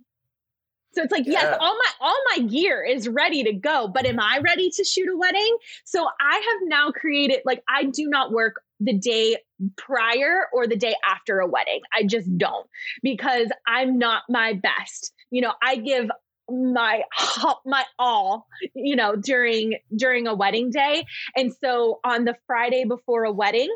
So 0.92 1.02
it's 1.02 1.12
like, 1.12 1.26
yeah. 1.26 1.32
yes, 1.32 1.56
all 1.60 1.74
my 1.74 1.90
all 2.00 2.18
my 2.36 2.42
gear 2.44 2.84
is 2.84 3.08
ready 3.08 3.42
to 3.44 3.52
go, 3.52 3.88
but 3.88 4.06
am 4.06 4.20
I 4.20 4.40
ready 4.44 4.70
to 4.70 4.84
shoot 4.84 5.08
a 5.08 5.16
wedding? 5.16 5.56
So 5.84 6.06
I 6.20 6.34
have 6.34 6.68
now 6.68 6.90
created 6.90 7.40
like 7.44 7.62
I 7.68 7.84
do 7.84 8.08
not 8.08 8.32
work 8.32 8.60
the 8.80 8.94
day 8.94 9.36
prior 9.76 10.46
or 10.52 10.66
the 10.66 10.76
day 10.76 10.94
after 11.06 11.40
a 11.40 11.46
wedding. 11.46 11.80
I 11.94 12.04
just 12.04 12.36
don't 12.38 12.66
because 13.02 13.48
I'm 13.66 13.98
not 13.98 14.22
my 14.28 14.54
best. 14.54 15.12
You 15.30 15.42
know, 15.42 15.52
I 15.62 15.76
give 15.76 16.10
my 16.50 17.02
my 17.64 17.84
all 17.98 18.46
you 18.74 18.96
know 18.96 19.14
during 19.14 19.78
during 19.94 20.26
a 20.26 20.34
wedding 20.34 20.70
day 20.70 21.04
and 21.36 21.52
so 21.62 22.00
on 22.04 22.24
the 22.24 22.34
friday 22.46 22.84
before 22.84 23.22
a 23.22 23.30
wedding 23.30 23.72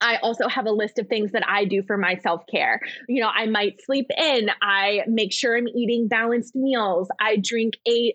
I 0.00 0.16
also 0.16 0.46
have 0.48 0.66
a 0.66 0.70
list 0.70 0.98
of 0.98 1.08
things 1.08 1.32
that 1.32 1.42
I 1.48 1.64
do 1.64 1.82
for 1.82 1.96
my 1.96 2.16
self 2.16 2.42
care. 2.50 2.80
You 3.08 3.22
know, 3.22 3.30
I 3.34 3.46
might 3.46 3.82
sleep 3.84 4.06
in, 4.16 4.50
I 4.60 5.00
make 5.06 5.32
sure 5.32 5.56
I'm 5.56 5.68
eating 5.68 6.08
balanced 6.08 6.54
meals, 6.54 7.08
I 7.20 7.36
drink 7.42 7.74
a 7.88 8.14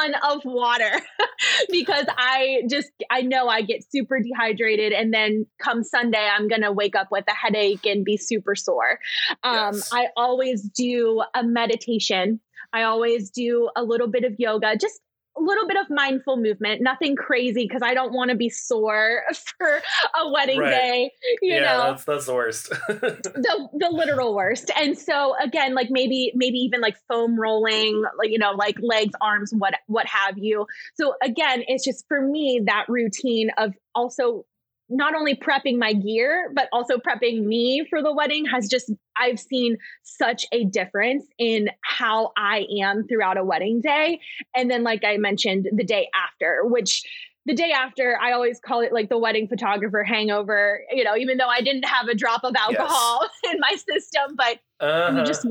ton 0.00 0.14
of 0.28 0.40
water 0.44 1.00
because 1.70 2.06
I 2.18 2.62
just, 2.68 2.90
I 3.10 3.22
know 3.22 3.46
I 3.46 3.62
get 3.62 3.88
super 3.88 4.18
dehydrated. 4.20 4.92
And 4.92 5.14
then 5.14 5.46
come 5.62 5.84
Sunday, 5.84 6.28
I'm 6.30 6.48
going 6.48 6.62
to 6.62 6.72
wake 6.72 6.96
up 6.96 7.08
with 7.12 7.24
a 7.28 7.34
headache 7.34 7.86
and 7.86 8.04
be 8.04 8.16
super 8.16 8.56
sore. 8.56 8.98
Um, 9.44 9.74
yes. 9.74 9.90
I 9.92 10.08
always 10.16 10.62
do 10.62 11.22
a 11.34 11.44
meditation. 11.44 12.40
I 12.72 12.82
always 12.82 13.30
do 13.30 13.70
a 13.76 13.84
little 13.84 14.08
bit 14.08 14.24
of 14.24 14.34
yoga, 14.38 14.76
just 14.76 15.00
a 15.38 15.40
little 15.40 15.66
bit 15.66 15.76
of 15.76 15.86
mindful 15.90 16.36
movement, 16.36 16.82
nothing 16.82 17.16
crazy 17.16 17.66
because 17.66 17.82
I 17.82 17.94
don't 17.94 18.12
want 18.12 18.30
to 18.30 18.36
be 18.36 18.48
sore 18.48 19.22
for 19.58 19.80
a 20.18 20.30
wedding 20.30 20.58
right. 20.58 20.70
day. 20.70 21.12
You 21.42 21.54
yeah, 21.54 21.60
know, 21.60 21.84
that's 21.90 22.04
that's 22.04 22.26
the 22.26 22.34
worst. 22.34 22.68
the 22.88 23.68
the 23.72 23.90
literal 23.90 24.34
worst. 24.34 24.70
And 24.76 24.98
so 24.98 25.34
again, 25.42 25.74
like 25.74 25.88
maybe 25.90 26.32
maybe 26.34 26.58
even 26.58 26.80
like 26.80 26.96
foam 27.08 27.38
rolling, 27.38 28.02
like 28.18 28.30
you 28.30 28.38
know, 28.38 28.52
like 28.52 28.76
legs, 28.80 29.14
arms, 29.20 29.52
what 29.56 29.74
what 29.86 30.06
have 30.06 30.36
you. 30.38 30.66
So 30.94 31.14
again, 31.22 31.62
it's 31.66 31.84
just 31.84 32.06
for 32.08 32.20
me 32.20 32.62
that 32.66 32.86
routine 32.88 33.50
of 33.56 33.74
also 33.94 34.44
not 34.90 35.14
only 35.14 35.34
prepping 35.34 35.78
my 35.78 35.92
gear, 35.92 36.50
but 36.54 36.68
also 36.72 36.98
prepping 36.98 37.44
me 37.44 37.86
for 37.88 38.02
the 38.02 38.12
wedding 38.12 38.44
has 38.46 38.68
just, 38.68 38.90
I've 39.16 39.38
seen 39.38 39.78
such 40.02 40.44
a 40.52 40.64
difference 40.64 41.24
in 41.38 41.70
how 41.82 42.32
I 42.36 42.66
am 42.82 43.06
throughout 43.06 43.38
a 43.38 43.44
wedding 43.44 43.80
day. 43.80 44.20
And 44.54 44.70
then, 44.70 44.82
like 44.82 45.04
I 45.04 45.16
mentioned, 45.16 45.68
the 45.72 45.84
day 45.84 46.08
after, 46.14 46.64
which 46.64 47.04
the 47.46 47.54
day 47.54 47.70
after, 47.70 48.18
I 48.20 48.32
always 48.32 48.60
call 48.60 48.80
it 48.80 48.92
like 48.92 49.08
the 49.08 49.18
wedding 49.18 49.48
photographer 49.48 50.02
hangover, 50.02 50.82
you 50.90 51.04
know, 51.04 51.16
even 51.16 51.38
though 51.38 51.48
I 51.48 51.60
didn't 51.60 51.84
have 51.84 52.08
a 52.08 52.14
drop 52.14 52.42
of 52.44 52.54
alcohol 52.56 53.20
yes. 53.22 53.30
in 53.54 53.60
my 53.60 53.76
system, 53.76 54.36
but 54.36 54.58
uh-huh. 54.80 55.18
you 55.18 55.24
just 55.24 55.46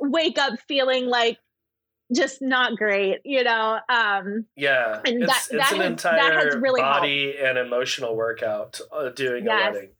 wake 0.00 0.38
up 0.38 0.58
feeling 0.68 1.06
like 1.06 1.38
just 2.14 2.40
not 2.40 2.76
great, 2.76 3.20
you 3.24 3.44
know. 3.44 3.78
Um, 3.88 4.46
yeah, 4.56 5.00
and 5.04 5.22
it's, 5.22 5.32
that, 5.32 5.46
it's 5.50 5.70
that 5.70 5.72
an 5.72 5.80
has, 5.80 5.86
entire 5.86 6.16
that 6.16 6.32
has 6.32 6.56
really 6.56 6.80
body 6.80 7.32
helped. 7.36 7.42
and 7.42 7.58
emotional 7.58 8.16
workout 8.16 8.80
uh, 8.92 9.10
doing 9.10 9.44
yes. 9.44 9.70
a 9.70 9.72
wedding. 9.72 9.90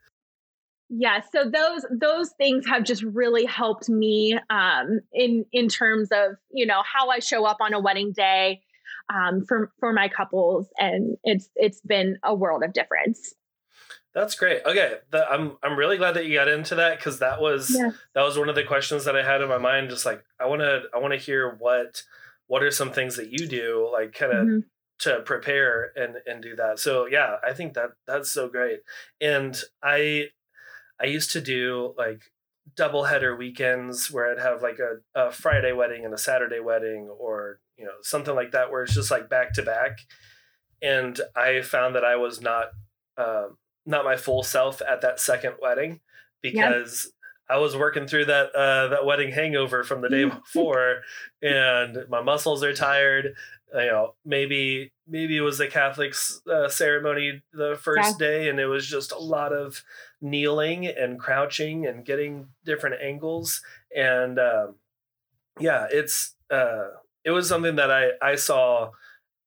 Yeah, 0.91 1.21
so 1.33 1.51
those 1.51 1.85
those 1.91 2.31
things 2.39 2.67
have 2.67 2.85
just 2.85 3.03
really 3.03 3.45
helped 3.47 3.89
me 3.89 4.39
um, 4.51 5.01
in 5.13 5.45
in 5.53 5.69
terms 5.69 6.11
of 6.13 6.37
you 6.51 6.67
know 6.67 6.83
how 6.85 7.09
I 7.09 7.19
show 7.19 7.45
up 7.45 7.59
on 7.61 7.73
a 7.73 7.81
wedding 7.81 8.13
day 8.13 8.61
um, 9.13 9.45
for 9.47 9.73
for 9.81 9.93
my 9.93 10.09
couples, 10.09 10.69
and 10.79 11.17
it's 11.25 11.49
it's 11.57 11.81
been 11.81 12.19
a 12.23 12.35
world 12.35 12.63
of 12.63 12.73
difference. 12.73 13.35
That's 14.15 14.37
great. 14.37 14.63
Okay, 14.65 14.95
the, 15.11 15.29
I'm 15.29 15.57
I'm 15.63 15.77
really 15.77 15.97
glad 15.97 16.13
that 16.13 16.27
you 16.27 16.35
got 16.35 16.47
into 16.47 16.77
that 16.77 16.99
because 16.99 17.19
that 17.19 17.41
was 17.41 17.75
yeah. 17.77 17.91
that 18.15 18.23
was 18.23 18.39
one 18.39 18.49
of 18.49 18.55
the 18.55 18.63
questions 18.63 19.05
that 19.05 19.17
I 19.17 19.25
had 19.25 19.43
in 19.43 19.49
my 19.49 19.59
mind. 19.59 19.91
Just 19.91 20.07
like 20.07 20.25
I 20.39 20.47
want 20.47 20.61
to 20.61 20.83
I 20.95 20.99
want 20.99 21.13
to 21.13 21.19
hear 21.19 21.57
what 21.59 22.03
what 22.47 22.63
are 22.63 22.71
some 22.71 22.93
things 22.93 23.17
that 23.17 23.33
you 23.33 23.49
do 23.49 23.89
like 23.93 24.13
kind 24.13 24.33
of 24.33 24.47
mm-hmm. 24.47 24.59
to 25.01 25.21
prepare 25.23 25.91
and 25.97 26.17
and 26.27 26.43
do 26.43 26.55
that. 26.55 26.79
So 26.79 27.07
yeah, 27.07 27.37
I 27.45 27.55
think 27.55 27.75
that 27.75 27.91
that's 28.07 28.31
so 28.31 28.49
great. 28.49 28.81
And 29.21 29.61
I 29.83 30.29
I 31.01 31.07
used 31.07 31.33
to 31.33 31.41
do 31.41 31.93
like 31.99 32.23
double 32.77 33.05
header 33.05 33.35
weekends 33.35 34.13
where 34.13 34.31
I'd 34.31 34.39
have 34.39 34.63
like 34.63 34.79
a, 34.79 35.21
a 35.21 35.33
Friday 35.33 35.73
wedding 35.73 36.05
and 36.05 36.15
a 36.15 36.19
Saturday 36.19 36.61
wedding 36.61 37.09
or 37.19 37.59
you 37.77 37.85
know 37.85 37.93
something 38.03 38.35
like 38.37 38.53
that 38.53 38.71
where 38.71 38.85
it's 38.85 38.95
just 38.95 39.11
like 39.11 39.29
back 39.29 39.55
to 39.55 39.63
back. 39.63 39.99
And 40.81 41.21
I 41.35 41.63
found 41.63 41.97
that 41.97 42.05
I 42.05 42.15
was 42.15 42.41
not 42.41 42.67
um, 43.17 43.57
not 43.87 44.05
my 44.05 44.17
full 44.17 44.43
self 44.43 44.81
at 44.83 45.01
that 45.03 45.21
second 45.21 45.55
wedding 45.61 46.01
because 46.43 47.05
yep. 47.05 47.57
I 47.57 47.61
was 47.61 47.77
working 47.77 48.07
through 48.07 48.27
that 48.27 48.55
uh, 48.55 48.89
that 48.89 49.05
wedding 49.05 49.33
hangover 49.33 49.85
from 49.85 50.01
the 50.01 50.09
day 50.09 50.25
before, 50.29 51.03
and 51.43 51.99
my 52.09 52.23
muscles 52.23 52.63
are 52.63 52.75
tired. 52.75 53.35
You 53.73 53.87
know, 53.87 54.15
maybe 54.25 54.93
maybe 55.07 55.37
it 55.37 55.43
was 55.43 55.59
the 55.59 55.67
Catholic 55.67 56.15
uh, 56.51 56.69
ceremony 56.69 57.43
the 57.53 57.79
first 57.81 58.21
yeah. 58.21 58.27
day, 58.27 58.49
and 58.49 58.61
it 58.61 58.67
was 58.67 58.87
just 58.87 59.13
a 59.13 59.19
lot 59.19 59.53
of 59.53 59.83
kneeling 60.21 60.87
and 60.87 61.19
crouching 61.19 61.87
and 61.87 62.05
getting 62.05 62.49
different 62.65 63.03
angles, 63.03 63.63
and 63.95 64.39
um, 64.39 64.77
yeah, 65.59 65.87
it's 65.91 66.35
uh, 66.51 66.89
it 67.25 67.31
was 67.31 67.49
something 67.49 67.77
that 67.77 67.91
I 67.91 68.11
I 68.23 68.37
saw 68.37 68.91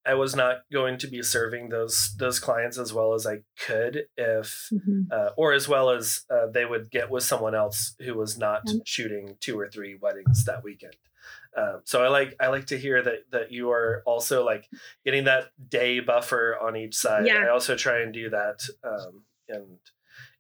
I 0.08 0.14
was 0.14 0.36
not 0.36 0.60
going 0.72 0.98
to 1.00 1.08
be 1.08 1.22
serving 1.22 1.70
those 1.70 2.16
those 2.18 2.40
clients 2.40 2.78
as 2.78 2.94
well 2.94 3.14
as 3.14 3.28
I 3.28 3.40
could 3.60 4.06
if 4.16 4.70
mm-hmm. 4.72 5.04
uh, 5.12 5.30
or 5.36 5.52
as 5.54 5.68
well 5.68 5.90
as 5.90 6.26
uh, 6.30 6.48
they 6.48 6.66
would 6.66 6.90
get 6.90 7.12
with 7.12 7.24
someone 7.24 7.54
else 7.54 7.96
who 8.00 8.16
was 8.16 8.38
not 8.38 8.66
mm-hmm. 8.66 8.78
shooting 8.86 9.36
two 9.42 9.60
or 9.60 9.68
three 9.68 9.98
weddings 10.00 10.46
that 10.46 10.64
weekend. 10.64 10.96
Um, 11.58 11.82
so 11.84 12.04
I 12.04 12.08
like 12.08 12.36
I 12.40 12.48
like 12.48 12.68
to 12.68 12.78
hear 12.78 13.02
that 13.02 13.32
that 13.32 13.52
you 13.52 13.72
are 13.72 14.02
also 14.06 14.46
like 14.46 14.70
getting 15.04 15.26
that 15.26 15.50
day 15.70 16.00
buffer 16.00 16.58
on 16.62 16.78
each 16.78 16.96
side. 16.96 17.28
Yeah. 17.28 17.44
I 17.44 17.50
also 17.50 17.76
try 17.76 18.02
and 18.02 18.14
do 18.14 18.30
that 18.30 18.62
um, 18.84 19.24
and 19.50 19.78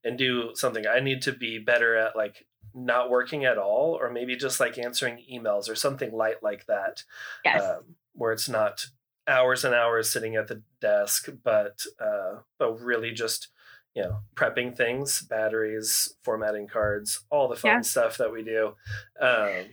and 0.03 0.17
do 0.17 0.51
something. 0.53 0.87
I 0.87 1.01
need 1.01 1.23
to 1.23 1.33
be 1.33 1.59
better 1.59 1.97
at 1.97 2.15
like 2.15 2.45
not 2.73 3.09
working 3.09 3.43
at 3.43 3.57
all 3.57 3.97
or 3.99 4.09
maybe 4.09 4.35
just 4.35 4.59
like 4.59 4.77
answering 4.77 5.23
emails 5.31 5.69
or 5.69 5.75
something 5.75 6.13
light 6.13 6.43
like 6.43 6.65
that 6.67 7.03
yes. 7.43 7.63
um, 7.63 7.95
where 8.13 8.31
it's 8.31 8.47
not 8.47 8.87
hours 9.27 9.65
and 9.65 9.73
hours 9.75 10.09
sitting 10.09 10.35
at 10.35 10.47
the 10.47 10.61
desk, 10.81 11.29
but 11.43 11.83
uh, 11.99 12.39
but 12.57 12.81
really 12.81 13.11
just 13.11 13.49
you 13.95 14.03
know 14.03 14.19
prepping 14.35 14.75
things, 14.75 15.21
batteries, 15.21 16.15
formatting 16.23 16.67
cards, 16.67 17.21
all 17.29 17.47
the 17.47 17.55
fun 17.55 17.71
yeah. 17.71 17.81
stuff 17.81 18.17
that 18.17 18.31
we 18.31 18.43
do. 18.43 18.73
Um, 19.19 19.65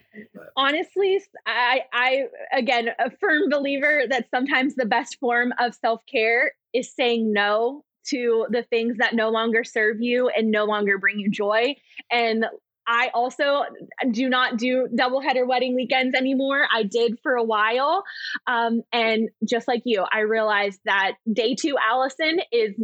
Honestly, 0.57 1.21
I 1.47 1.83
I 1.93 2.25
again 2.53 2.89
a 2.99 3.11
firm 3.11 3.51
believer 3.51 4.03
that 4.09 4.29
sometimes 4.31 4.75
the 4.75 4.87
best 4.87 5.19
form 5.21 5.53
of 5.59 5.75
self 5.75 6.03
care 6.07 6.53
is 6.73 6.93
saying 6.93 7.33
no 7.33 7.85
to 8.07 8.47
the 8.51 8.63
things 8.63 8.99
that 8.99 9.15
no 9.15 9.31
longer 9.31 9.65
serve 9.65 10.01
you 10.01 10.29
and 10.29 10.51
no 10.51 10.65
longer 10.65 10.99
bring 10.99 11.19
you 11.19 11.31
joy 11.31 11.75
and 12.11 12.47
I 12.87 13.11
also 13.15 13.65
do 14.11 14.29
not 14.29 14.59
do 14.59 14.89
double 14.95 15.21
header 15.21 15.47
wedding 15.47 15.75
weekends 15.75 16.15
anymore. 16.15 16.67
I 16.73 16.83
did 16.83 17.19
for 17.23 17.35
a 17.35 17.43
while. 17.43 18.05
Um, 18.47 18.83
and 18.93 19.31
just 19.49 19.69
like 19.69 19.83
you, 19.85 20.05
I 20.13 20.21
realized 20.21 20.81
that 20.85 21.13
day 21.31 21.55
two 21.55 21.77
Allison 21.79 22.41
is 22.53 22.75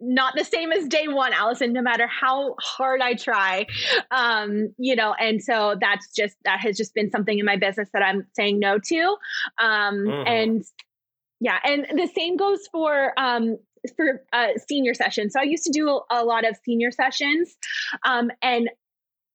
not 0.00 0.34
the 0.36 0.44
same 0.44 0.72
as 0.72 0.86
day 0.86 1.08
one 1.08 1.32
Allison, 1.32 1.72
no 1.72 1.82
matter 1.82 2.06
how 2.06 2.54
hard 2.60 3.00
I 3.00 3.14
try. 3.14 3.66
Um, 4.10 4.72
you 4.78 4.96
know, 4.96 5.12
and 5.14 5.42
so 5.42 5.76
that's 5.80 6.14
just, 6.14 6.36
that 6.44 6.60
has 6.60 6.76
just 6.76 6.94
been 6.94 7.10
something 7.10 7.38
in 7.38 7.44
my 7.44 7.56
business 7.56 7.88
that 7.92 8.02
I'm 8.02 8.26
saying 8.34 8.60
no 8.60 8.78
to. 8.78 9.16
Um, 9.58 10.04
mm. 10.06 10.28
And 10.28 10.64
yeah, 11.40 11.58
and 11.64 11.86
the 11.98 12.08
same 12.14 12.36
goes 12.36 12.66
for 12.72 13.12
um, 13.18 13.58
for 13.96 14.22
uh, 14.32 14.48
senior 14.66 14.94
sessions. 14.94 15.34
So 15.34 15.40
I 15.40 15.42
used 15.42 15.64
to 15.64 15.72
do 15.72 16.00
a 16.10 16.24
lot 16.24 16.48
of 16.48 16.56
senior 16.64 16.90
sessions, 16.90 17.54
um, 18.06 18.30
and 18.40 18.70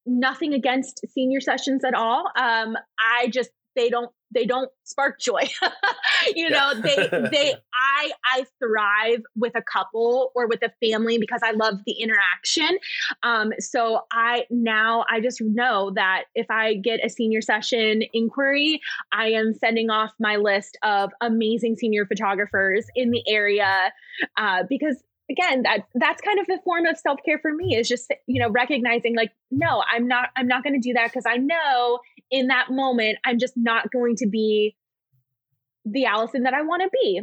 nothing 0.09 0.53
against 0.53 1.01
senior 1.13 1.41
sessions 1.41 1.83
at 1.83 1.93
all. 1.93 2.25
Um, 2.35 2.75
I 2.99 3.27
just 3.29 3.51
they 3.75 3.89
don't 3.89 4.11
they 4.31 4.45
don't 4.45 4.69
spark 4.83 5.19
joy. 5.19 5.41
you 6.35 6.49
know, 6.49 6.73
they 6.81 6.95
they 7.31 7.55
I 7.73 8.11
I 8.25 8.45
thrive 8.59 9.21
with 9.35 9.53
a 9.55 9.61
couple 9.61 10.31
or 10.35 10.47
with 10.47 10.61
a 10.63 10.71
family 10.85 11.17
because 11.17 11.41
I 11.43 11.51
love 11.51 11.75
the 11.85 11.93
interaction. 11.93 12.77
Um, 13.23 13.53
so 13.59 14.01
I 14.11 14.45
now 14.49 15.05
I 15.09 15.21
just 15.21 15.41
know 15.41 15.91
that 15.95 16.25
if 16.35 16.47
I 16.49 16.75
get 16.75 17.03
a 17.03 17.09
senior 17.09 17.41
session 17.41 18.01
inquiry, 18.13 18.81
I 19.11 19.29
am 19.29 19.53
sending 19.53 19.89
off 19.89 20.11
my 20.19 20.35
list 20.35 20.77
of 20.83 21.11
amazing 21.21 21.75
senior 21.75 22.05
photographers 22.05 22.85
in 22.95 23.11
the 23.11 23.23
area 23.27 23.91
uh, 24.37 24.63
because 24.67 25.01
again 25.29 25.63
that 25.63 25.81
that's 25.95 26.21
kind 26.21 26.39
of 26.39 26.47
a 26.49 26.61
form 26.63 26.85
of 26.85 26.97
self-care 26.97 27.39
for 27.39 27.53
me 27.53 27.75
is 27.75 27.87
just 27.87 28.11
you 28.27 28.41
know 28.41 28.49
recognizing 28.49 29.15
like 29.15 29.31
no 29.51 29.83
i'm 29.91 30.07
not 30.07 30.29
i'm 30.35 30.47
not 30.47 30.63
going 30.63 30.73
to 30.73 30.79
do 30.79 30.93
that 30.93 31.07
because 31.07 31.25
i 31.27 31.37
know 31.37 31.99
in 32.31 32.47
that 32.47 32.71
moment 32.71 33.17
i'm 33.25 33.39
just 33.39 33.53
not 33.55 33.91
going 33.91 34.15
to 34.15 34.27
be 34.27 34.75
the 35.85 36.05
allison 36.05 36.43
that 36.43 36.53
i 36.53 36.61
want 36.61 36.81
to 36.81 36.89
be 37.01 37.21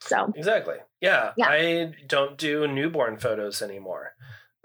so 0.00 0.32
exactly 0.34 0.76
yeah, 1.00 1.32
yeah 1.36 1.48
i 1.48 1.92
don't 2.06 2.38
do 2.38 2.66
newborn 2.66 3.18
photos 3.18 3.62
anymore 3.62 4.14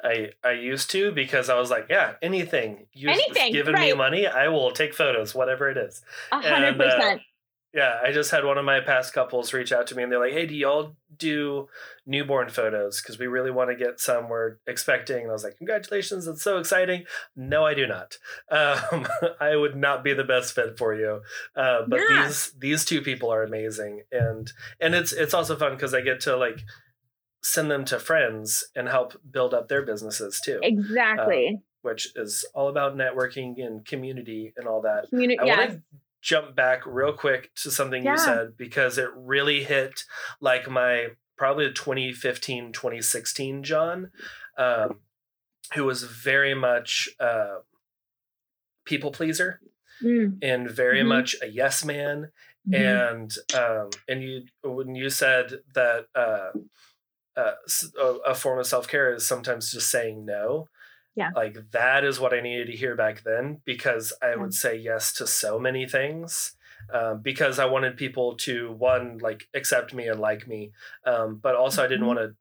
I 0.03 0.31
I 0.43 0.51
used 0.51 0.91
to 0.91 1.11
because 1.11 1.49
I 1.49 1.55
was 1.55 1.71
like, 1.71 1.87
yeah, 1.89 2.13
anything. 2.21 2.85
You 2.93 3.09
anything, 3.09 3.51
giving 3.53 3.73
right. 3.73 3.91
me 3.91 3.93
money, 3.93 4.27
I 4.27 4.49
will 4.49 4.71
take 4.71 4.93
photos, 4.93 5.33
whatever 5.33 5.69
it 5.69 5.77
is. 5.77 6.03
A 6.31 6.41
hundred 6.41 6.79
uh, 6.79 6.83
percent. 6.83 7.21
Yeah, 7.73 7.99
I 8.01 8.11
just 8.13 8.31
had 8.31 8.45
one 8.45 8.57
of 8.57 8.63
my 8.63 8.79
past 8.79 9.13
couples 9.13 9.51
reach 9.51 9.73
out 9.73 9.87
to 9.87 9.95
me 9.95 10.03
and 10.03 10.11
they're 10.11 10.19
like, 10.19 10.31
"Hey, 10.31 10.45
do 10.45 10.55
y'all 10.55 10.95
do 11.17 11.67
newborn 12.05 12.49
photos? 12.49 13.01
Because 13.01 13.17
we 13.19 13.27
really 13.27 13.51
want 13.51 13.69
to 13.69 13.75
get 13.75 13.99
some. 13.99 14.29
We're 14.29 14.57
expecting." 14.67 15.21
And 15.23 15.29
I 15.29 15.33
was 15.33 15.43
like, 15.43 15.57
"Congratulations! 15.57 16.27
It's 16.27 16.43
so 16.43 16.57
exciting." 16.57 17.05
No, 17.35 17.65
I 17.65 17.73
do 17.73 17.87
not. 17.87 18.17
Um, 18.51 19.07
I 19.39 19.55
would 19.55 19.75
not 19.75 20.03
be 20.03 20.13
the 20.13 20.23
best 20.23 20.53
fit 20.53 20.77
for 20.77 20.93
you. 20.93 21.21
Uh, 21.55 21.81
but 21.87 21.99
yeah. 22.09 22.25
these 22.27 22.51
these 22.57 22.85
two 22.85 23.01
people 23.01 23.31
are 23.31 23.43
amazing, 23.43 24.03
and 24.11 24.51
and 24.79 24.95
it's 24.95 25.11
it's 25.13 25.33
also 25.33 25.55
fun 25.55 25.73
because 25.73 25.93
I 25.93 26.01
get 26.01 26.19
to 26.21 26.37
like 26.37 26.59
send 27.43 27.69
them 27.69 27.85
to 27.85 27.99
friends 27.99 28.65
and 28.75 28.87
help 28.87 29.19
build 29.29 29.53
up 29.53 29.67
their 29.67 29.83
businesses 29.83 30.39
too. 30.43 30.59
Exactly. 30.63 31.47
Um, 31.49 31.63
which 31.83 32.07
is 32.15 32.43
all 32.55 32.67
about 32.67 32.95
networking 32.95 33.63
and 33.63 33.85
community 33.85 34.51
and 34.57 34.67
all 34.67 34.81
that. 34.81 35.07
Community. 35.09 35.39
I 35.39 35.45
Yeah. 35.45 35.57
want 35.59 35.71
to 35.71 35.81
jump 36.25 36.55
back 36.55 36.81
real 36.87 37.13
quick 37.13 37.53
to 37.53 37.69
something 37.69 38.03
Yeah. 38.03 38.13
you 38.13 38.17
said 38.17 38.57
because 38.57 38.97
it 38.97 39.09
really 39.15 39.63
hit 39.63 40.03
like 40.41 40.67
my 40.67 41.09
probably 41.37 41.71
2015 41.71 42.71
2016 42.73 43.63
John 43.63 44.11
um, 44.57 45.01
who 45.75 45.83
was 45.85 46.03
very 46.03 46.55
much 46.55 47.09
uh, 47.19 47.57
people 48.85 49.11
pleaser 49.11 49.59
Mm, 50.03 50.39
and 50.41 50.69
very 50.69 51.01
Mhm. 51.03 51.07
much 51.07 51.35
a 51.41 51.47
yes 51.47 51.85
man 51.85 52.29
mhm. 52.67 52.75
and 52.75 53.31
um, 53.55 53.89
and 54.09 54.21
you 54.21 54.43
when 54.61 54.93
you 54.93 55.09
said 55.09 55.61
that 55.73 56.07
uh, 56.13 56.51
uh, 57.39 57.53
a, 57.97 58.05
a 58.31 58.35
form 58.35 58.59
of 58.59 58.67
self 58.67 58.87
care 58.89 59.13
is 59.13 59.25
sometimes 59.25 59.71
just 59.71 59.89
saying 59.89 60.25
no. 60.25 60.67
Yeah. 61.15 61.31
like 61.35 61.71
that 61.71 62.03
is 62.03 62.19
what 62.19 62.33
I 62.33 62.41
needed 62.41 62.67
to 62.67 62.75
hear 62.77 62.95
back 62.95 63.23
then 63.23 63.61
because 63.65 64.13
I 64.21 64.31
Yeah. 64.31 64.35
would 64.35 64.53
say 64.53 64.75
yes 64.75 65.13
to 65.13 65.27
so 65.27 65.57
many 65.59 65.87
things 65.87 66.57
um, 66.93 67.21
because 67.21 67.57
I 67.57 67.65
wanted 67.65 67.97
people 67.97 68.35
to 68.37 68.71
one 68.73 69.17
like 69.19 69.47
accept 69.53 69.93
me 69.93 70.07
and 70.07 70.19
like 70.19 70.47
me, 70.47 70.71
um, 71.05 71.37
but 71.37 71.55
also 71.55 71.83
I 71.83 71.87
didn't 71.87 72.03
Mhm. 72.03 72.07
want 72.07 72.19
to. 72.19 72.35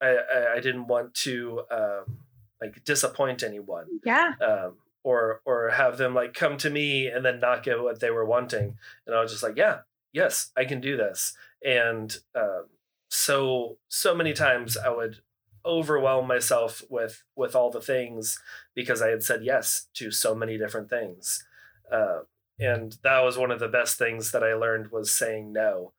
I, 0.00 0.08
I 0.16 0.52
I 0.54 0.60
didn't 0.60 0.86
want 0.86 1.14
to 1.26 1.62
um, 1.70 2.18
like 2.60 2.84
disappoint 2.84 3.42
anyone 3.42 3.86
yeah. 4.04 4.34
um, 4.40 4.78
or 5.02 5.40
or 5.44 5.70
have 5.70 5.98
them 5.98 6.14
like 6.14 6.34
come 6.34 6.56
to 6.58 6.70
me 6.70 7.06
and 7.08 7.24
then 7.24 7.40
not 7.40 7.62
get 7.62 7.82
what 7.82 8.00
they 8.00 8.10
were 8.10 8.24
wanting 8.24 8.78
and 9.06 9.14
i 9.16 9.20
was 9.20 9.30
just 9.32 9.42
like 9.42 9.56
yeah 9.56 9.80
yes 10.12 10.50
i 10.56 10.64
can 10.64 10.80
do 10.80 10.96
this 10.96 11.36
and 11.64 12.18
um, 12.34 12.66
so 13.08 13.78
so 13.88 14.14
many 14.14 14.32
times 14.32 14.76
i 14.76 14.88
would 14.88 15.20
overwhelm 15.66 16.26
myself 16.26 16.82
with 16.90 17.22
with 17.36 17.54
all 17.56 17.70
the 17.70 17.80
things 17.80 18.38
because 18.74 19.00
i 19.02 19.08
had 19.08 19.22
said 19.22 19.42
yes 19.44 19.86
to 19.94 20.10
so 20.10 20.34
many 20.34 20.58
different 20.58 20.90
things 20.90 21.44
uh, 21.92 22.20
and 22.58 22.98
that 23.02 23.20
was 23.20 23.36
one 23.38 23.50
of 23.50 23.60
the 23.60 23.68
best 23.68 23.96
things 23.98 24.30
that 24.32 24.42
i 24.44 24.54
learned 24.54 24.90
was 24.92 25.12
saying 25.12 25.52
no 25.52 25.92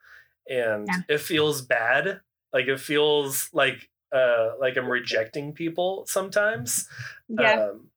and 0.49 0.87
Yeah. 0.87 1.15
it 1.15 1.19
feels 1.21 1.61
bad 1.61 2.21
like 2.53 2.67
it 2.67 2.79
feels 2.79 3.49
like 3.53 3.89
uh 4.11 4.51
like 4.59 4.77
i'm 4.77 4.87
rejecting 4.87 5.51
people 5.53 6.05
sometimes 6.07 6.87
Yeah. 7.27 7.69
um, 7.71 7.87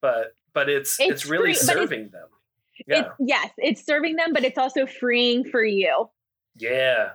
but 0.00 0.34
but 0.54 0.68
it's 0.68 0.98
it's, 0.98 1.10
It's 1.10 1.26
really 1.26 1.52
free- 1.52 1.66
but 1.66 1.76
it's- 1.76 1.88
serving 1.88 2.08
them. 2.10 2.28
Yeah, 2.86 3.00
It's, 3.00 3.08
yes, 3.18 3.50
it's 3.58 3.84
serving 3.84 4.14
them, 4.16 4.32
but 4.32 4.44
it's 4.44 4.56
also 4.56 4.86
freeing 4.86 5.44
for 5.44 5.64
you. 5.64 6.08
yeah, 6.56 7.10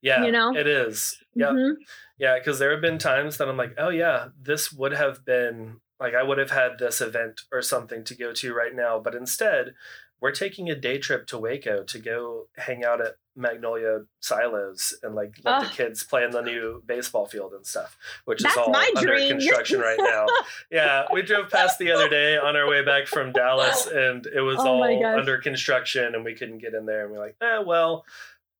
yeah. 0.00 0.24
You 0.24 0.32
know? 0.32 0.56
it 0.56 0.66
is. 0.66 1.22
Yeah, 1.34 1.48
Mhm. 1.48 1.74
Yeah. 2.18 2.38
Because 2.38 2.58
there 2.58 2.70
have 2.70 2.80
been 2.80 2.98
times 2.98 3.38
that 3.38 3.48
I'm 3.48 3.56
like, 3.56 3.74
oh 3.78 3.90
yeah, 3.90 4.28
this 4.40 4.72
would 4.72 4.92
have 4.92 5.24
been 5.24 5.80
like 6.00 6.14
I 6.14 6.22
would 6.22 6.38
have 6.38 6.50
had 6.50 6.78
this 6.78 7.00
event 7.00 7.42
or 7.52 7.62
something 7.62 8.04
to 8.04 8.14
go 8.14 8.32
to 8.32 8.54
right 8.54 8.74
now, 8.74 8.98
but 8.98 9.14
instead 9.14 9.74
we're 10.20 10.32
taking 10.32 10.70
a 10.70 10.74
day 10.74 10.98
trip 10.98 11.26
to 11.26 11.38
Waco 11.38 11.82
to 11.82 11.98
go 11.98 12.46
hang 12.56 12.82
out 12.82 13.00
at 13.00 13.16
Magnolia 13.36 14.04
Silos 14.20 14.94
and 15.02 15.14
like 15.14 15.34
let 15.44 15.64
the 15.64 15.68
kids 15.68 16.02
play 16.02 16.24
in 16.24 16.30
the 16.30 16.40
new 16.40 16.82
baseball 16.86 17.26
field 17.26 17.52
and 17.52 17.66
stuff, 17.66 17.98
which 18.24 18.40
That's 18.42 18.54
is 18.54 18.58
all 18.58 18.74
under 18.74 19.06
dream. 19.06 19.28
construction 19.32 19.80
right 19.80 19.98
now. 19.98 20.26
Yeah, 20.70 21.04
we 21.12 21.20
drove 21.22 21.50
past 21.50 21.78
the 21.78 21.90
other 21.90 22.08
day 22.08 22.38
on 22.38 22.56
our 22.56 22.66
way 22.66 22.82
back 22.84 23.06
from 23.06 23.32
Dallas, 23.32 23.86
and 23.86 24.26
it 24.26 24.40
was 24.40 24.56
Oh 24.60 24.82
all 24.82 25.04
under 25.04 25.38
construction, 25.38 26.14
and 26.14 26.24
we 26.24 26.34
couldn't 26.34 26.58
get 26.58 26.72
in 26.72 26.86
there. 26.86 27.04
And 27.04 27.12
we're 27.12 27.18
like, 27.18 27.36
eh, 27.42 27.58
well, 27.58 28.06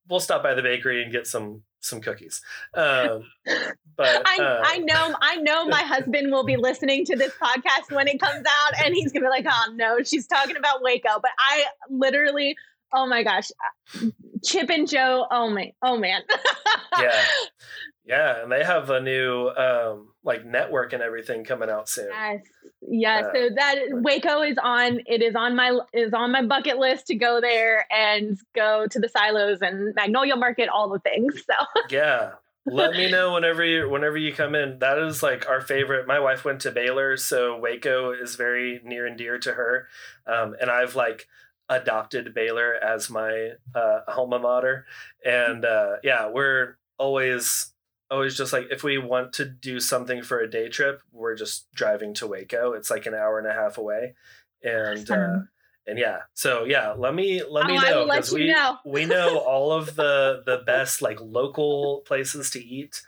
we'll 0.07 0.19
stop 0.19 0.43
by 0.43 0.53
the 0.53 0.61
bakery 0.61 1.01
and 1.01 1.11
get 1.11 1.25
some 1.25 1.63
some 1.85 2.01
cookies. 2.01 2.41
Um, 2.73 3.25
but 3.95 4.21
I, 4.25 4.37
uh, 4.39 4.61
I 4.65 4.77
know 4.79 5.15
I 5.21 5.35
know 5.37 5.65
my 5.67 5.81
husband 5.83 6.31
will 6.31 6.43
be 6.43 6.57
listening 6.57 7.05
to 7.05 7.15
this 7.15 7.33
podcast 7.41 7.95
when 7.95 8.07
it 8.07 8.19
comes 8.19 8.45
out 8.45 8.83
and 8.83 8.93
he's 8.93 9.11
gonna 9.11 9.25
be 9.25 9.29
like, 9.29 9.45
oh 9.47 9.73
no, 9.75 10.03
she's 10.03 10.27
talking 10.27 10.57
about 10.57 10.81
Waco. 10.81 11.19
But 11.21 11.31
I 11.37 11.65
literally, 11.89 12.55
oh 12.93 13.07
my 13.07 13.23
gosh, 13.23 13.51
Chip 14.43 14.69
and 14.69 14.87
Jo, 14.89 15.25
oh 15.29 15.49
my 15.49 15.71
oh 15.81 15.97
man. 15.97 16.21
yeah, 16.99 17.23
yeah, 18.05 18.43
and 18.43 18.51
they 18.51 18.63
have 18.63 18.89
a 18.89 18.99
new 18.99 19.49
um, 19.49 20.09
like 20.25 20.45
network 20.45 20.91
and 20.91 21.01
everything 21.01 21.43
coming 21.43 21.69
out 21.69 21.87
soon. 21.87 22.09
Yes. 22.09 22.43
Yeah. 22.87 23.19
Uh, 23.19 23.33
so 23.33 23.49
that 23.55 23.75
Waco 23.91 24.41
is 24.41 24.57
on 24.61 25.01
it 25.05 25.21
is 25.21 25.35
on 25.35 25.55
my 25.55 25.79
is 25.93 26.13
on 26.13 26.31
my 26.31 26.43
bucket 26.45 26.77
list 26.77 27.07
to 27.07 27.15
go 27.15 27.39
there 27.39 27.85
and 27.91 28.37
go 28.53 28.87
to 28.87 28.99
the 28.99 29.07
silos 29.07 29.59
and 29.61 29.95
Magnolia 29.95 30.35
Market, 30.35 30.67
all 30.69 30.89
the 30.89 30.99
things. 30.99 31.43
So 31.45 31.65
yeah 31.89 32.31
let 32.65 32.93
me 32.93 33.09
know 33.09 33.33
whenever 33.33 33.63
you 33.63 33.89
whenever 33.89 34.17
you 34.17 34.33
come 34.33 34.55
in 34.55 34.79
that 34.79 34.97
is 34.97 35.21
like 35.21 35.47
our 35.47 35.61
favorite 35.61 36.07
my 36.07 36.19
wife 36.19 36.43
went 36.43 36.59
to 36.61 36.71
baylor 36.71 37.15
so 37.15 37.57
waco 37.59 38.11
is 38.11 38.35
very 38.35 38.81
near 38.83 39.05
and 39.05 39.17
dear 39.17 39.37
to 39.37 39.53
her 39.53 39.87
um, 40.25 40.55
and 40.59 40.69
i've 40.69 40.95
like 40.95 41.27
adopted 41.69 42.33
baylor 42.33 42.73
as 42.73 43.09
my 43.09 43.51
uh, 43.75 43.99
alma 44.07 44.39
mater 44.39 44.85
and 45.23 45.63
uh, 45.63 45.97
yeah 46.03 46.27
we're 46.27 46.77
always 46.97 47.71
always 48.11 48.37
just 48.37 48.53
like 48.53 48.67
if 48.71 48.83
we 48.83 48.97
want 48.97 49.33
to 49.33 49.45
do 49.45 49.79
something 49.79 50.21
for 50.21 50.39
a 50.39 50.49
day 50.49 50.69
trip 50.69 51.01
we're 51.11 51.35
just 51.35 51.71
driving 51.73 52.13
to 52.15 52.27
waco. 52.27 52.73
It's 52.73 52.89
like 52.91 53.05
an 53.05 53.13
hour 53.13 53.39
and 53.39 53.47
a 53.47 53.53
half 53.53 53.77
away. 53.77 54.15
And 54.63 55.09
uh, 55.09 55.39
and 55.87 55.99
yeah 55.99 56.19
so 56.33 56.63
yeah 56.63 56.93
let 56.97 57.13
me 57.13 57.43
let 57.47 57.67
me 57.67 57.77
Oh, 57.77 57.81
I 57.85 57.89
know 57.89 57.99
will 57.99 58.05
let 58.07 58.15
'cause 58.17 58.31
you 58.33 58.39
we 58.39 58.47
know. 58.51 58.77
we 58.85 59.05
know 59.05 59.37
all 59.47 59.71
of 59.71 59.95
the 59.95 60.43
the 60.45 60.63
best 60.65 61.01
like 61.01 61.19
local 61.21 62.01
places 62.05 62.49
to 62.51 62.63
eat. 62.63 63.01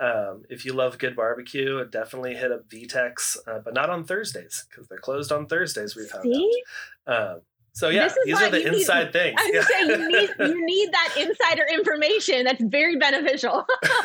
Um, 0.00 0.44
if 0.48 0.64
you 0.64 0.72
love 0.72 0.96
good 0.98 1.14
barbecue 1.14 1.84
definitely 1.86 2.34
hit 2.34 2.50
up 2.50 2.66
Vitek's 2.68 3.36
uh, 3.46 3.58
but 3.58 3.74
not 3.74 3.90
on 3.90 4.04
thursdays 4.04 4.64
because 4.70 4.88
they're 4.88 4.98
closed 4.98 5.30
on 5.30 5.46
thursdays 5.46 5.94
we 5.94 6.06
found 6.06 6.24
see? 6.34 6.62
out 7.06 7.32
um, 7.34 7.40
so 7.74 7.88
yeah 7.88 8.04
This 8.04 8.12
is 8.16 8.24
these 8.26 8.40
are 8.42 8.50
the 8.50 8.58
you 8.62 8.70
need- 8.70 8.78
inside 8.80 9.12
things 9.18 9.36
I 9.38 9.50
was 9.54 9.66
saying 9.66 9.88
you 9.88 10.08
need 10.08 10.30
you 10.38 10.66
need 10.66 10.90
that 10.92 11.14
insider 11.18 11.64
information. 11.72 12.44
That's 12.44 12.62
very 12.62 12.96
beneficial. 12.96 13.64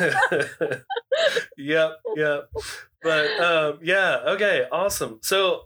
yep 1.56 1.92
yep 2.16 2.50
but 3.02 3.40
um 3.40 3.78
yeah 3.82 4.18
okay 4.28 4.64
awesome 4.70 5.18
so 5.22 5.62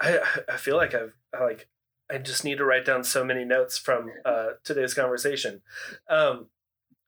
i 0.00 0.18
i 0.48 0.56
feel 0.56 0.76
like 0.76 0.94
i've 0.94 1.12
I 1.34 1.44
like 1.44 1.68
i 2.10 2.18
just 2.18 2.44
need 2.44 2.58
to 2.58 2.64
write 2.64 2.84
down 2.84 3.04
so 3.04 3.24
many 3.24 3.44
notes 3.44 3.78
from 3.78 4.10
uh 4.24 4.50
today's 4.64 4.94
conversation 4.94 5.62
um 6.08 6.46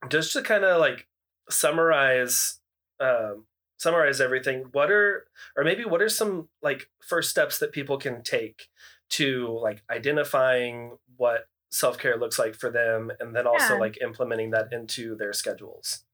just 0.09 0.33
to 0.35 0.43
kind 0.43 0.65
of 0.65 0.81
like 0.81 1.07
summarize 1.51 2.59
um 3.01 3.45
summarize 3.79 4.21
everything 4.21 4.67
what 4.73 4.91
are 4.91 5.27
or 5.57 5.65
maybe 5.65 5.85
what 5.85 6.03
are 6.03 6.09
some 6.09 6.49
like 6.63 6.89
first 7.07 7.31
steps 7.31 7.59
that 7.59 7.73
people 7.73 7.99
can 7.99 8.23
take 8.23 8.69
to 9.11 9.49
like 9.63 9.83
identifying 9.91 10.99
what 11.17 11.47
self-care 11.71 12.17
looks 12.19 12.39
like 12.39 12.55
for 12.55 12.71
them 12.71 13.11
and 13.21 13.35
then 13.37 13.47
also 13.47 13.77
Yeah. 13.77 13.79
like 13.79 13.99
implementing 14.01 14.51
that 14.51 14.73
into 14.73 15.15
their 15.17 15.33
schedules 15.33 16.05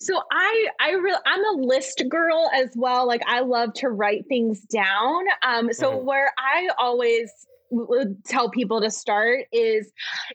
So 0.00 0.20
I 0.30 0.68
I 0.80 0.90
really 0.92 1.20
I'm 1.26 1.44
a 1.44 1.62
list 1.62 2.02
girl 2.08 2.50
as 2.54 2.70
well. 2.76 3.06
Like 3.06 3.22
I 3.26 3.40
love 3.40 3.72
to 3.74 3.88
write 3.88 4.24
things 4.28 4.62
down. 4.62 5.24
Um 5.42 5.72
so 5.72 5.96
Mhm. 5.96 6.02
where 6.02 6.32
I 6.38 6.68
always 6.78 7.30
would 7.74 8.22
tell 8.26 8.50
people 8.50 8.82
to 8.82 8.90
start 8.90 9.46
is 9.50 9.90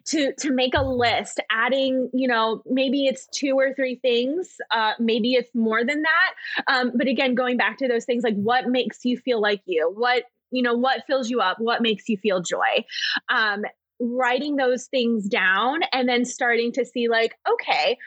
to 0.08 0.34
to 0.40 0.52
make 0.52 0.74
a 0.74 0.82
list 0.82 1.40
adding 1.52 2.10
you 2.12 2.28
know 2.28 2.64
maybe 2.66 3.06
it's 3.06 3.28
two 3.28 3.52
or 3.56 3.76
three 3.76 3.98
things 4.02 4.56
uh 4.72 4.94
maybe 4.98 5.34
it's 5.34 5.54
more 5.54 5.86
than 5.86 6.02
that 6.02 6.34
um 6.68 6.92
but 6.96 7.08
again 7.08 7.36
going 7.36 7.56
back 7.56 7.78
to 7.78 7.88
those 7.88 8.06
things 8.06 8.24
like 8.24 8.34
what 8.38 8.68
makes 8.70 9.06
you 9.06 9.16
feel 9.20 9.40
like 9.40 9.62
you 9.68 9.88
what 9.96 10.24
you 10.52 10.62
know 10.62 10.74
what 10.74 11.04
fills 11.08 11.30
you 11.30 11.40
up 11.40 11.58
what 11.60 11.82
makes 11.82 12.08
you 12.08 12.18
feel 12.18 12.42
joy 12.42 12.86
um 13.30 13.64
writing 14.00 14.56
those 14.56 14.86
things 14.86 15.28
down 15.28 15.80
and 15.92 16.08
then 16.08 16.24
starting 16.24 16.72
to 16.72 16.86
see 16.86 17.08
like 17.08 17.34
okay 17.50 17.98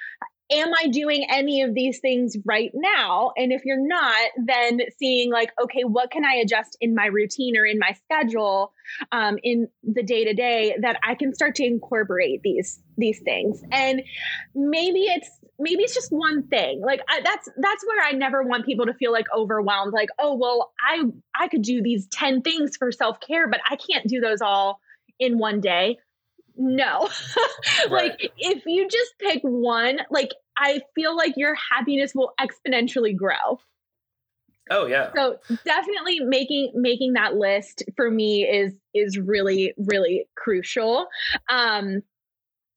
am 0.51 0.72
I 0.82 0.88
doing 0.88 1.26
any 1.30 1.62
of 1.62 1.74
these 1.74 2.01
things 2.01 2.36
right 2.45 2.70
now? 2.74 3.32
And 3.36 3.53
if 3.53 3.64
you're 3.64 3.86
not, 3.86 4.30
then 4.45 4.80
seeing 4.99 5.30
like, 5.30 5.53
okay, 5.62 5.84
what 5.84 6.11
can 6.11 6.24
I 6.24 6.34
adjust 6.34 6.76
in 6.80 6.95
my 6.95 7.07
routine 7.07 7.57
or 7.57 7.64
in 7.64 7.78
my 7.78 7.95
schedule, 8.05 8.72
um, 9.12 9.38
in 9.43 9.68
the 9.82 10.03
day 10.03 10.24
to 10.24 10.34
day 10.34 10.76
that 10.82 10.99
I 11.07 11.14
can 11.14 11.34
start 11.34 11.55
to 11.57 11.64
incorporate 11.64 12.43
these 12.43 12.80
these 12.99 13.20
things. 13.20 13.62
And 13.70 14.03
maybe 14.55 15.01
it's 15.01 15.30
maybe 15.61 15.82
it's 15.82 15.94
just 15.94 16.11
one 16.11 16.42
thing. 16.44 16.80
Like 16.80 17.00
I, 17.08 17.20
that's 17.20 17.48
that's 17.56 17.86
where 17.86 18.04
I 18.04 18.12
never 18.12 18.42
want 18.42 18.66
people 18.66 18.86
to 18.86 18.94
feel 18.94 19.12
like 19.12 19.26
overwhelmed. 19.36 19.92
Like, 19.92 20.08
oh 20.18 20.34
well, 20.34 20.72
I 20.80 21.04
I 21.38 21.48
could 21.48 21.62
do 21.62 21.82
these 21.82 22.06
ten 22.08 22.42
things 22.42 22.76
for 22.76 22.90
self 22.90 23.20
care, 23.20 23.48
but 23.48 23.61
I 23.68 23.76
can't 23.76 24.06
do 24.08 24.20
those 24.20 24.40
all 24.40 24.80
in 25.18 25.38
one 25.38 25.61
day. 25.61 25.98
No. 26.56 27.08
Like 27.88 28.30
if 28.38 28.62
you 28.66 28.88
just 28.88 29.18
pick 29.18 29.40
one 29.42 29.98
like 30.11 30.30
i 30.56 30.80
feel 30.94 31.16
like 31.16 31.34
your 31.36 31.54
happiness 31.54 32.14
will 32.14 32.32
exponentially 32.40 33.16
grow. 33.16 33.58
Oh 34.70 34.86
yeah. 34.86 35.11
So 35.14 35.38
definitely 35.64 36.20
making 36.20 36.72
making 36.74 37.14
that 37.14 37.36
list 37.36 37.82
for 37.96 38.11
me 38.11 38.44
is 38.44 38.72
is 38.94 39.18
really 39.18 39.74
really 39.78 40.26
crucial. 40.36 41.06
Um 41.48 42.02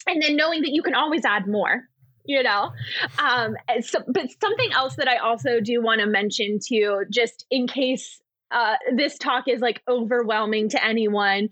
and 0.08 0.22
then 0.22 0.36
knowing 0.36 0.62
that 0.62 0.72
you 0.72 0.82
can 0.82 0.96
always 0.96 1.26
add 1.26 1.48
more 1.48 1.84
you 2.26 2.44
know? 2.44 2.72
Um 3.20 3.56
so, 3.82 4.00
but 4.08 4.28
something 4.42 4.72
else 4.74 4.96
that 4.96 5.08
i 5.08 5.18
also 5.18 5.60
do 5.60 5.82
want 5.82 6.02
to 6.02 6.08
mention 6.08 6.60
too 6.66 7.04
just 7.10 7.46
in 7.50 7.68
case 7.68 8.20
uh, 8.52 8.76
this 8.96 9.18
talk 9.18 9.48
is 9.48 9.62
like 9.62 9.82
overwhelming 9.88 10.70
to 10.70 10.84
anyone 10.86 11.50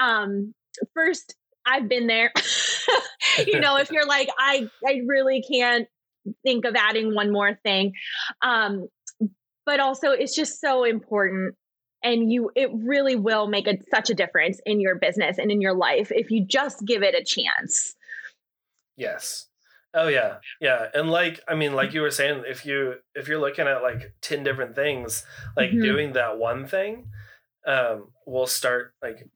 um 0.00 0.54
first 0.94 1.34
i've 1.66 1.88
been 1.88 2.06
there. 2.06 2.32
You 3.46 3.60
know 3.60 3.76
if 3.76 3.90
you're 3.90 4.06
like 4.06 4.28
i 4.38 4.68
i 4.86 5.00
really 5.06 5.42
can't 5.42 5.88
think 6.42 6.66
of 6.66 6.74
adding 6.76 7.14
one 7.14 7.32
more 7.32 7.58
thing 7.62 7.94
um 8.42 8.88
but 9.64 9.80
also 9.80 10.10
it's 10.10 10.36
just 10.36 10.60
so 10.60 10.84
important 10.84 11.54
and 12.04 12.30
you 12.30 12.50
it 12.56 12.68
really 12.74 13.16
will 13.16 13.46
make 13.46 13.66
a, 13.66 13.78
such 13.90 14.10
a 14.10 14.14
difference 14.14 14.60
in 14.66 14.80
your 14.80 14.96
business 14.96 15.38
and 15.38 15.50
in 15.50 15.62
your 15.62 15.74
life 15.74 16.12
if 16.14 16.30
you 16.30 16.44
just 16.44 16.84
give 16.84 17.02
it 17.02 17.14
a 17.14 17.24
chance. 17.24 17.94
Yes 18.96 19.48
oh 19.94 20.08
yeah 20.08 20.36
yeah 20.60 20.86
and 20.94 21.10
like 21.10 21.40
i 21.48 21.54
mean 21.54 21.74
like 21.74 21.92
you 21.92 22.00
were 22.00 22.10
saying 22.10 22.42
if 22.46 22.64
you 22.64 22.94
if 23.14 23.28
you're 23.28 23.40
looking 23.40 23.66
at 23.66 23.82
like 23.82 24.14
10 24.22 24.42
different 24.42 24.74
things 24.74 25.24
like 25.56 25.70
mm-hmm. 25.70 25.82
doing 25.82 26.12
that 26.12 26.38
one 26.38 26.66
thing 26.66 27.06
um 27.66 28.08
will 28.26 28.46
start 28.46 28.94
like 29.02 29.28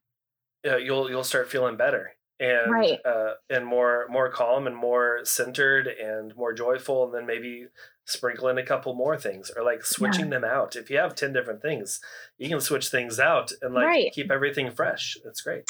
uh, 0.66 0.76
you'll 0.76 1.08
you'll 1.10 1.24
start 1.24 1.50
feeling 1.50 1.76
better 1.76 2.12
and 2.38 2.70
right. 2.70 2.98
uh, 3.04 3.32
and 3.48 3.66
more 3.66 4.06
more 4.10 4.28
calm 4.28 4.66
and 4.66 4.76
more 4.76 5.20
centered 5.24 5.86
and 5.86 6.36
more 6.36 6.52
joyful 6.52 7.04
and 7.04 7.14
then 7.14 7.26
maybe 7.26 7.66
sprinkle 8.06 8.48
in 8.48 8.56
a 8.56 8.62
couple 8.62 8.94
more 8.94 9.16
things 9.16 9.50
or 9.56 9.64
like 9.64 9.84
switching 9.84 10.26
yeah. 10.26 10.38
them 10.38 10.44
out 10.44 10.76
if 10.76 10.88
you 10.88 10.96
have 10.96 11.14
10 11.14 11.32
different 11.32 11.60
things 11.60 12.00
you 12.38 12.48
can 12.48 12.60
switch 12.60 12.88
things 12.88 13.18
out 13.18 13.50
and 13.62 13.74
like 13.74 13.84
right. 13.84 14.12
keep 14.12 14.30
everything 14.30 14.70
fresh 14.70 15.16
that's 15.24 15.40
great 15.40 15.64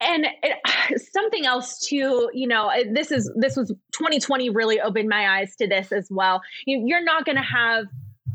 and 0.00 0.26
it, 0.42 1.02
something 1.12 1.44
else 1.44 1.80
too 1.80 2.30
you 2.32 2.46
know 2.46 2.70
this 2.92 3.10
is 3.10 3.30
this 3.36 3.56
was 3.56 3.68
2020 3.92 4.50
really 4.50 4.80
opened 4.80 5.08
my 5.08 5.38
eyes 5.38 5.54
to 5.56 5.66
this 5.66 5.92
as 5.92 6.08
well 6.10 6.40
you, 6.66 6.82
you're 6.86 7.04
not 7.04 7.24
going 7.24 7.36
to 7.36 7.42
have 7.42 7.86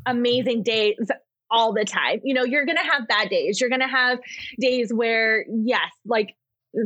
amazing 0.06 0.64
days 0.64 0.96
all 1.52 1.74
the 1.74 1.86
time. 1.86 2.20
You 2.24 2.34
know, 2.34 2.44
you're 2.44 2.66
going 2.66 2.78
to 2.78 2.84
have 2.84 3.08
bad 3.08 3.30
days. 3.30 3.60
You're 3.60 3.70
going 3.70 3.82
to 3.82 3.88
have 3.88 4.20
days 4.60 4.94
where, 4.94 5.46
yes, 5.50 5.90
like 6.06 6.36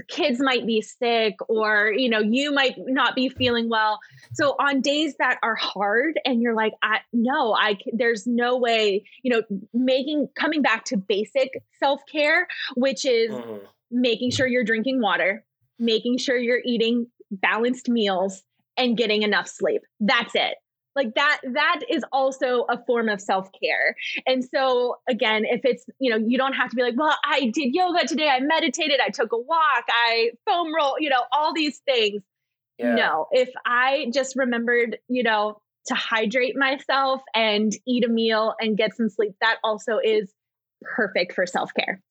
kids 0.07 0.39
might 0.39 0.65
be 0.65 0.81
sick 0.81 1.35
or 1.49 1.91
you 1.95 2.09
know 2.09 2.19
you 2.19 2.51
might 2.51 2.75
not 2.77 3.15
be 3.15 3.29
feeling 3.29 3.69
well. 3.69 3.99
So 4.33 4.55
on 4.59 4.81
days 4.81 5.15
that 5.19 5.39
are 5.43 5.55
hard 5.55 6.19
and 6.25 6.41
you're 6.41 6.55
like 6.55 6.73
i 6.81 6.99
no 7.11 7.53
i 7.53 7.77
there's 7.91 8.25
no 8.25 8.57
way 8.57 9.03
you 9.21 9.31
know 9.31 9.41
making 9.73 10.27
coming 10.35 10.61
back 10.61 10.85
to 10.85 10.97
basic 10.97 11.61
self-care 11.79 12.47
which 12.75 13.05
is 13.05 13.31
mm. 13.31 13.59
making 13.91 14.31
sure 14.31 14.47
you're 14.47 14.63
drinking 14.63 15.01
water 15.01 15.43
making 15.79 16.17
sure 16.17 16.37
you're 16.37 16.61
eating 16.65 17.07
balanced 17.31 17.89
meals 17.89 18.43
and 18.77 18.97
getting 18.97 19.23
enough 19.23 19.47
sleep. 19.47 19.81
That's 19.99 20.33
it 20.35 20.55
like 20.95 21.15
that 21.15 21.41
that 21.53 21.81
is 21.89 22.03
also 22.11 22.65
a 22.69 22.83
form 22.85 23.09
of 23.09 23.19
self-care. 23.21 23.95
And 24.27 24.43
so 24.43 24.97
again 25.09 25.43
if 25.45 25.61
it's 25.63 25.85
you 25.99 26.11
know 26.11 26.17
you 26.17 26.37
don't 26.37 26.53
have 26.53 26.69
to 26.69 26.75
be 26.75 26.83
like 26.83 26.95
well 26.97 27.17
i 27.23 27.51
did 27.53 27.73
yoga 27.73 28.07
today. 28.07 28.29
I 28.29 28.39
meditated. 28.39 28.99
I 28.99 29.09
took 29.09 29.31
a 29.31 29.37
walk. 29.37 29.85
I 29.89 30.31
foam 30.45 30.73
roll 30.73 30.95
you 30.99 31.09
know 31.09 31.23
all 31.31 31.53
these 31.53 31.79
things. 31.85 32.21
Yeah. 32.77 32.95
no. 32.95 33.27
If 33.31 33.49
i 33.65 34.07
just 34.13 34.35
remembered 34.35 34.97
you 35.07 35.23
know 35.23 35.59
to 35.87 35.95
hydrate 35.95 36.55
myself 36.55 37.21
and 37.35 37.73
eat 37.85 38.05
a 38.05 38.07
meal 38.07 38.55
and 38.59 38.77
get 38.77 38.95
some 38.95 39.09
sleep 39.09 39.35
that 39.41 39.57
also 39.63 39.99
is 40.03 40.31
perfect 40.81 41.33
for 41.33 41.45
self-care. 41.45 42.01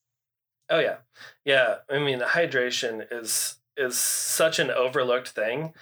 Oh 0.70 0.78
yeah. 0.78 0.96
Yeah. 1.44 1.76
I 1.90 1.98
mean 1.98 2.18
the 2.18 2.24
hydration 2.26 3.06
is 3.10 3.56
is 3.76 3.96
such 3.96 4.58
an 4.58 4.70
overlooked 4.70 5.28
thing 5.28 5.72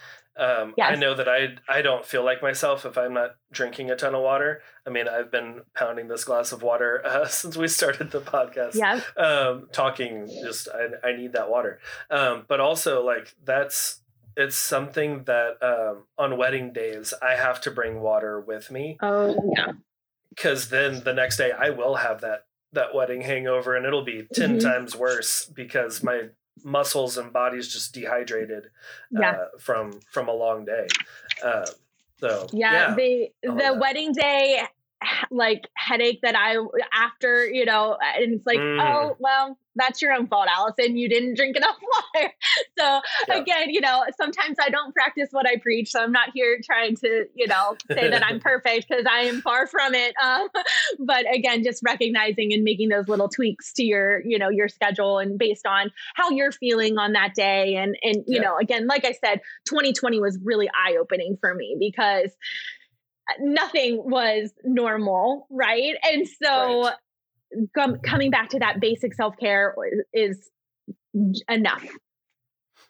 um, 0.41 0.73
yes. 0.75 0.91
I 0.91 0.95
know 0.95 1.13
that 1.13 1.29
I 1.29 1.57
I 1.69 1.83
don't 1.83 2.03
feel 2.03 2.25
like 2.25 2.41
myself 2.41 2.83
if 2.85 2.97
I'm 2.97 3.13
not 3.13 3.35
drinking 3.51 3.91
a 3.91 3.95
ton 3.95 4.15
of 4.15 4.23
water. 4.23 4.61
I 4.87 4.89
mean, 4.89 5.07
I've 5.07 5.31
been 5.31 5.61
pounding 5.75 6.07
this 6.07 6.23
glass 6.23 6.51
of 6.51 6.63
water 6.63 7.01
uh, 7.05 7.27
since 7.27 7.55
we 7.55 7.67
started 7.67 8.09
the 8.09 8.21
podcast. 8.21 8.73
Yeah. 8.73 9.01
Um, 9.15 9.69
talking, 9.71 10.27
just 10.43 10.67
I, 10.67 11.09
I 11.09 11.15
need 11.15 11.33
that 11.33 11.49
water. 11.49 11.79
Um, 12.09 12.45
but 12.47 12.59
also 12.59 13.05
like 13.05 13.35
that's 13.43 14.01
it's 14.35 14.55
something 14.55 15.25
that 15.25 15.61
um, 15.61 16.05
on 16.17 16.37
wedding 16.37 16.73
days 16.73 17.13
I 17.21 17.35
have 17.35 17.61
to 17.61 17.71
bring 17.71 18.01
water 18.01 18.39
with 18.41 18.71
me. 18.71 18.97
Oh 18.99 19.35
yeah. 19.55 19.73
Because 20.29 20.69
then 20.69 21.03
the 21.03 21.13
next 21.13 21.37
day 21.37 21.51
I 21.51 21.69
will 21.69 21.97
have 21.97 22.21
that 22.21 22.45
that 22.73 22.95
wedding 22.95 23.21
hangover 23.21 23.75
and 23.75 23.85
it'll 23.85 24.05
be 24.05 24.25
10 24.33 24.57
mm-hmm. 24.57 24.59
times 24.59 24.95
worse 24.95 25.45
because 25.53 26.01
my 26.01 26.29
muscles 26.63 27.17
and 27.17 27.31
bodies 27.33 27.67
just 27.67 27.93
dehydrated 27.93 28.69
yeah. 29.11 29.31
uh, 29.31 29.45
from 29.59 29.99
from 30.11 30.27
a 30.27 30.33
long 30.33 30.65
day. 30.65 30.87
Uh, 31.43 31.65
so 32.19 32.47
yeah, 32.53 32.89
yeah 32.89 32.95
the 32.95 33.29
the 33.43 33.77
wedding 33.79 34.13
day 34.13 34.61
like 35.31 35.67
headache 35.75 36.19
that 36.21 36.35
I 36.35 36.57
after 36.93 37.49
you 37.49 37.65
know, 37.65 37.97
and 38.01 38.35
it's 38.35 38.45
like 38.45 38.59
mm. 38.59 38.79
oh 38.81 39.15
well, 39.19 39.57
that's 39.75 40.01
your 40.01 40.13
own 40.13 40.27
fault, 40.27 40.47
Allison. 40.49 40.97
You 40.97 41.07
didn't 41.07 41.35
drink 41.35 41.55
enough 41.55 41.77
water. 42.15 42.33
so 42.77 43.01
yeah. 43.27 43.35
again, 43.35 43.69
you 43.69 43.81
know, 43.81 44.03
sometimes 44.17 44.57
I 44.59 44.69
don't 44.69 44.93
practice 44.93 45.29
what 45.31 45.47
I 45.47 45.57
preach. 45.57 45.91
So 45.91 46.01
I'm 46.01 46.11
not 46.11 46.29
here 46.33 46.59
trying 46.63 46.95
to, 46.97 47.25
you 47.35 47.47
know, 47.47 47.75
say 47.91 48.09
that 48.09 48.25
I'm 48.25 48.39
perfect 48.41 48.87
because 48.89 49.05
I 49.09 49.21
am 49.21 49.41
far 49.41 49.67
from 49.67 49.93
it. 49.93 50.13
Um, 50.21 50.47
but 50.99 51.25
again, 51.33 51.63
just 51.63 51.81
recognizing 51.83 52.53
and 52.53 52.63
making 52.63 52.89
those 52.89 53.07
little 53.07 53.29
tweaks 53.29 53.73
to 53.73 53.83
your, 53.83 54.21
you 54.25 54.37
know, 54.37 54.49
your 54.49 54.67
schedule 54.67 55.19
and 55.19 55.37
based 55.37 55.65
on 55.65 55.91
how 56.15 56.29
you're 56.31 56.51
feeling 56.51 56.97
on 56.97 57.13
that 57.13 57.33
day. 57.35 57.75
And 57.75 57.95
and 58.01 58.17
you 58.27 58.35
yeah. 58.35 58.41
know, 58.41 58.57
again, 58.57 58.87
like 58.87 59.05
I 59.05 59.13
said, 59.13 59.41
2020 59.67 60.19
was 60.19 60.37
really 60.43 60.69
eye 60.69 60.97
opening 60.99 61.37
for 61.39 61.53
me 61.53 61.77
because 61.79 62.31
nothing 63.39 64.01
was 64.03 64.51
normal, 64.63 65.47
right? 65.49 65.95
And 66.03 66.27
so. 66.27 66.83
Right 66.83 66.93
com- 67.77 67.99
coming 67.99 68.31
back 68.31 68.49
to 68.49 68.59
that 68.59 68.79
basic 68.79 69.13
self 69.13 69.35
care 69.37 69.75
is 70.13 70.49
enough. 71.49 71.85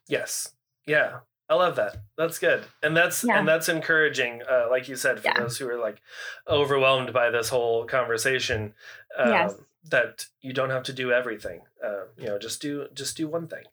Yes. 0.07 0.53
Yeah. 0.86 1.20
I 1.49 1.55
love 1.55 1.76
that. 1.76 1.97
That's 2.18 2.39
good. 2.39 2.64
And 2.82 2.95
that's 2.95 3.26
yeah. 3.26 3.38
and 3.38 3.45
that's 3.45 3.68
encouraging, 3.68 4.41
uh, 4.49 4.68
like 4.70 4.88
you 4.88 4.95
said, 4.95 5.20
for 5.20 5.28
yeah. 5.28 5.38
those 5.38 5.57
who 5.57 5.68
are 5.70 5.78
like 5.78 6.01
overwhelmed 6.47 7.12
by 7.12 7.30
this 7.30 7.49
whole 7.49 7.86
conversation. 7.86 8.74
Um, 9.18 9.30
yes. 9.30 9.53
That 9.90 10.26
you 10.42 10.54
don't 10.54 10.70
have 10.70 10.84
to 10.84 10.94
do 10.94 11.12
everything. 11.12 11.62
Uh, 11.84 12.04
you 12.18 12.28
know, 12.28 12.38
just 12.38 12.62
do 12.62 12.88
just 12.94 13.18
do 13.18 13.28
one 13.28 13.48
thing. 13.48 13.64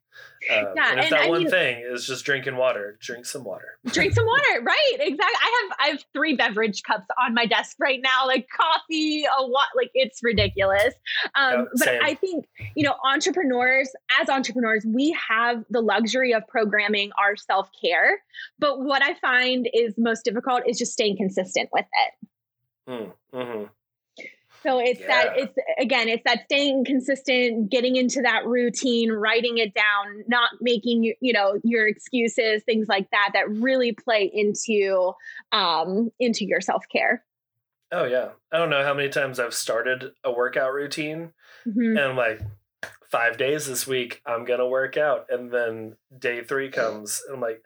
Um, 0.50 0.68
yeah, 0.74 0.90
and 0.90 0.98
if 0.98 1.04
and 1.04 1.12
that 1.12 1.20
I 1.22 1.28
one 1.28 1.40
mean, 1.40 1.50
thing 1.50 1.84
is 1.84 2.06
just 2.06 2.24
drinking 2.24 2.56
water, 2.56 2.96
drink 3.00 3.26
some 3.26 3.44
water. 3.44 3.78
drink 3.86 4.14
some 4.14 4.24
water, 4.24 4.60
right? 4.62 4.96
Exactly. 4.98 5.16
I 5.18 5.62
have 5.68 5.76
I 5.80 5.88
have 5.90 6.04
three 6.14 6.34
beverage 6.34 6.82
cups 6.82 7.06
on 7.22 7.34
my 7.34 7.44
desk 7.44 7.76
right 7.78 8.00
now, 8.02 8.26
like 8.26 8.48
coffee, 8.48 9.24
a 9.24 9.42
lot. 9.42 9.66
Like 9.76 9.90
it's 9.94 10.20
ridiculous. 10.22 10.94
Um, 11.34 11.66
but 11.72 11.84
same. 11.84 12.00
I 12.02 12.14
think 12.14 12.46
you 12.74 12.84
know, 12.84 12.94
entrepreneurs 13.04 13.90
as 14.20 14.28
entrepreneurs, 14.28 14.86
we 14.86 15.16
have 15.28 15.64
the 15.70 15.80
luxury 15.80 16.32
of 16.32 16.46
programming 16.48 17.10
our 17.22 17.36
self 17.36 17.68
care. 17.80 18.22
But 18.58 18.80
what 18.80 19.02
I 19.02 19.14
find 19.14 19.68
is 19.74 19.94
most 19.98 20.24
difficult 20.24 20.62
is 20.66 20.78
just 20.78 20.92
staying 20.92 21.16
consistent 21.16 21.68
with 21.72 21.84
it. 21.84 22.28
Mm, 22.90 23.12
mm-hmm. 23.34 23.64
So 24.62 24.78
it's 24.78 25.00
yeah. 25.00 25.06
that 25.06 25.38
it's 25.38 25.54
again, 25.80 26.08
it's 26.08 26.24
that 26.24 26.44
staying 26.44 26.84
consistent, 26.84 27.70
getting 27.70 27.96
into 27.96 28.22
that 28.22 28.44
routine, 28.44 29.10
writing 29.10 29.58
it 29.58 29.72
down, 29.74 30.24
not 30.26 30.50
making 30.60 31.14
you 31.20 31.32
know 31.32 31.60
your 31.62 31.86
excuses, 31.86 32.62
things 32.64 32.88
like 32.88 33.08
that, 33.10 33.30
that 33.34 33.48
really 33.48 33.92
play 33.92 34.30
into 34.32 35.12
um 35.52 36.10
into 36.18 36.44
your 36.44 36.60
self 36.60 36.84
care. 36.90 37.24
Oh 37.92 38.04
yeah, 38.04 38.30
I 38.52 38.58
don't 38.58 38.70
know 38.70 38.84
how 38.84 38.94
many 38.94 39.08
times 39.08 39.38
I've 39.40 39.54
started 39.54 40.12
a 40.24 40.32
workout 40.32 40.72
routine, 40.72 41.32
mm-hmm. 41.66 41.96
and 41.96 41.98
I'm 41.98 42.16
like, 42.16 42.40
five 43.10 43.38
days 43.38 43.66
this 43.66 43.86
week, 43.86 44.20
I'm 44.26 44.44
gonna 44.44 44.68
work 44.68 44.96
out, 44.96 45.26
and 45.30 45.50
then 45.50 45.96
day 46.18 46.42
three 46.42 46.70
comes, 46.70 47.22
and 47.26 47.36
I'm 47.36 47.40
like, 47.40 47.62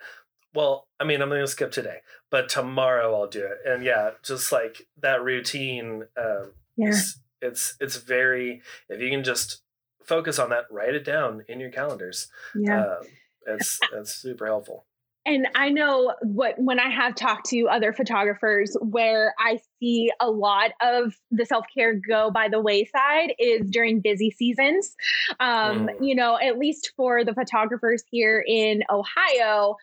well, 0.54 0.86
I 1.00 1.04
mean, 1.04 1.22
I'm 1.22 1.28
gonna 1.28 1.46
skip 1.46 1.72
today, 1.72 1.98
but 2.30 2.48
tomorrow 2.48 3.14
I'll 3.14 3.28
do 3.28 3.44
it, 3.44 3.58
and 3.66 3.82
yeah, 3.82 4.10
just 4.22 4.52
like 4.52 4.86
that 5.00 5.22
routine. 5.22 6.04
Um, 6.16 6.52
yeah. 6.82 6.88
It's, 6.90 7.18
it's 7.40 7.74
it's 7.80 7.96
very 7.96 8.62
if 8.88 9.00
you 9.00 9.10
can 9.10 9.24
just 9.24 9.62
focus 10.04 10.38
on 10.38 10.50
that, 10.50 10.64
write 10.70 10.94
it 10.94 11.04
down 11.04 11.44
in 11.48 11.60
your 11.60 11.70
calendars. 11.70 12.28
Yeah. 12.54 12.80
Um, 12.80 13.06
it's 13.46 13.80
it's 13.94 14.14
super 14.14 14.46
helpful. 14.46 14.86
And 15.24 15.46
I 15.54 15.68
know 15.68 16.14
what 16.22 16.54
when 16.58 16.80
I 16.80 16.90
have 16.90 17.14
talked 17.14 17.46
to 17.50 17.68
other 17.68 17.92
photographers 17.92 18.76
where 18.80 19.34
I 19.38 19.60
see 19.78 20.10
a 20.20 20.28
lot 20.28 20.72
of 20.80 21.14
the 21.30 21.46
self 21.46 21.64
care 21.72 21.94
go 21.94 22.30
by 22.30 22.48
the 22.48 22.60
wayside 22.60 23.34
is 23.38 23.70
during 23.70 24.00
busy 24.00 24.32
seasons. 24.32 24.96
Um, 25.38 25.86
mm. 25.86 25.94
You 26.00 26.16
know, 26.16 26.38
at 26.42 26.58
least 26.58 26.92
for 26.96 27.24
the 27.24 27.34
photographers 27.34 28.02
here 28.10 28.44
in 28.46 28.82
Ohio, 28.90 29.76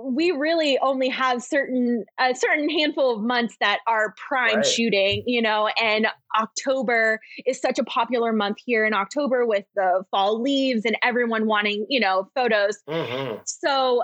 we 0.00 0.30
really 0.30 0.78
only 0.78 1.08
have 1.08 1.42
certain 1.42 2.04
a 2.18 2.34
certain 2.34 2.68
handful 2.68 3.14
of 3.14 3.22
months 3.22 3.56
that 3.60 3.80
are 3.86 4.14
prime 4.28 4.56
right. 4.56 4.66
shooting 4.66 5.22
you 5.26 5.40
know 5.40 5.68
and 5.80 6.06
october 6.38 7.20
is 7.46 7.60
such 7.60 7.78
a 7.78 7.84
popular 7.84 8.32
month 8.32 8.58
here 8.64 8.84
in 8.84 8.94
october 8.94 9.46
with 9.46 9.64
the 9.74 10.04
fall 10.10 10.40
leaves 10.40 10.84
and 10.84 10.96
everyone 11.02 11.46
wanting 11.46 11.86
you 11.88 12.00
know 12.00 12.28
photos 12.34 12.78
mm-hmm. 12.88 13.36
so 13.44 14.02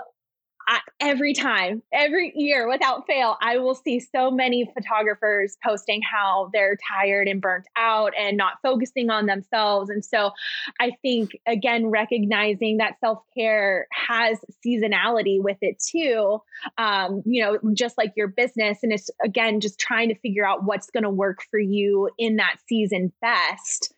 I, 0.69 0.81
every 0.99 1.33
time, 1.33 1.81
every 1.91 2.31
year 2.35 2.69
without 2.69 3.07
fail, 3.07 3.37
I 3.41 3.57
will 3.57 3.73
see 3.73 3.99
so 3.99 4.29
many 4.29 4.71
photographers 4.71 5.57
posting 5.65 6.01
how 6.03 6.51
they're 6.53 6.77
tired 6.95 7.27
and 7.27 7.41
burnt 7.41 7.65
out 7.75 8.13
and 8.15 8.37
not 8.37 8.53
focusing 8.61 9.09
on 9.09 9.25
themselves. 9.25 9.89
And 9.89 10.05
so 10.05 10.29
I 10.79 10.91
think, 11.01 11.31
again, 11.47 11.87
recognizing 11.87 12.77
that 12.77 12.99
self 12.99 13.23
care 13.35 13.87
has 13.91 14.37
seasonality 14.63 15.41
with 15.41 15.57
it 15.61 15.81
too, 15.83 16.39
um, 16.77 17.23
you 17.25 17.43
know, 17.43 17.57
just 17.73 17.97
like 17.97 18.13
your 18.15 18.27
business. 18.27 18.77
And 18.83 18.93
it's, 18.93 19.09
again, 19.25 19.61
just 19.61 19.79
trying 19.79 20.09
to 20.09 20.15
figure 20.19 20.47
out 20.47 20.65
what's 20.65 20.91
going 20.91 21.03
to 21.03 21.09
work 21.09 21.39
for 21.49 21.59
you 21.59 22.11
in 22.19 22.35
that 22.35 22.57
season 22.67 23.11
best 23.21 23.91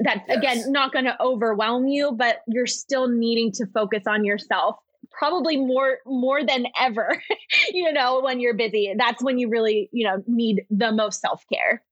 that's 0.00 0.22
yes. 0.26 0.38
again 0.38 0.72
not 0.72 0.90
going 0.90 1.04
to 1.04 1.14
overwhelm 1.22 1.86
you 1.86 2.12
but 2.12 2.38
you're 2.48 2.66
still 2.66 3.08
needing 3.08 3.52
to 3.52 3.66
focus 3.74 4.04
on 4.06 4.24
yourself 4.24 4.76
probably 5.12 5.56
more 5.56 5.98
more 6.06 6.44
than 6.44 6.66
ever 6.78 7.22
you 7.72 7.92
know 7.92 8.20
when 8.20 8.40
you're 8.40 8.54
busy 8.54 8.94
that's 8.98 9.22
when 9.22 9.38
you 9.38 9.48
really 9.48 9.88
you 9.92 10.06
know 10.06 10.22
need 10.26 10.62
the 10.70 10.92
most 10.92 11.20
self-care 11.20 11.82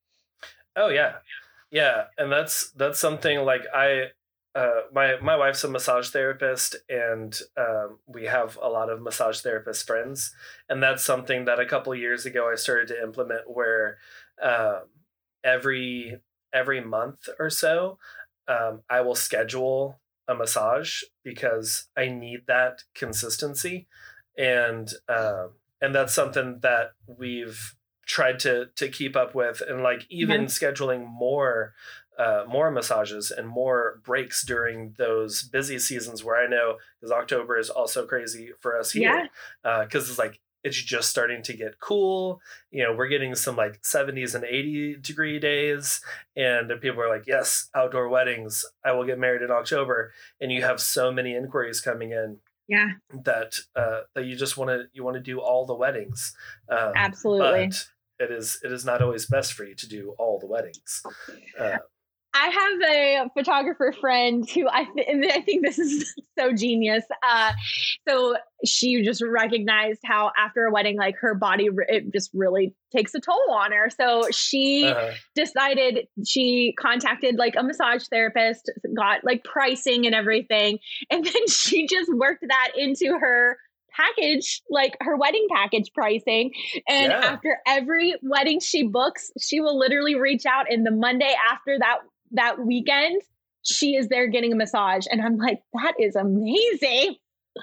oh 0.77 0.89
yeah 0.89 1.14
yeah 1.71 2.05
and 2.18 2.31
that's 2.31 2.71
that's 2.73 2.99
something 2.99 3.41
like 3.41 3.62
i 3.75 4.07
uh, 4.55 4.81
my 4.93 5.16
my 5.21 5.37
wife's 5.37 5.62
a 5.62 5.68
massage 5.68 6.11
therapist, 6.11 6.77
and 6.89 7.39
um, 7.57 7.99
we 8.07 8.25
have 8.25 8.59
a 8.61 8.68
lot 8.68 8.91
of 8.91 9.01
massage 9.01 9.41
therapist 9.41 9.87
friends, 9.87 10.35
and 10.68 10.83
that's 10.83 11.05
something 11.05 11.45
that 11.45 11.61
a 11.61 11.66
couple 11.66 11.95
years 11.95 12.27
ago 12.27 12.51
I 12.51 12.57
started 12.57 12.89
to 12.89 13.01
implement. 13.01 13.43
Where 13.49 13.99
um, 14.43 14.83
every 15.45 16.21
every 16.53 16.81
month 16.81 17.29
or 17.39 17.49
so, 17.49 17.99
um, 18.49 18.83
I 18.91 19.03
will 19.03 19.14
schedule 19.14 20.01
a 20.27 20.35
massage 20.35 21.03
because 21.23 21.89
I 21.97 22.09
need 22.09 22.41
that 22.47 22.85
consistency, 22.95 23.87
and 24.37 24.91
uh, 25.09 25.49
and 25.81 25.95
that's 25.95 26.14
something 26.14 26.61
that 26.62 26.93
we've 27.07 27.77
tried 28.07 28.39
to 28.41 28.66
to 28.77 28.89
keep 28.89 29.16
up 29.16 29.35
with, 29.35 29.62
and 29.66 29.83
like 29.83 30.07
even 30.09 30.47
scheduling 30.47 31.07
more. 31.07 31.75
Uh, 32.18 32.45
more 32.47 32.71
massages 32.71 33.31
and 33.31 33.49
more 33.49 33.99
breaks 34.05 34.45
during 34.45 34.95
those 34.99 35.43
busy 35.43 35.79
seasons 35.79 36.23
where 36.23 36.37
I 36.37 36.47
know 36.47 36.77
because 37.01 37.11
October 37.11 37.57
is 37.57 37.71
also 37.71 38.05
crazy 38.05 38.51
for 38.61 38.79
us 38.79 38.93
here 38.93 39.31
because 39.62 39.89
yeah. 39.95 40.01
uh, 40.01 40.03
it's 40.03 40.18
like 40.18 40.39
it's 40.63 40.81
just 40.81 41.09
starting 41.09 41.43
to 41.45 41.53
get 41.53 41.81
cool. 41.81 42.41
You 42.71 42.85
know, 42.85 42.95
we're 42.95 43.09
getting 43.09 43.35
some 43.35 43.57
like 43.57 43.83
70s 43.83 44.35
and 44.35 44.45
80 44.45 44.97
degree 44.97 45.39
days, 45.39 46.01
and 46.37 46.71
people 46.81 47.03
are 47.03 47.09
like, 47.09 47.27
"Yes, 47.27 47.69
outdoor 47.75 48.09
weddings. 48.09 48.65
I 48.85 48.93
will 48.93 49.05
get 49.05 49.19
married 49.19 49.43
in 49.43 49.51
October." 49.51 50.13
And 50.41 50.53
you 50.53 50.63
have 50.63 50.81
so 50.81 51.13
many 51.13 51.35
inquiries 51.35 51.81
coming 51.81 52.13
in. 52.13 52.39
Yeah. 52.69 52.91
That 53.25 53.59
uh, 53.75 54.03
that 54.15 54.27
you 54.27 54.37
just 54.37 54.57
want 54.57 54.71
to 54.71 54.85
you 54.93 55.03
want 55.03 55.15
to 55.15 55.23
do 55.23 55.41
all 55.41 55.67
the 55.67 55.75
weddings. 55.75 56.35
Um, 56.69 56.93
Absolutely. 56.95 57.67
But 57.67 57.87
it 58.21 58.31
is 58.31 58.61
it 58.63 58.71
is 58.71 58.85
not 58.85 59.03
always 59.03 59.27
best 59.27 59.55
for 59.55 59.65
you 59.65 59.75
to 59.75 59.89
do 59.89 60.15
all 60.19 60.39
the 60.39 60.47
weddings. 60.47 61.03
Uh, 61.59 61.79
I 62.33 62.49
have 62.49 62.91
a 62.91 63.31
photographer 63.37 63.93
friend 64.01 64.49
who 64.49 64.68
I, 64.68 64.85
th- 64.85 65.33
I 65.33 65.41
think 65.41 65.64
this 65.64 65.78
is 65.78 66.14
so 66.39 66.53
genius. 66.53 67.05
Uh, 67.28 67.53
so 68.09 68.37
she 68.64 69.03
just 69.03 69.22
recognized 69.22 70.01
how 70.05 70.31
after 70.39 70.66
a 70.66 70.72
wedding, 70.72 70.97
like 70.97 71.16
her 71.20 71.35
body, 71.35 71.68
it 71.89 72.12
just 72.12 72.31
really 72.33 72.74
takes 72.95 73.14
a 73.14 73.20
toll 73.20 73.51
on 73.53 73.72
her. 73.72 73.91
So 73.91 74.28
she 74.31 74.87
uh-huh. 74.87 75.11
decided 75.35 76.07
she 76.26 76.74
contacted 76.78 77.37
like 77.37 77.55
a 77.57 77.64
massage 77.64 78.05
therapist, 78.11 78.70
got 78.97 79.24
like 79.24 79.43
pricing 79.43 80.07
and 80.07 80.14
everything, 80.14 80.78
and 81.11 81.24
then 81.33 81.49
she 81.49 81.87
just 81.89 82.11
worked 82.14 82.45
that 82.47 82.72
into 82.76 83.18
her 83.18 83.59
package, 83.93 84.62
like 84.70 84.97
her 85.01 85.16
wedding 85.16 85.47
package 85.53 85.91
pricing. 85.93 86.53
And 86.89 87.11
yeah. 87.11 87.18
after 87.24 87.59
every 87.66 88.14
wedding 88.22 88.61
she 88.61 88.85
books, 88.85 89.31
she 89.41 89.61
will 89.61 89.76
literally 89.76 90.14
reach 90.14 90.47
out 90.47 90.70
in 90.70 90.85
the 90.85 90.93
Monday 90.93 91.35
after 91.51 91.76
that 91.78 91.99
that 92.33 92.64
weekend, 92.64 93.22
she 93.62 93.95
is 93.95 94.09
there 94.09 94.26
getting 94.26 94.53
a 94.53 94.57
massage. 94.57 95.07
And 95.11 95.20
I'm 95.20 95.37
like, 95.37 95.62
that 95.74 95.95
is 95.99 96.16
amazing. 96.16 97.16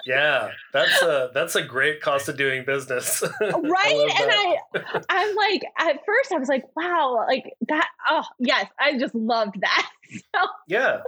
Yeah, 0.06 0.50
that's 0.72 1.02
a 1.02 1.30
that's 1.34 1.54
a 1.54 1.62
great 1.62 2.00
cost 2.00 2.28
of 2.28 2.36
doing 2.36 2.64
business. 2.64 3.22
right. 3.40 3.50
I 3.50 4.56
and 4.74 4.84
I 4.84 5.02
I'm 5.08 5.34
like 5.34 5.62
at 5.78 6.04
first 6.04 6.32
I 6.32 6.38
was 6.38 6.48
like, 6.48 6.64
wow, 6.76 7.24
like 7.26 7.44
that 7.68 7.88
oh 8.08 8.24
yes, 8.38 8.66
I 8.78 8.98
just 8.98 9.14
loved 9.14 9.60
that. 9.60 9.90
So. 10.10 10.46
Yeah. 10.66 11.02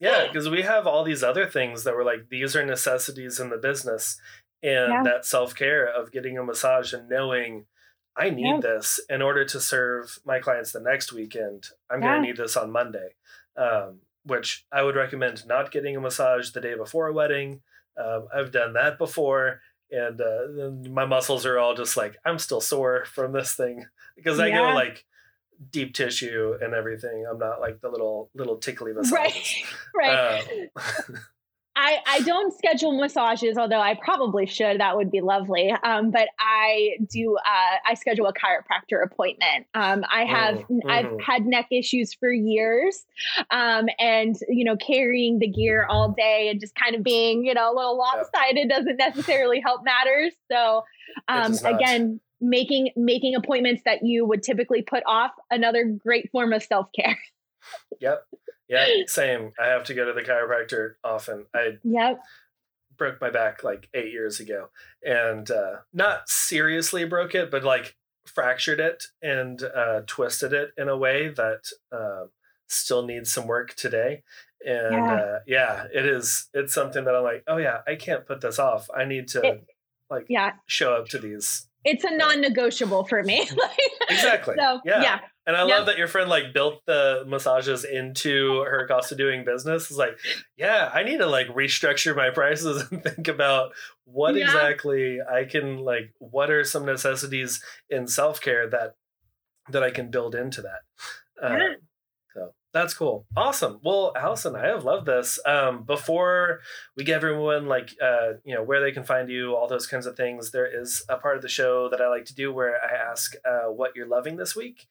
Yeah, 0.00 0.26
because 0.26 0.50
we 0.50 0.60
have 0.60 0.86
all 0.86 1.02
these 1.02 1.22
other 1.22 1.46
things 1.46 1.84
that 1.84 1.94
were 1.94 2.04
like 2.04 2.28
these 2.28 2.54
are 2.54 2.64
necessities 2.64 3.40
in 3.40 3.48
the 3.48 3.56
business. 3.56 4.20
And 4.62 4.92
yeah. 4.92 5.02
that 5.02 5.24
self 5.24 5.54
care 5.54 5.86
of 5.86 6.12
getting 6.12 6.36
a 6.36 6.44
massage 6.44 6.92
and 6.92 7.08
knowing 7.08 7.64
I 8.16 8.30
need 8.30 8.46
yeah. 8.46 8.60
this 8.60 9.00
in 9.08 9.22
order 9.22 9.44
to 9.44 9.60
serve 9.60 10.18
my 10.24 10.38
clients 10.38 10.72
the 10.72 10.80
next 10.80 11.12
weekend. 11.12 11.68
I'm 11.90 12.02
yeah. 12.02 12.08
going 12.08 12.22
to 12.22 12.28
need 12.28 12.36
this 12.36 12.56
on 12.56 12.70
Monday, 12.70 13.14
um, 13.56 14.00
which 14.24 14.66
I 14.72 14.82
would 14.82 14.94
recommend 14.94 15.46
not 15.46 15.72
getting 15.72 15.96
a 15.96 16.00
massage 16.00 16.50
the 16.50 16.60
day 16.60 16.74
before 16.76 17.08
a 17.08 17.12
wedding. 17.12 17.62
Um, 17.96 18.28
I've 18.34 18.52
done 18.52 18.74
that 18.74 18.98
before, 18.98 19.60
and 19.90 20.20
uh, 20.20 20.70
my 20.90 21.06
muscles 21.06 21.44
are 21.44 21.58
all 21.58 21.74
just 21.74 21.96
like, 21.96 22.16
I'm 22.24 22.38
still 22.38 22.60
sore 22.60 23.04
from 23.04 23.32
this 23.32 23.54
thing 23.54 23.86
because 24.16 24.38
I 24.38 24.48
yeah. 24.48 24.58
go 24.58 24.74
like 24.74 25.04
deep 25.70 25.94
tissue 25.94 26.56
and 26.60 26.74
everything. 26.74 27.26
I'm 27.28 27.38
not 27.38 27.60
like 27.60 27.80
the 27.80 27.88
little 27.88 28.30
little 28.34 28.56
tickly 28.56 28.92
massages. 28.92 29.64
Right, 29.94 30.42
right. 30.42 30.68
Um, 31.08 31.18
I, 31.76 31.98
I 32.06 32.20
don't 32.20 32.56
schedule 32.56 32.92
massages, 32.92 33.58
although 33.58 33.80
I 33.80 33.94
probably 33.94 34.46
should. 34.46 34.80
That 34.80 34.96
would 34.96 35.10
be 35.10 35.20
lovely. 35.20 35.74
Um, 35.82 36.12
but 36.12 36.28
I 36.38 36.96
do. 37.10 37.36
Uh, 37.36 37.76
I 37.86 37.94
schedule 37.94 38.26
a 38.26 38.32
chiropractor 38.32 39.04
appointment. 39.04 39.66
Um, 39.74 40.04
I 40.10 40.24
have. 40.24 40.58
Mm-hmm. 40.58 40.88
I've 40.88 41.20
had 41.20 41.46
neck 41.46 41.66
issues 41.72 42.14
for 42.14 42.30
years, 42.30 43.04
um, 43.50 43.86
and 43.98 44.36
you 44.48 44.64
know, 44.64 44.76
carrying 44.76 45.40
the 45.40 45.48
gear 45.48 45.84
all 45.88 46.12
day 46.16 46.48
and 46.48 46.60
just 46.60 46.74
kind 46.76 46.94
of 46.94 47.02
being, 47.02 47.44
you 47.44 47.54
know, 47.54 47.72
a 47.72 47.74
little 47.74 47.98
lopsided 47.98 48.68
doesn't 48.68 48.96
necessarily 48.96 49.60
help 49.60 49.82
matters. 49.84 50.32
So, 50.50 50.84
um, 51.26 51.54
again, 51.64 52.20
making 52.40 52.90
making 52.94 53.34
appointments 53.34 53.82
that 53.84 54.04
you 54.04 54.24
would 54.24 54.44
typically 54.44 54.82
put 54.82 55.02
off 55.06 55.32
another 55.50 55.84
great 55.84 56.30
form 56.30 56.52
of 56.52 56.62
self 56.62 56.88
care. 56.94 57.18
Yep. 58.00 58.26
Yeah, 58.68 58.86
same. 59.06 59.52
I 59.62 59.66
have 59.66 59.84
to 59.84 59.94
go 59.94 60.04
to 60.04 60.12
the 60.12 60.22
chiropractor 60.22 60.94
often. 61.02 61.46
I 61.54 61.78
yep. 61.82 62.20
broke 62.96 63.20
my 63.20 63.30
back 63.30 63.64
like 63.64 63.88
eight 63.94 64.12
years 64.12 64.40
ago, 64.40 64.70
and 65.02 65.50
uh, 65.50 65.76
not 65.92 66.28
seriously 66.28 67.04
broke 67.04 67.34
it, 67.34 67.50
but 67.50 67.64
like 67.64 67.96
fractured 68.26 68.80
it 68.80 69.04
and 69.22 69.62
uh, 69.62 70.00
twisted 70.06 70.52
it 70.52 70.70
in 70.78 70.88
a 70.88 70.96
way 70.96 71.28
that 71.28 71.68
uh, 71.92 72.24
still 72.68 73.06
needs 73.06 73.32
some 73.32 73.46
work 73.46 73.74
today. 73.74 74.22
And 74.66 74.94
yeah. 74.94 75.14
Uh, 75.14 75.38
yeah. 75.46 75.84
it 75.92 76.06
is. 76.06 76.48
It's 76.54 76.72
something 76.72 77.04
that 77.04 77.14
I'm 77.14 77.22
like, 77.22 77.44
oh 77.46 77.58
yeah, 77.58 77.78
I 77.86 77.96
can't 77.96 78.26
put 78.26 78.40
this 78.40 78.58
off. 78.58 78.88
I 78.96 79.04
need 79.04 79.28
to 79.28 79.42
it, 79.42 79.66
like 80.08 80.26
yeah. 80.30 80.52
show 80.66 80.94
up 80.94 81.08
to 81.08 81.18
these 81.18 81.68
it's 81.84 82.04
a 82.04 82.16
non-negotiable 82.16 83.04
for 83.04 83.22
me. 83.22 83.48
exactly. 84.08 84.54
So 84.58 84.80
yeah. 84.84 85.02
yeah. 85.02 85.20
And 85.46 85.56
I 85.56 85.66
yep. 85.66 85.78
love 85.78 85.86
that 85.86 85.98
your 85.98 86.08
friend 86.08 86.30
like 86.30 86.54
built 86.54 86.84
the 86.86 87.24
massages 87.26 87.84
into 87.84 88.60
her 88.62 88.86
cost 88.86 89.12
of 89.12 89.18
doing 89.18 89.44
business. 89.44 89.90
It's 89.90 89.98
like, 89.98 90.18
yeah, 90.56 90.90
I 90.92 91.02
need 91.02 91.18
to 91.18 91.26
like 91.26 91.48
restructure 91.48 92.16
my 92.16 92.30
prices 92.30 92.88
and 92.90 93.02
think 93.02 93.28
about 93.28 93.72
what 94.04 94.34
yeah. 94.34 94.44
exactly 94.44 95.18
I 95.20 95.44
can 95.44 95.78
like 95.78 96.14
what 96.18 96.50
are 96.50 96.64
some 96.64 96.86
necessities 96.86 97.62
in 97.90 98.06
self-care 98.06 98.68
that 98.70 98.96
that 99.70 99.82
I 99.82 99.90
can 99.90 100.10
build 100.10 100.34
into 100.34 100.62
that. 100.62 100.80
Uh. 101.42 101.74
That's 102.74 102.92
cool. 102.92 103.24
Awesome. 103.36 103.78
Well, 103.84 104.12
Allison, 104.16 104.56
I 104.56 104.66
have 104.66 104.82
loved 104.84 105.06
this. 105.06 105.38
Um, 105.46 105.84
before 105.84 106.58
we 106.96 107.04
get 107.04 107.22
everyone 107.22 107.66
like 107.66 107.94
uh, 108.02 108.32
you 108.44 108.52
know 108.52 108.64
where 108.64 108.80
they 108.80 108.90
can 108.90 109.04
find 109.04 109.30
you, 109.30 109.54
all 109.54 109.68
those 109.68 109.86
kinds 109.86 110.06
of 110.06 110.16
things, 110.16 110.50
there 110.50 110.66
is 110.66 111.04
a 111.08 111.16
part 111.16 111.36
of 111.36 111.42
the 111.42 111.48
show 111.48 111.88
that 111.88 112.00
I 112.00 112.08
like 112.08 112.24
to 112.26 112.34
do 112.34 112.52
where 112.52 112.76
I 112.84 112.92
ask 112.92 113.36
uh, 113.44 113.70
what 113.70 113.94
you're 113.94 114.08
loving 114.08 114.36
this 114.36 114.56
week, 114.56 114.88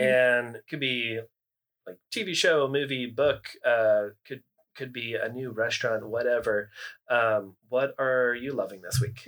and 0.00 0.56
it 0.56 0.64
could 0.66 0.80
be 0.80 1.20
like 1.86 1.98
TV 2.10 2.34
show, 2.34 2.66
movie, 2.68 3.04
book, 3.04 3.48
uh, 3.66 4.06
could 4.26 4.42
could 4.74 4.94
be 4.94 5.14
a 5.14 5.28
new 5.28 5.50
restaurant, 5.50 6.08
whatever. 6.08 6.70
Um, 7.10 7.56
what 7.68 7.94
are 7.98 8.34
you 8.34 8.52
loving 8.54 8.80
this 8.80 8.98
week? 8.98 9.26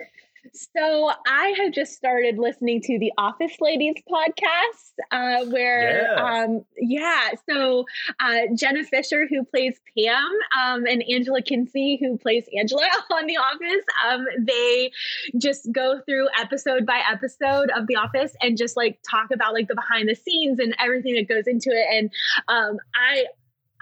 So 0.52 1.10
I 1.26 1.54
have 1.58 1.72
just 1.72 1.94
started 1.94 2.38
listening 2.38 2.80
to 2.82 2.98
the 2.98 3.12
Office 3.18 3.56
Ladies 3.60 3.96
podcast, 4.10 4.92
uh, 5.10 5.44
where 5.46 6.02
yeah, 6.02 6.44
um, 6.44 6.64
yeah 6.76 7.30
so 7.48 7.84
uh, 8.20 8.40
Jenna 8.54 8.84
Fischer, 8.84 9.26
who 9.28 9.44
plays 9.44 9.78
Pam, 9.96 10.30
um, 10.58 10.86
and 10.86 11.02
Angela 11.10 11.42
Kinsey, 11.42 11.98
who 12.00 12.18
plays 12.18 12.44
Angela 12.56 12.86
on 13.12 13.26
The 13.26 13.36
Office, 13.36 13.84
um, 14.08 14.24
they 14.40 14.90
just 15.36 15.70
go 15.72 16.00
through 16.06 16.28
episode 16.40 16.86
by 16.86 17.02
episode 17.10 17.70
of 17.70 17.86
The 17.86 17.96
Office 17.96 18.34
and 18.42 18.56
just 18.56 18.76
like 18.76 18.98
talk 19.08 19.30
about 19.32 19.54
like 19.54 19.68
the 19.68 19.74
behind 19.74 20.08
the 20.08 20.14
scenes 20.14 20.58
and 20.58 20.74
everything 20.78 21.14
that 21.14 21.28
goes 21.28 21.46
into 21.46 21.70
it. 21.70 21.86
And 21.90 22.10
um, 22.48 22.78
I 22.94 23.26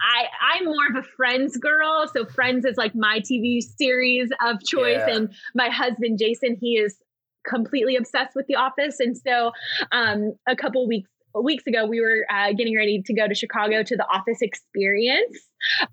I 0.01 0.25
I'm 0.55 0.65
more 0.65 0.87
of 0.89 0.95
a 0.95 1.03
Friends 1.03 1.57
girl. 1.57 2.07
So 2.13 2.25
Friends 2.25 2.65
is 2.65 2.77
like 2.77 2.95
my 2.95 3.19
TV 3.19 3.61
series 3.61 4.29
of 4.45 4.63
choice, 4.63 5.01
yeah. 5.07 5.15
and 5.15 5.33
my 5.55 5.69
husband 5.69 6.19
Jason 6.19 6.57
he 6.59 6.77
is 6.77 6.97
completely 7.47 7.95
obsessed 7.95 8.35
with 8.35 8.47
The 8.47 8.55
Office, 8.55 8.99
and 8.99 9.17
so 9.17 9.51
um, 9.91 10.35
a 10.47 10.55
couple 10.55 10.87
weeks 10.87 11.09
weeks 11.43 11.67
ago 11.67 11.85
we 11.85 12.01
were 12.01 12.25
uh, 12.31 12.53
getting 12.53 12.75
ready 12.75 13.01
to 13.03 13.13
go 13.13 13.27
to 13.27 13.35
Chicago 13.35 13.83
to 13.83 13.95
the 13.95 14.05
Office 14.07 14.41
Experience. 14.41 15.37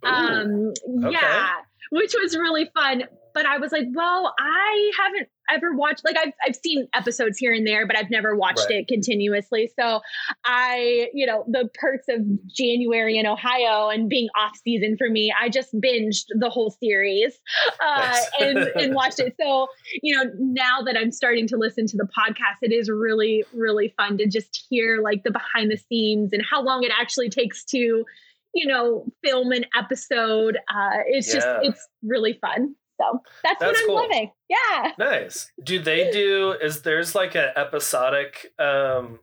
Ooh, 0.04 0.08
um, 0.08 0.72
okay. 1.04 1.10
Yeah, 1.12 1.56
which 1.90 2.14
was 2.20 2.36
really 2.36 2.70
fun. 2.74 3.04
But 3.34 3.46
I 3.46 3.58
was 3.58 3.72
like, 3.72 3.86
well, 3.92 4.32
I 4.38 4.92
haven't 4.98 5.28
ever 5.50 5.74
watched 5.74 6.04
like 6.04 6.16
I've 6.16 6.32
I've 6.46 6.56
seen 6.56 6.88
episodes 6.94 7.38
here 7.38 7.52
and 7.52 7.66
there, 7.66 7.86
but 7.86 7.96
I've 7.96 8.10
never 8.10 8.34
watched 8.34 8.66
right. 8.70 8.80
it 8.80 8.88
continuously. 8.88 9.70
So 9.78 10.00
I, 10.44 11.08
you 11.12 11.26
know, 11.26 11.44
the 11.48 11.68
perks 11.74 12.06
of 12.08 12.20
January 12.46 13.18
in 13.18 13.26
Ohio 13.26 13.88
and 13.88 14.08
being 14.08 14.28
off 14.38 14.56
season 14.62 14.96
for 14.96 15.08
me, 15.10 15.32
I 15.38 15.48
just 15.48 15.74
binged 15.74 16.24
the 16.38 16.48
whole 16.48 16.70
series 16.70 17.38
uh, 17.84 18.20
and 18.40 18.58
and 18.58 18.94
watched 18.94 19.20
it. 19.20 19.34
So 19.40 19.68
you 20.02 20.14
know, 20.14 20.30
now 20.38 20.82
that 20.84 20.96
I'm 20.96 21.12
starting 21.12 21.46
to 21.48 21.56
listen 21.56 21.86
to 21.88 21.96
the 21.96 22.08
podcast, 22.16 22.58
it 22.62 22.72
is 22.72 22.88
really 22.88 23.44
really 23.52 23.92
fun 23.96 24.18
to 24.18 24.26
just 24.26 24.66
hear 24.70 25.00
like 25.02 25.24
the 25.24 25.30
behind 25.30 25.70
the 25.70 25.76
scenes 25.76 26.32
and 26.32 26.42
how 26.48 26.62
long 26.62 26.84
it 26.84 26.92
actually 26.98 27.30
takes 27.30 27.64
to 27.66 28.04
you 28.54 28.66
know 28.66 29.04
film 29.22 29.52
an 29.52 29.64
episode. 29.76 30.56
Uh, 30.68 31.02
it's 31.06 31.28
yeah. 31.28 31.34
just 31.34 31.48
it's 31.62 31.88
really 32.02 32.38
fun. 32.40 32.74
So 33.12 33.20
that's, 33.42 33.60
that's 33.60 33.72
what 33.72 33.80
I'm 33.80 33.86
cool. 33.86 33.94
loving. 33.96 34.30
Yeah. 34.48 34.92
Nice. 34.98 35.50
Do 35.62 35.78
they 35.80 36.10
do 36.10 36.52
is 36.52 36.82
there's 36.82 37.14
like 37.14 37.34
an 37.34 37.50
episodic 37.56 38.52
um 38.58 39.20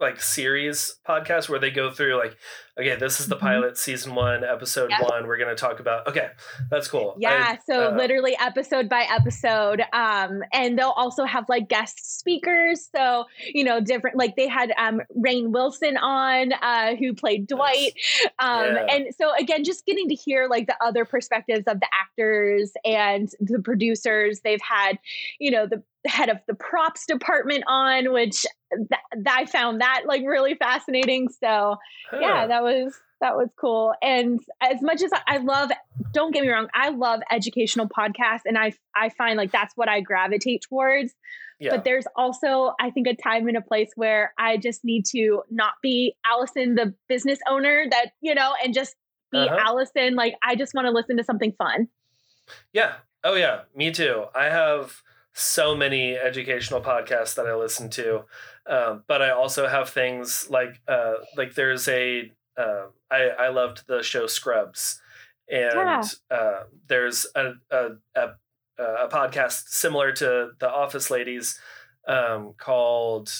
like 0.00 0.20
series 0.20 0.96
podcast 1.08 1.48
where 1.48 1.58
they 1.58 1.70
go 1.70 1.90
through 1.90 2.16
like 2.18 2.36
okay 2.78 2.96
this 2.96 3.20
is 3.20 3.28
the 3.28 3.36
mm-hmm. 3.36 3.46
pilot 3.46 3.76
season 3.76 4.14
one 4.14 4.44
episode 4.44 4.90
yep. 4.90 5.02
one 5.02 5.26
we're 5.26 5.36
going 5.36 5.48
to 5.48 5.60
talk 5.60 5.80
about 5.80 6.06
okay 6.06 6.28
that's 6.70 6.88
cool 6.88 7.16
yeah 7.18 7.56
I, 7.56 7.58
so 7.70 7.88
uh, 7.88 7.96
literally 7.96 8.36
episode 8.40 8.88
by 8.88 9.06
episode 9.10 9.82
um 9.92 10.42
and 10.52 10.78
they'll 10.78 10.90
also 10.90 11.24
have 11.24 11.44
like 11.48 11.68
guest 11.68 12.18
speakers 12.18 12.88
so 12.94 13.24
you 13.52 13.64
know 13.64 13.80
different 13.80 14.16
like 14.16 14.36
they 14.36 14.48
had 14.48 14.72
um 14.78 15.00
rainn 15.16 15.50
wilson 15.50 15.96
on 15.96 16.52
uh 16.52 16.94
who 16.96 17.14
played 17.14 17.46
dwight 17.48 17.92
um 18.38 18.64
yeah. 18.66 18.86
and 18.90 19.06
so 19.18 19.34
again 19.34 19.64
just 19.64 19.84
getting 19.86 20.08
to 20.08 20.14
hear 20.14 20.46
like 20.48 20.66
the 20.66 20.76
other 20.80 21.04
perspectives 21.04 21.64
of 21.66 21.80
the 21.80 21.88
actors 21.92 22.72
and 22.84 23.30
the 23.40 23.60
producers 23.60 24.40
they've 24.44 24.62
had 24.62 24.98
you 25.38 25.50
know 25.50 25.66
the 25.66 25.82
head 26.06 26.28
of 26.28 26.38
the 26.46 26.54
props 26.54 27.06
department 27.06 27.64
on, 27.66 28.12
which 28.12 28.44
th- 28.72 29.26
I 29.26 29.46
found 29.46 29.80
that 29.80 30.02
like 30.06 30.22
really 30.24 30.54
fascinating. 30.54 31.28
So 31.28 31.76
huh. 32.10 32.18
yeah, 32.20 32.46
that 32.46 32.62
was 32.62 32.67
that 33.20 33.36
was 33.36 33.48
cool. 33.56 33.94
And 34.02 34.40
as 34.60 34.80
much 34.80 35.02
as 35.02 35.10
I 35.26 35.38
love, 35.38 35.70
don't 36.12 36.32
get 36.32 36.42
me 36.42 36.50
wrong, 36.50 36.68
I 36.74 36.90
love 36.90 37.20
educational 37.30 37.88
podcasts, 37.88 38.42
and 38.44 38.56
I 38.56 38.72
I 38.94 39.08
find 39.10 39.36
like 39.36 39.52
that's 39.52 39.76
what 39.76 39.88
I 39.88 40.00
gravitate 40.00 40.62
towards. 40.68 41.14
Yeah. 41.60 41.70
But 41.72 41.84
there's 41.84 42.06
also, 42.14 42.74
I 42.80 42.90
think, 42.90 43.08
a 43.08 43.16
time 43.16 43.48
and 43.48 43.56
a 43.56 43.60
place 43.60 43.90
where 43.96 44.32
I 44.38 44.58
just 44.58 44.84
need 44.84 45.04
to 45.06 45.42
not 45.50 45.72
be 45.82 46.14
Allison, 46.24 46.76
the 46.76 46.94
business 47.08 47.40
owner 47.48 47.84
that, 47.90 48.12
you 48.20 48.32
know, 48.32 48.54
and 48.62 48.72
just 48.72 48.94
be 49.32 49.38
uh-huh. 49.38 49.58
Allison. 49.58 50.14
Like, 50.14 50.34
I 50.44 50.54
just 50.54 50.72
want 50.72 50.86
to 50.86 50.92
listen 50.92 51.16
to 51.16 51.24
something 51.24 51.52
fun. 51.58 51.88
Yeah. 52.72 52.94
Oh, 53.24 53.34
yeah. 53.34 53.62
Me 53.74 53.90
too. 53.90 54.26
I 54.36 54.44
have 54.44 55.02
so 55.32 55.74
many 55.74 56.16
educational 56.16 56.80
podcasts 56.80 57.34
that 57.36 57.46
I 57.46 57.54
listen 57.54 57.90
to, 57.90 58.24
um, 58.66 59.04
but 59.06 59.22
I 59.22 59.30
also 59.30 59.68
have 59.68 59.88
things 59.88 60.50
like 60.50 60.80
uh, 60.88 61.14
like 61.36 61.54
there's 61.54 61.86
a 61.88 62.32
uh, 62.58 62.86
I 63.10 63.28
I 63.28 63.48
loved 63.48 63.86
the 63.86 64.02
show 64.02 64.26
Scrubs, 64.26 65.00
and 65.48 65.72
yeah. 65.74 66.02
uh, 66.30 66.62
there's 66.88 67.26
a, 67.34 67.52
a, 67.70 67.88
a 68.14 68.28
a 68.78 69.08
podcast 69.08 69.68
similar 69.68 70.12
to 70.12 70.50
the 70.58 70.70
Office 70.70 71.10
Ladies 71.10 71.58
um, 72.06 72.54
called 72.58 73.30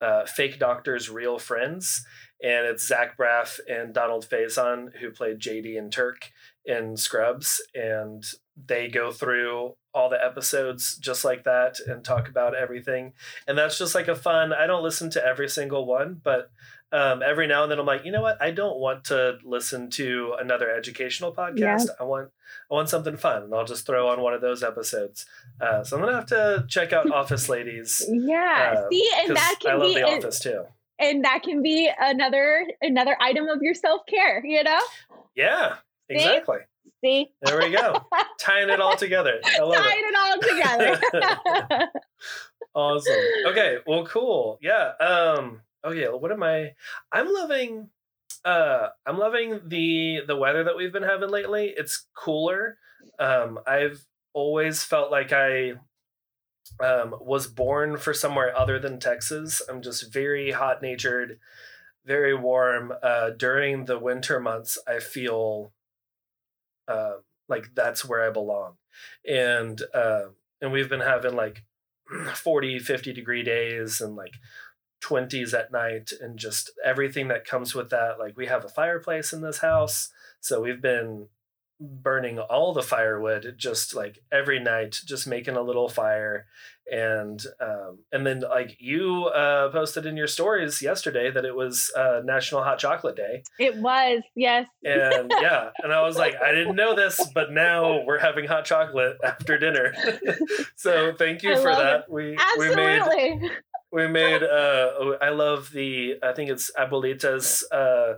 uh, 0.00 0.24
Fake 0.24 0.58
Doctors, 0.58 1.10
Real 1.10 1.38
Friends, 1.38 2.04
and 2.42 2.66
it's 2.66 2.86
Zach 2.86 3.16
Braff 3.16 3.58
and 3.68 3.94
Donald 3.94 4.26
Faison 4.28 4.94
who 4.96 5.10
played 5.10 5.38
JD 5.38 5.78
and 5.78 5.92
Turk 5.92 6.30
in 6.64 6.96
Scrubs, 6.96 7.62
and 7.74 8.24
they 8.56 8.88
go 8.88 9.12
through 9.12 9.76
all 9.94 10.10
the 10.10 10.22
episodes 10.22 10.96
just 10.96 11.24
like 11.24 11.44
that 11.44 11.78
and 11.86 12.04
talk 12.04 12.28
about 12.28 12.54
everything. 12.54 13.12
And 13.46 13.56
that's 13.56 13.78
just 13.78 13.94
like 13.94 14.08
a 14.08 14.14
fun. 14.14 14.52
I 14.52 14.66
don't 14.66 14.82
listen 14.82 15.08
to 15.10 15.24
every 15.24 15.48
single 15.48 15.86
one, 15.86 16.20
but 16.22 16.50
um, 16.92 17.22
every 17.22 17.46
now 17.46 17.62
and 17.62 17.70
then 17.70 17.78
I'm 17.78 17.86
like, 17.86 18.04
you 18.04 18.12
know 18.12 18.22
what? 18.22 18.40
I 18.40 18.50
don't 18.50 18.78
want 18.78 19.04
to 19.04 19.38
listen 19.44 19.90
to 19.90 20.34
another 20.40 20.70
educational 20.70 21.32
podcast. 21.32 21.86
Yeah. 21.86 21.94
I 22.00 22.04
want 22.04 22.30
I 22.70 22.74
want 22.74 22.88
something 22.88 23.16
fun, 23.16 23.44
and 23.44 23.54
I'll 23.54 23.64
just 23.64 23.86
throw 23.86 24.08
on 24.08 24.20
one 24.20 24.34
of 24.34 24.40
those 24.40 24.62
episodes. 24.62 25.26
Uh, 25.60 25.82
so 25.82 25.96
I'm 25.96 26.02
gonna 26.02 26.16
have 26.16 26.26
to 26.26 26.64
check 26.68 26.92
out 26.92 27.10
Office 27.12 27.48
Ladies. 27.48 28.04
Yeah, 28.08 28.74
uh, 28.76 28.88
see, 28.90 29.10
and 29.18 29.36
that 29.36 29.56
can 29.60 29.72
I 29.72 29.74
love 29.74 29.88
be 29.88 29.94
The 29.94 30.02
Office 30.04 30.38
too. 30.40 30.64
And 30.98 31.24
that 31.24 31.42
can 31.42 31.62
be 31.62 31.90
another 31.98 32.66
another 32.80 33.16
item 33.20 33.48
of 33.48 33.58
your 33.60 33.74
self 33.74 34.02
care. 34.06 34.44
You 34.44 34.62
know. 34.62 34.80
Yeah. 35.34 35.76
Exactly. 36.08 36.58
See? 37.04 37.30
There 37.42 37.58
we 37.58 37.70
go. 37.70 38.06
Tying 38.40 38.70
it 38.70 38.80
all 38.80 38.96
together. 38.96 39.40
I 39.44 39.60
love 39.60 39.74
Tying 39.74 40.04
it, 40.04 40.14
it 40.14 40.16
all 40.18 41.30
together. 41.68 41.90
awesome. 42.74 43.14
Okay. 43.48 43.78
Well, 43.86 44.06
cool. 44.06 44.58
Yeah. 44.62 44.92
Um, 45.00 45.60
oh 45.86 45.92
yeah. 45.92 46.08
What 46.08 46.32
am 46.32 46.42
I? 46.42 46.72
I'm 47.12 47.32
loving 47.32 47.90
uh 48.44 48.88
I'm 49.06 49.18
loving 49.18 49.60
the 49.66 50.20
the 50.26 50.36
weather 50.36 50.64
that 50.64 50.76
we've 50.76 50.92
been 50.92 51.02
having 51.02 51.30
lately. 51.30 51.72
It's 51.76 52.06
cooler. 52.14 52.78
Um, 53.18 53.58
I've 53.66 54.04
always 54.34 54.82
felt 54.82 55.10
like 55.10 55.32
I 55.32 55.74
um, 56.80 57.14
was 57.20 57.46
born 57.46 57.96
for 57.96 58.12
somewhere 58.12 58.56
other 58.56 58.78
than 58.78 58.98
Texas. 58.98 59.62
I'm 59.68 59.80
just 59.80 60.12
very 60.12 60.50
hot 60.50 60.82
natured, 60.82 61.38
very 62.04 62.34
warm. 62.34 62.92
Uh, 63.02 63.30
during 63.30 63.84
the 63.84 63.98
winter 63.98 64.40
months, 64.40 64.76
I 64.86 64.98
feel 64.98 65.72
uh, 66.88 67.14
like 67.48 67.68
that's 67.74 68.04
where 68.04 68.26
I 68.26 68.30
belong. 68.30 68.74
And 69.26 69.80
uh, 69.94 70.26
and 70.60 70.72
we've 70.72 70.88
been 70.90 71.00
having 71.00 71.34
like 71.34 71.64
40, 72.34 72.78
50 72.78 73.12
degree 73.12 73.42
days 73.42 74.00
and 74.00 74.16
like 74.16 74.34
20s 75.02 75.54
at 75.54 75.72
night 75.72 76.10
and 76.20 76.38
just 76.38 76.70
everything 76.84 77.28
that 77.28 77.44
comes 77.44 77.74
with 77.74 77.90
that. 77.90 78.18
Like 78.18 78.36
we 78.36 78.46
have 78.46 78.64
a 78.64 78.68
fireplace 78.68 79.32
in 79.32 79.42
this 79.42 79.58
house. 79.58 80.10
So 80.40 80.60
we've 80.60 80.82
been 80.82 81.28
burning 81.78 82.38
all 82.38 82.72
the 82.72 82.82
firewood 82.82 83.54
just 83.58 83.94
like 83.94 84.18
every 84.32 84.58
night 84.58 84.98
just 85.04 85.26
making 85.26 85.56
a 85.56 85.60
little 85.60 85.90
fire 85.90 86.46
and 86.90 87.44
um 87.60 87.98
and 88.12 88.26
then 88.26 88.40
like 88.40 88.76
you 88.80 89.26
uh 89.26 89.70
posted 89.70 90.06
in 90.06 90.16
your 90.16 90.26
stories 90.26 90.80
yesterday 90.80 91.30
that 91.30 91.44
it 91.44 91.54
was 91.54 91.92
uh 91.94 92.22
national 92.24 92.62
hot 92.62 92.78
chocolate 92.78 93.16
day 93.16 93.42
it 93.58 93.76
was 93.76 94.22
yes 94.34 94.66
and 94.84 95.30
yeah 95.42 95.68
and 95.82 95.92
i 95.92 96.00
was 96.00 96.16
like 96.16 96.34
i 96.42 96.50
didn't 96.50 96.76
know 96.76 96.94
this 96.96 97.20
but 97.34 97.52
now 97.52 98.02
we're 98.06 98.20
having 98.20 98.46
hot 98.46 98.64
chocolate 98.64 99.18
after 99.22 99.58
dinner 99.58 99.92
so 100.76 101.12
thank 101.18 101.42
you 101.42 101.52
I 101.52 101.56
for 101.56 101.74
that 101.74 102.00
it. 102.00 102.04
we 102.08 102.38
Absolutely. 102.38 102.68
we 102.68 102.76
made 102.76 103.50
we 103.96 104.06
made 104.06 104.42
uh 104.42 105.16
i 105.22 105.30
love 105.30 105.70
the 105.72 106.16
i 106.22 106.32
think 106.32 106.50
it's 106.50 106.70
abuelita's 106.78 107.64
uh 107.72 108.14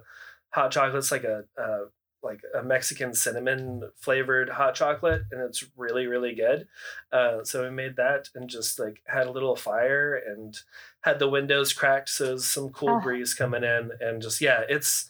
hot 0.50 0.70
chocolate's 0.72 1.12
like 1.12 1.24
a 1.24 1.44
uh 1.56 1.84
like 2.20 2.40
a 2.52 2.64
Mexican 2.64 3.14
cinnamon 3.14 3.90
flavored 3.94 4.48
hot 4.48 4.74
chocolate, 4.74 5.22
and 5.30 5.40
it's 5.40 5.64
really 5.76 6.06
really 6.06 6.34
good. 6.34 6.66
Uh, 7.12 7.44
so 7.44 7.62
we 7.62 7.70
made 7.70 7.94
that 7.94 8.28
and 8.34 8.50
just 8.50 8.80
like 8.80 9.00
had 9.06 9.28
a 9.28 9.30
little 9.30 9.54
fire 9.54 10.20
and 10.26 10.58
had 11.02 11.20
the 11.20 11.28
windows 11.28 11.72
cracked, 11.72 12.08
so 12.08 12.36
some 12.36 12.70
cool 12.70 12.96
oh. 12.96 13.00
breeze 13.00 13.34
coming 13.34 13.62
in, 13.62 13.92
and 14.00 14.20
just 14.20 14.40
yeah, 14.40 14.62
it's 14.68 15.08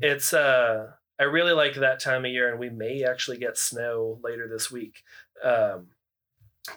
it's 0.00 0.32
uh 0.32 0.88
I 1.18 1.24
really 1.24 1.52
like 1.52 1.74
that 1.74 2.00
time 2.00 2.24
of 2.24 2.30
year, 2.30 2.50
and 2.50 2.58
we 2.58 2.70
may 2.70 3.04
actually 3.04 3.38
get 3.38 3.58
snow 3.58 4.18
later 4.22 4.48
this 4.48 4.70
week. 4.70 5.02
Um, 5.42 5.88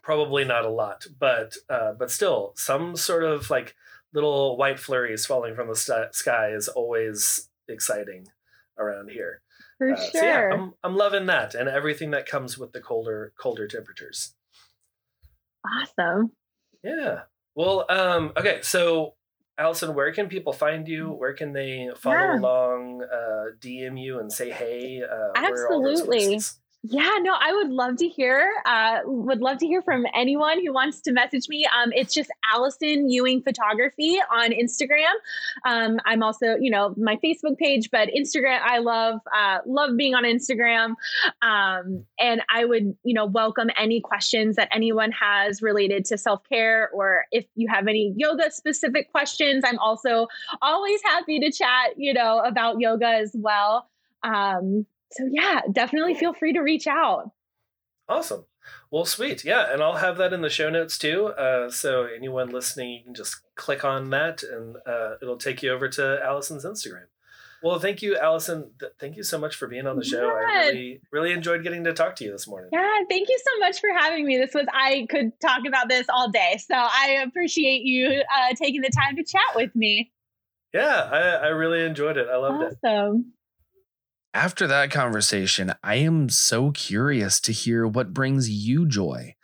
probably 0.01 0.43
not 0.45 0.65
a 0.65 0.69
lot, 0.69 1.05
but 1.19 1.55
uh, 1.69 1.93
but 1.93 2.11
still 2.11 2.53
some 2.55 2.95
sort 2.95 3.23
of 3.23 3.49
like 3.49 3.75
little 4.13 4.57
white 4.57 4.79
flurries 4.79 5.25
falling 5.25 5.55
from 5.55 5.67
the 5.67 5.75
st- 5.75 6.13
sky 6.13 6.49
is 6.49 6.67
always 6.67 7.49
exciting 7.67 8.27
around 8.77 9.09
here. 9.09 9.41
For 9.77 9.93
uh, 9.93 9.95
sure. 9.95 10.11
So 10.11 10.25
yeah, 10.25 10.49
I'm, 10.53 10.73
I'm 10.83 10.95
loving 10.95 11.25
that 11.27 11.55
and 11.55 11.69
everything 11.69 12.11
that 12.11 12.27
comes 12.27 12.57
with 12.57 12.71
the 12.73 12.81
colder 12.81 13.33
colder 13.39 13.67
temperatures. 13.67 14.33
Awesome. 15.65 16.31
Yeah. 16.83 17.21
Well, 17.55 17.85
um, 17.89 18.31
okay, 18.37 18.59
so 18.63 19.15
Allison, 19.57 19.93
where 19.93 20.11
can 20.11 20.27
people 20.27 20.53
find 20.53 20.87
you? 20.87 21.09
Where 21.09 21.33
can 21.33 21.53
they 21.53 21.89
follow 21.95 22.15
yeah. 22.15 22.39
along, 22.39 23.03
uh, 23.03 23.51
DM 23.59 24.01
you 24.01 24.19
and 24.19 24.31
say 24.31 24.49
hey? 24.49 25.03
Uh, 25.03 25.31
Absolutely. 25.35 26.39
Yeah, 26.84 27.19
no, 27.21 27.36
I 27.39 27.53
would 27.53 27.69
love 27.69 27.97
to 27.97 28.07
hear. 28.07 28.51
Uh, 28.65 29.01
would 29.05 29.39
love 29.39 29.59
to 29.59 29.67
hear 29.67 29.84
from 29.84 30.03
anyone 30.15 30.65
who 30.65 30.73
wants 30.73 30.99
to 31.01 31.11
message 31.11 31.47
me. 31.47 31.67
Um, 31.67 31.91
it's 31.93 32.11
just 32.11 32.32
Allison 32.51 33.07
Ewing 33.07 33.43
Photography 33.43 34.19
on 34.34 34.49
Instagram. 34.49 35.11
Um, 35.63 35.99
I'm 36.05 36.23
also, 36.23 36.55
you 36.59 36.71
know, 36.71 36.95
my 36.97 37.17
Facebook 37.17 37.59
page, 37.59 37.91
but 37.91 38.09
Instagram, 38.09 38.61
I 38.63 38.79
love 38.79 39.19
uh, 39.32 39.59
love 39.67 39.95
being 39.95 40.15
on 40.15 40.23
Instagram. 40.23 40.95
Um, 41.43 42.03
and 42.19 42.41
I 42.49 42.65
would, 42.65 42.95
you 43.03 43.13
know, 43.13 43.27
welcome 43.27 43.69
any 43.77 44.01
questions 44.01 44.55
that 44.55 44.69
anyone 44.71 45.11
has 45.11 45.61
related 45.61 46.05
to 46.05 46.17
self 46.17 46.41
care, 46.49 46.89
or 46.95 47.25
if 47.32 47.45
you 47.53 47.67
have 47.71 47.88
any 47.88 48.11
yoga 48.17 48.49
specific 48.49 49.11
questions. 49.11 49.63
I'm 49.63 49.77
also 49.77 50.25
always 50.63 50.99
happy 51.03 51.41
to 51.41 51.51
chat, 51.51 51.91
you 51.97 52.15
know, 52.15 52.39
about 52.39 52.79
yoga 52.79 53.05
as 53.07 53.36
well. 53.36 53.88
Um, 54.23 54.88
so 55.12 55.30
yeah, 55.32 55.62
definitely 55.72 56.16
feel 56.16 56.34
free 56.34 56.53
to 56.53 56.62
reach 56.62 56.88
out. 56.88 57.32
Awesome. 58.07 58.45
Well, 58.89 59.05
sweet. 59.05 59.43
Yeah, 59.45 59.72
and 59.72 59.82
I'll 59.82 59.95
have 59.95 60.18
that 60.18 60.34
in 60.34 60.41
the 60.41 60.49
show 60.49 60.70
notes 60.70 60.97
too. 60.97 61.28
Uh, 61.28 61.70
so 61.70 62.03
anyone 62.03 62.49
listening, 62.49 62.91
you 62.91 63.03
can 63.03 63.14
just 63.14 63.38
click 63.55 63.84
on 63.84 64.09
that, 64.12 64.43
and 64.43 64.76
uh, 64.86 65.16
it'll 65.22 65.38
take 65.38 65.64
you 65.64 65.72
over 65.72 65.88
to 65.89 66.20
Allison's 66.24 66.66
Instagram. 66.66 67.05
Well, 67.64 67.80
thank 67.80 68.01
you, 68.01 68.18
Allison. 68.18 68.72
Th- 68.80 68.91
thank 68.99 69.18
you 69.18 69.24
so 69.24 69.38
much 69.38 69.55
for 69.55 69.68
being 69.68 69.86
on 69.86 69.95
the 69.95 70.03
show. 70.03 70.26
Yeah. 70.26 70.47
I 70.47 70.68
really, 70.68 71.01
really 71.12 71.32
enjoyed 71.32 71.64
getting 71.64 71.84
to 71.84 71.93
talk 71.93 72.16
to 72.18 72.24
you 72.24 72.32
this 72.32 72.47
morning. 72.47 72.72
Yeah, 72.74 72.89
thank 73.07 73.30
you 73.30 73.39
so 73.45 73.59
much 73.59 73.80
for 73.80 73.89
having 73.95 74.26
me. 74.26 74.38
This 74.38 74.53
was 74.53 74.66
I 74.74 75.05
could 75.09 75.32
talk 75.39 75.62
about 75.68 75.88
this 75.88 76.07
all 76.09 76.30
day, 76.30 76.59
so 76.59 76.76
I 76.76 77.24
appreciate 77.26 77.84
you 77.84 78.24
uh, 78.36 78.55
taking 78.55 78.82
the 78.82 78.89
time 78.89 79.16
to 79.16 79.24
chat 79.24 79.55
with 79.55 79.76
me. 79.76 80.12
Yeah, 80.74 81.09
I, 81.12 81.20
I 81.20 81.47
really 81.49 81.86
enjoyed 81.86 82.18
it. 82.18 82.28
I 82.32 82.38
loved 82.38 82.64
awesome. 82.64 82.78
it. 82.84 82.88
Awesome 82.88 83.34
after 84.34 84.67
that 84.67 84.91
conversation, 84.91 85.73
I 85.84 85.95
am 85.95 86.29
so 86.29 86.71
curious 86.71 87.39
to 87.41 87.51
hear 87.51 87.86
what 87.86 88.13
brings 88.13 88.49
you 88.49 88.88
joy. 88.88 89.36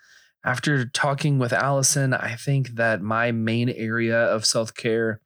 After 0.46 0.86
talking 0.86 1.40
with 1.40 1.52
Allison, 1.52 2.14
I 2.14 2.36
think 2.36 2.76
that 2.76 3.02
my 3.02 3.32
main 3.32 3.70
area 3.70 4.18
of 4.18 4.46
self 4.46 4.74
care 4.74 5.20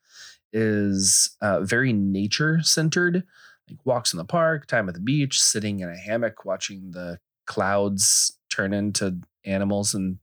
is 0.51 1.35
uh, 1.41 1.61
very 1.61 1.93
nature 1.93 2.61
centered, 2.63 3.23
like 3.69 3.85
walks 3.85 4.13
in 4.13 4.17
the 4.17 4.25
park, 4.25 4.65
time 4.65 4.89
at 4.89 4.95
the 4.95 5.01
beach, 5.01 5.39
sitting 5.39 5.79
in 5.79 5.89
a 5.89 5.97
hammock, 5.97 6.43
watching 6.43 6.91
the 6.91 7.19
clouds 7.45 8.37
turn 8.49 8.73
into 8.73 9.19
animals 9.45 9.93
and 9.93 10.17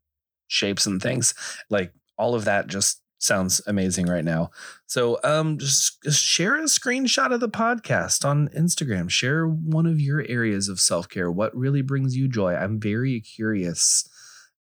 shapes 0.49 0.84
and 0.86 1.01
things. 1.01 1.34
Like 1.70 1.93
all 2.16 2.34
of 2.34 2.45
that 2.47 2.66
just 2.66 3.01
sounds 3.19 3.61
amazing 3.66 4.07
right 4.07 4.25
now. 4.25 4.51
So 4.87 5.19
um 5.25 5.59
just, 5.59 6.03
just, 6.03 6.23
share 6.23 6.57
a 6.57 6.62
screenshot 6.62 7.33
of 7.33 7.41
the 7.41 7.49
podcast 7.49 8.25
on 8.25 8.49
Instagram. 8.49 9.11
Share 9.11 9.47
one 9.47 9.87
of 9.87 10.01
your 10.01 10.25
areas 10.29 10.69
of 10.69 10.81
self-care. 10.81 11.31
What 11.31 11.57
really 11.57 11.83
brings 11.83 12.16
you 12.16 12.29
joy? 12.29 12.55
I'm 12.55 12.81
very 12.81 13.21
curious 13.21 14.09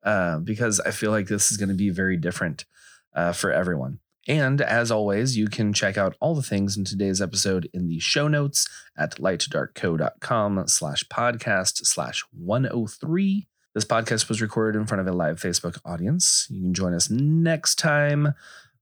uh, 0.04 0.40
because 0.40 0.80
I 0.80 0.92
feel 0.92 1.12
like 1.12 1.28
this 1.28 1.52
is 1.52 1.58
going 1.58 1.70
to 1.70 1.76
be 1.76 1.90
very 1.90 2.18
different 2.18 2.66
uh, 3.14 3.34
for 3.34 3.52
everyone. 3.52 4.00
And 4.28 4.62
as 4.62 4.92
always, 4.92 5.38
you 5.38 5.48
can 5.48 5.72
check 5.72 5.98
out 5.98 6.16
all 6.20 6.36
the 6.36 6.42
things 6.42 6.76
in 6.76 6.84
today's 6.84 7.22
episode 7.22 7.70
in 7.74 7.88
the 7.88 8.00
show 8.00 8.28
notes 8.28 8.68
at 8.98 9.16
lightdarkco.com 9.16 10.68
slash 10.68 11.04
podcast 11.06 11.86
slash 11.86 12.24
103. 12.32 13.48
This 13.78 13.86
podcast 13.86 14.28
was 14.28 14.42
recorded 14.42 14.80
in 14.80 14.88
front 14.88 15.02
of 15.02 15.08
a 15.08 15.16
live 15.16 15.40
Facebook 15.40 15.78
audience. 15.86 16.48
You 16.50 16.64
can 16.64 16.74
join 16.74 16.96
us 16.96 17.12
next 17.12 17.76
time 17.76 18.34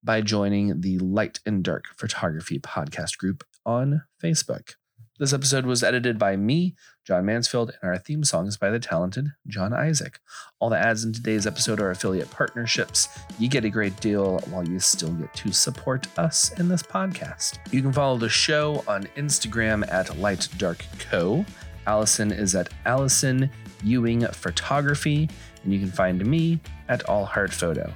by 0.01 0.21
joining 0.21 0.79
the 0.79 0.99
Light 0.99 1.41
and 1.45 1.65
Dark 1.65 1.87
Photography 1.97 2.59
Podcast 2.59 3.17
group 3.17 3.43
on 3.65 4.03
Facebook. 4.23 4.75
This 5.19 5.33
episode 5.33 5.65
was 5.65 5.83
edited 5.83 6.17
by 6.17 6.37
me, 6.37 6.75
John 7.03 7.25
Mansfield, 7.25 7.73
and 7.81 7.91
our 7.91 7.97
theme 7.97 8.23
song 8.23 8.47
is 8.47 8.55
by 8.55 8.69
the 8.69 8.79
talented 8.79 9.33
John 9.47 9.73
Isaac. 9.73 10.21
All 10.59 10.69
the 10.69 10.79
ads 10.79 11.03
in 11.03 11.11
today's 11.11 11.45
episode 11.45 11.81
are 11.81 11.91
affiliate 11.91 12.31
partnerships. 12.31 13.09
You 13.37 13.49
get 13.49 13.65
a 13.65 13.69
great 13.69 13.99
deal 13.99 14.39
while 14.49 14.65
you 14.65 14.79
still 14.79 15.11
get 15.11 15.33
to 15.33 15.51
support 15.51 16.07
us 16.17 16.57
in 16.57 16.69
this 16.69 16.83
podcast. 16.83 17.57
You 17.69 17.81
can 17.81 17.91
follow 17.91 18.17
the 18.17 18.29
show 18.29 18.81
on 18.87 19.03
Instagram 19.17 19.85
at 19.91 20.17
Light 20.19 20.47
Dark 20.57 20.85
Co. 20.99 21.45
Allison 21.87 22.31
is 22.31 22.55
at 22.55 22.69
Allison 22.85 23.49
Ewing 23.83 24.25
Photography, 24.27 25.29
and 25.63 25.73
you 25.73 25.79
can 25.79 25.91
find 25.91 26.25
me 26.25 26.59
at 26.89 27.07
All 27.09 27.25
Heart 27.25 27.53
Photo. 27.53 27.93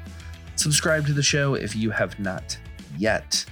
Subscribe 0.55 1.05
to 1.05 1.13
the 1.13 1.23
show 1.23 1.53
if 1.53 1.75
you 1.75 1.89
have 1.91 2.19
not 2.19 2.57
yet. 2.97 3.45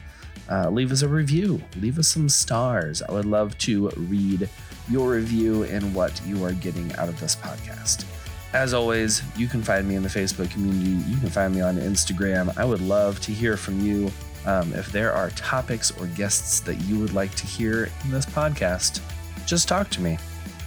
Uh, 0.49 0.69
leave 0.69 0.91
us 0.91 1.01
a 1.01 1.07
review, 1.07 1.61
leave 1.77 1.99
us 1.99 2.07
some 2.07 2.29
stars. 2.29 3.01
I 3.01 3.11
would 3.11 3.25
love 3.25 3.57
to 3.59 3.89
read 3.89 4.49
your 4.89 5.11
review 5.11 5.63
and 5.63 5.93
what 5.93 6.21
you 6.25 6.43
are 6.45 6.53
getting 6.53 6.93
out 6.95 7.09
of 7.09 7.19
this 7.19 7.35
podcast. 7.35 8.05
As 8.53 8.73
always, 8.73 9.21
you 9.35 9.47
can 9.47 9.61
find 9.61 9.88
me 9.88 9.95
in 9.95 10.03
the 10.03 10.09
Facebook 10.09 10.49
community. 10.51 11.03
You 11.09 11.17
can 11.17 11.29
find 11.29 11.53
me 11.53 11.61
on 11.61 11.75
Instagram. 11.75 12.57
I 12.57 12.63
would 12.63 12.81
love 12.81 13.19
to 13.21 13.31
hear 13.31 13.57
from 13.57 13.81
you. 13.81 14.09
Um, 14.45 14.71
if 14.73 14.91
there 14.93 15.11
are 15.11 15.29
topics 15.31 15.91
or 15.91 16.07
guests 16.07 16.61
that 16.61 16.75
you 16.81 16.97
would 16.97 17.13
like 17.13 17.35
to 17.35 17.45
hear 17.45 17.89
in 18.05 18.11
this 18.11 18.25
podcast, 18.25 19.01
just 19.45 19.67
talk 19.67 19.89
to 19.91 20.01
me. 20.01 20.17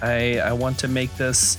I, 0.02 0.38
I 0.38 0.52
want 0.52 0.78
to 0.80 0.88
make 0.88 1.14
this 1.16 1.58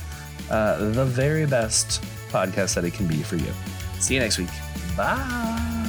uh, 0.50 0.90
the 0.90 1.04
very 1.04 1.46
best 1.46 2.02
podcast 2.30 2.74
that 2.74 2.84
it 2.84 2.92
can 2.92 3.06
be 3.06 3.22
for 3.22 3.36
you. 3.36 3.52
See 4.00 4.14
you 4.14 4.20
next 4.20 4.38
week. 4.38 4.50
Bye. 4.96 5.81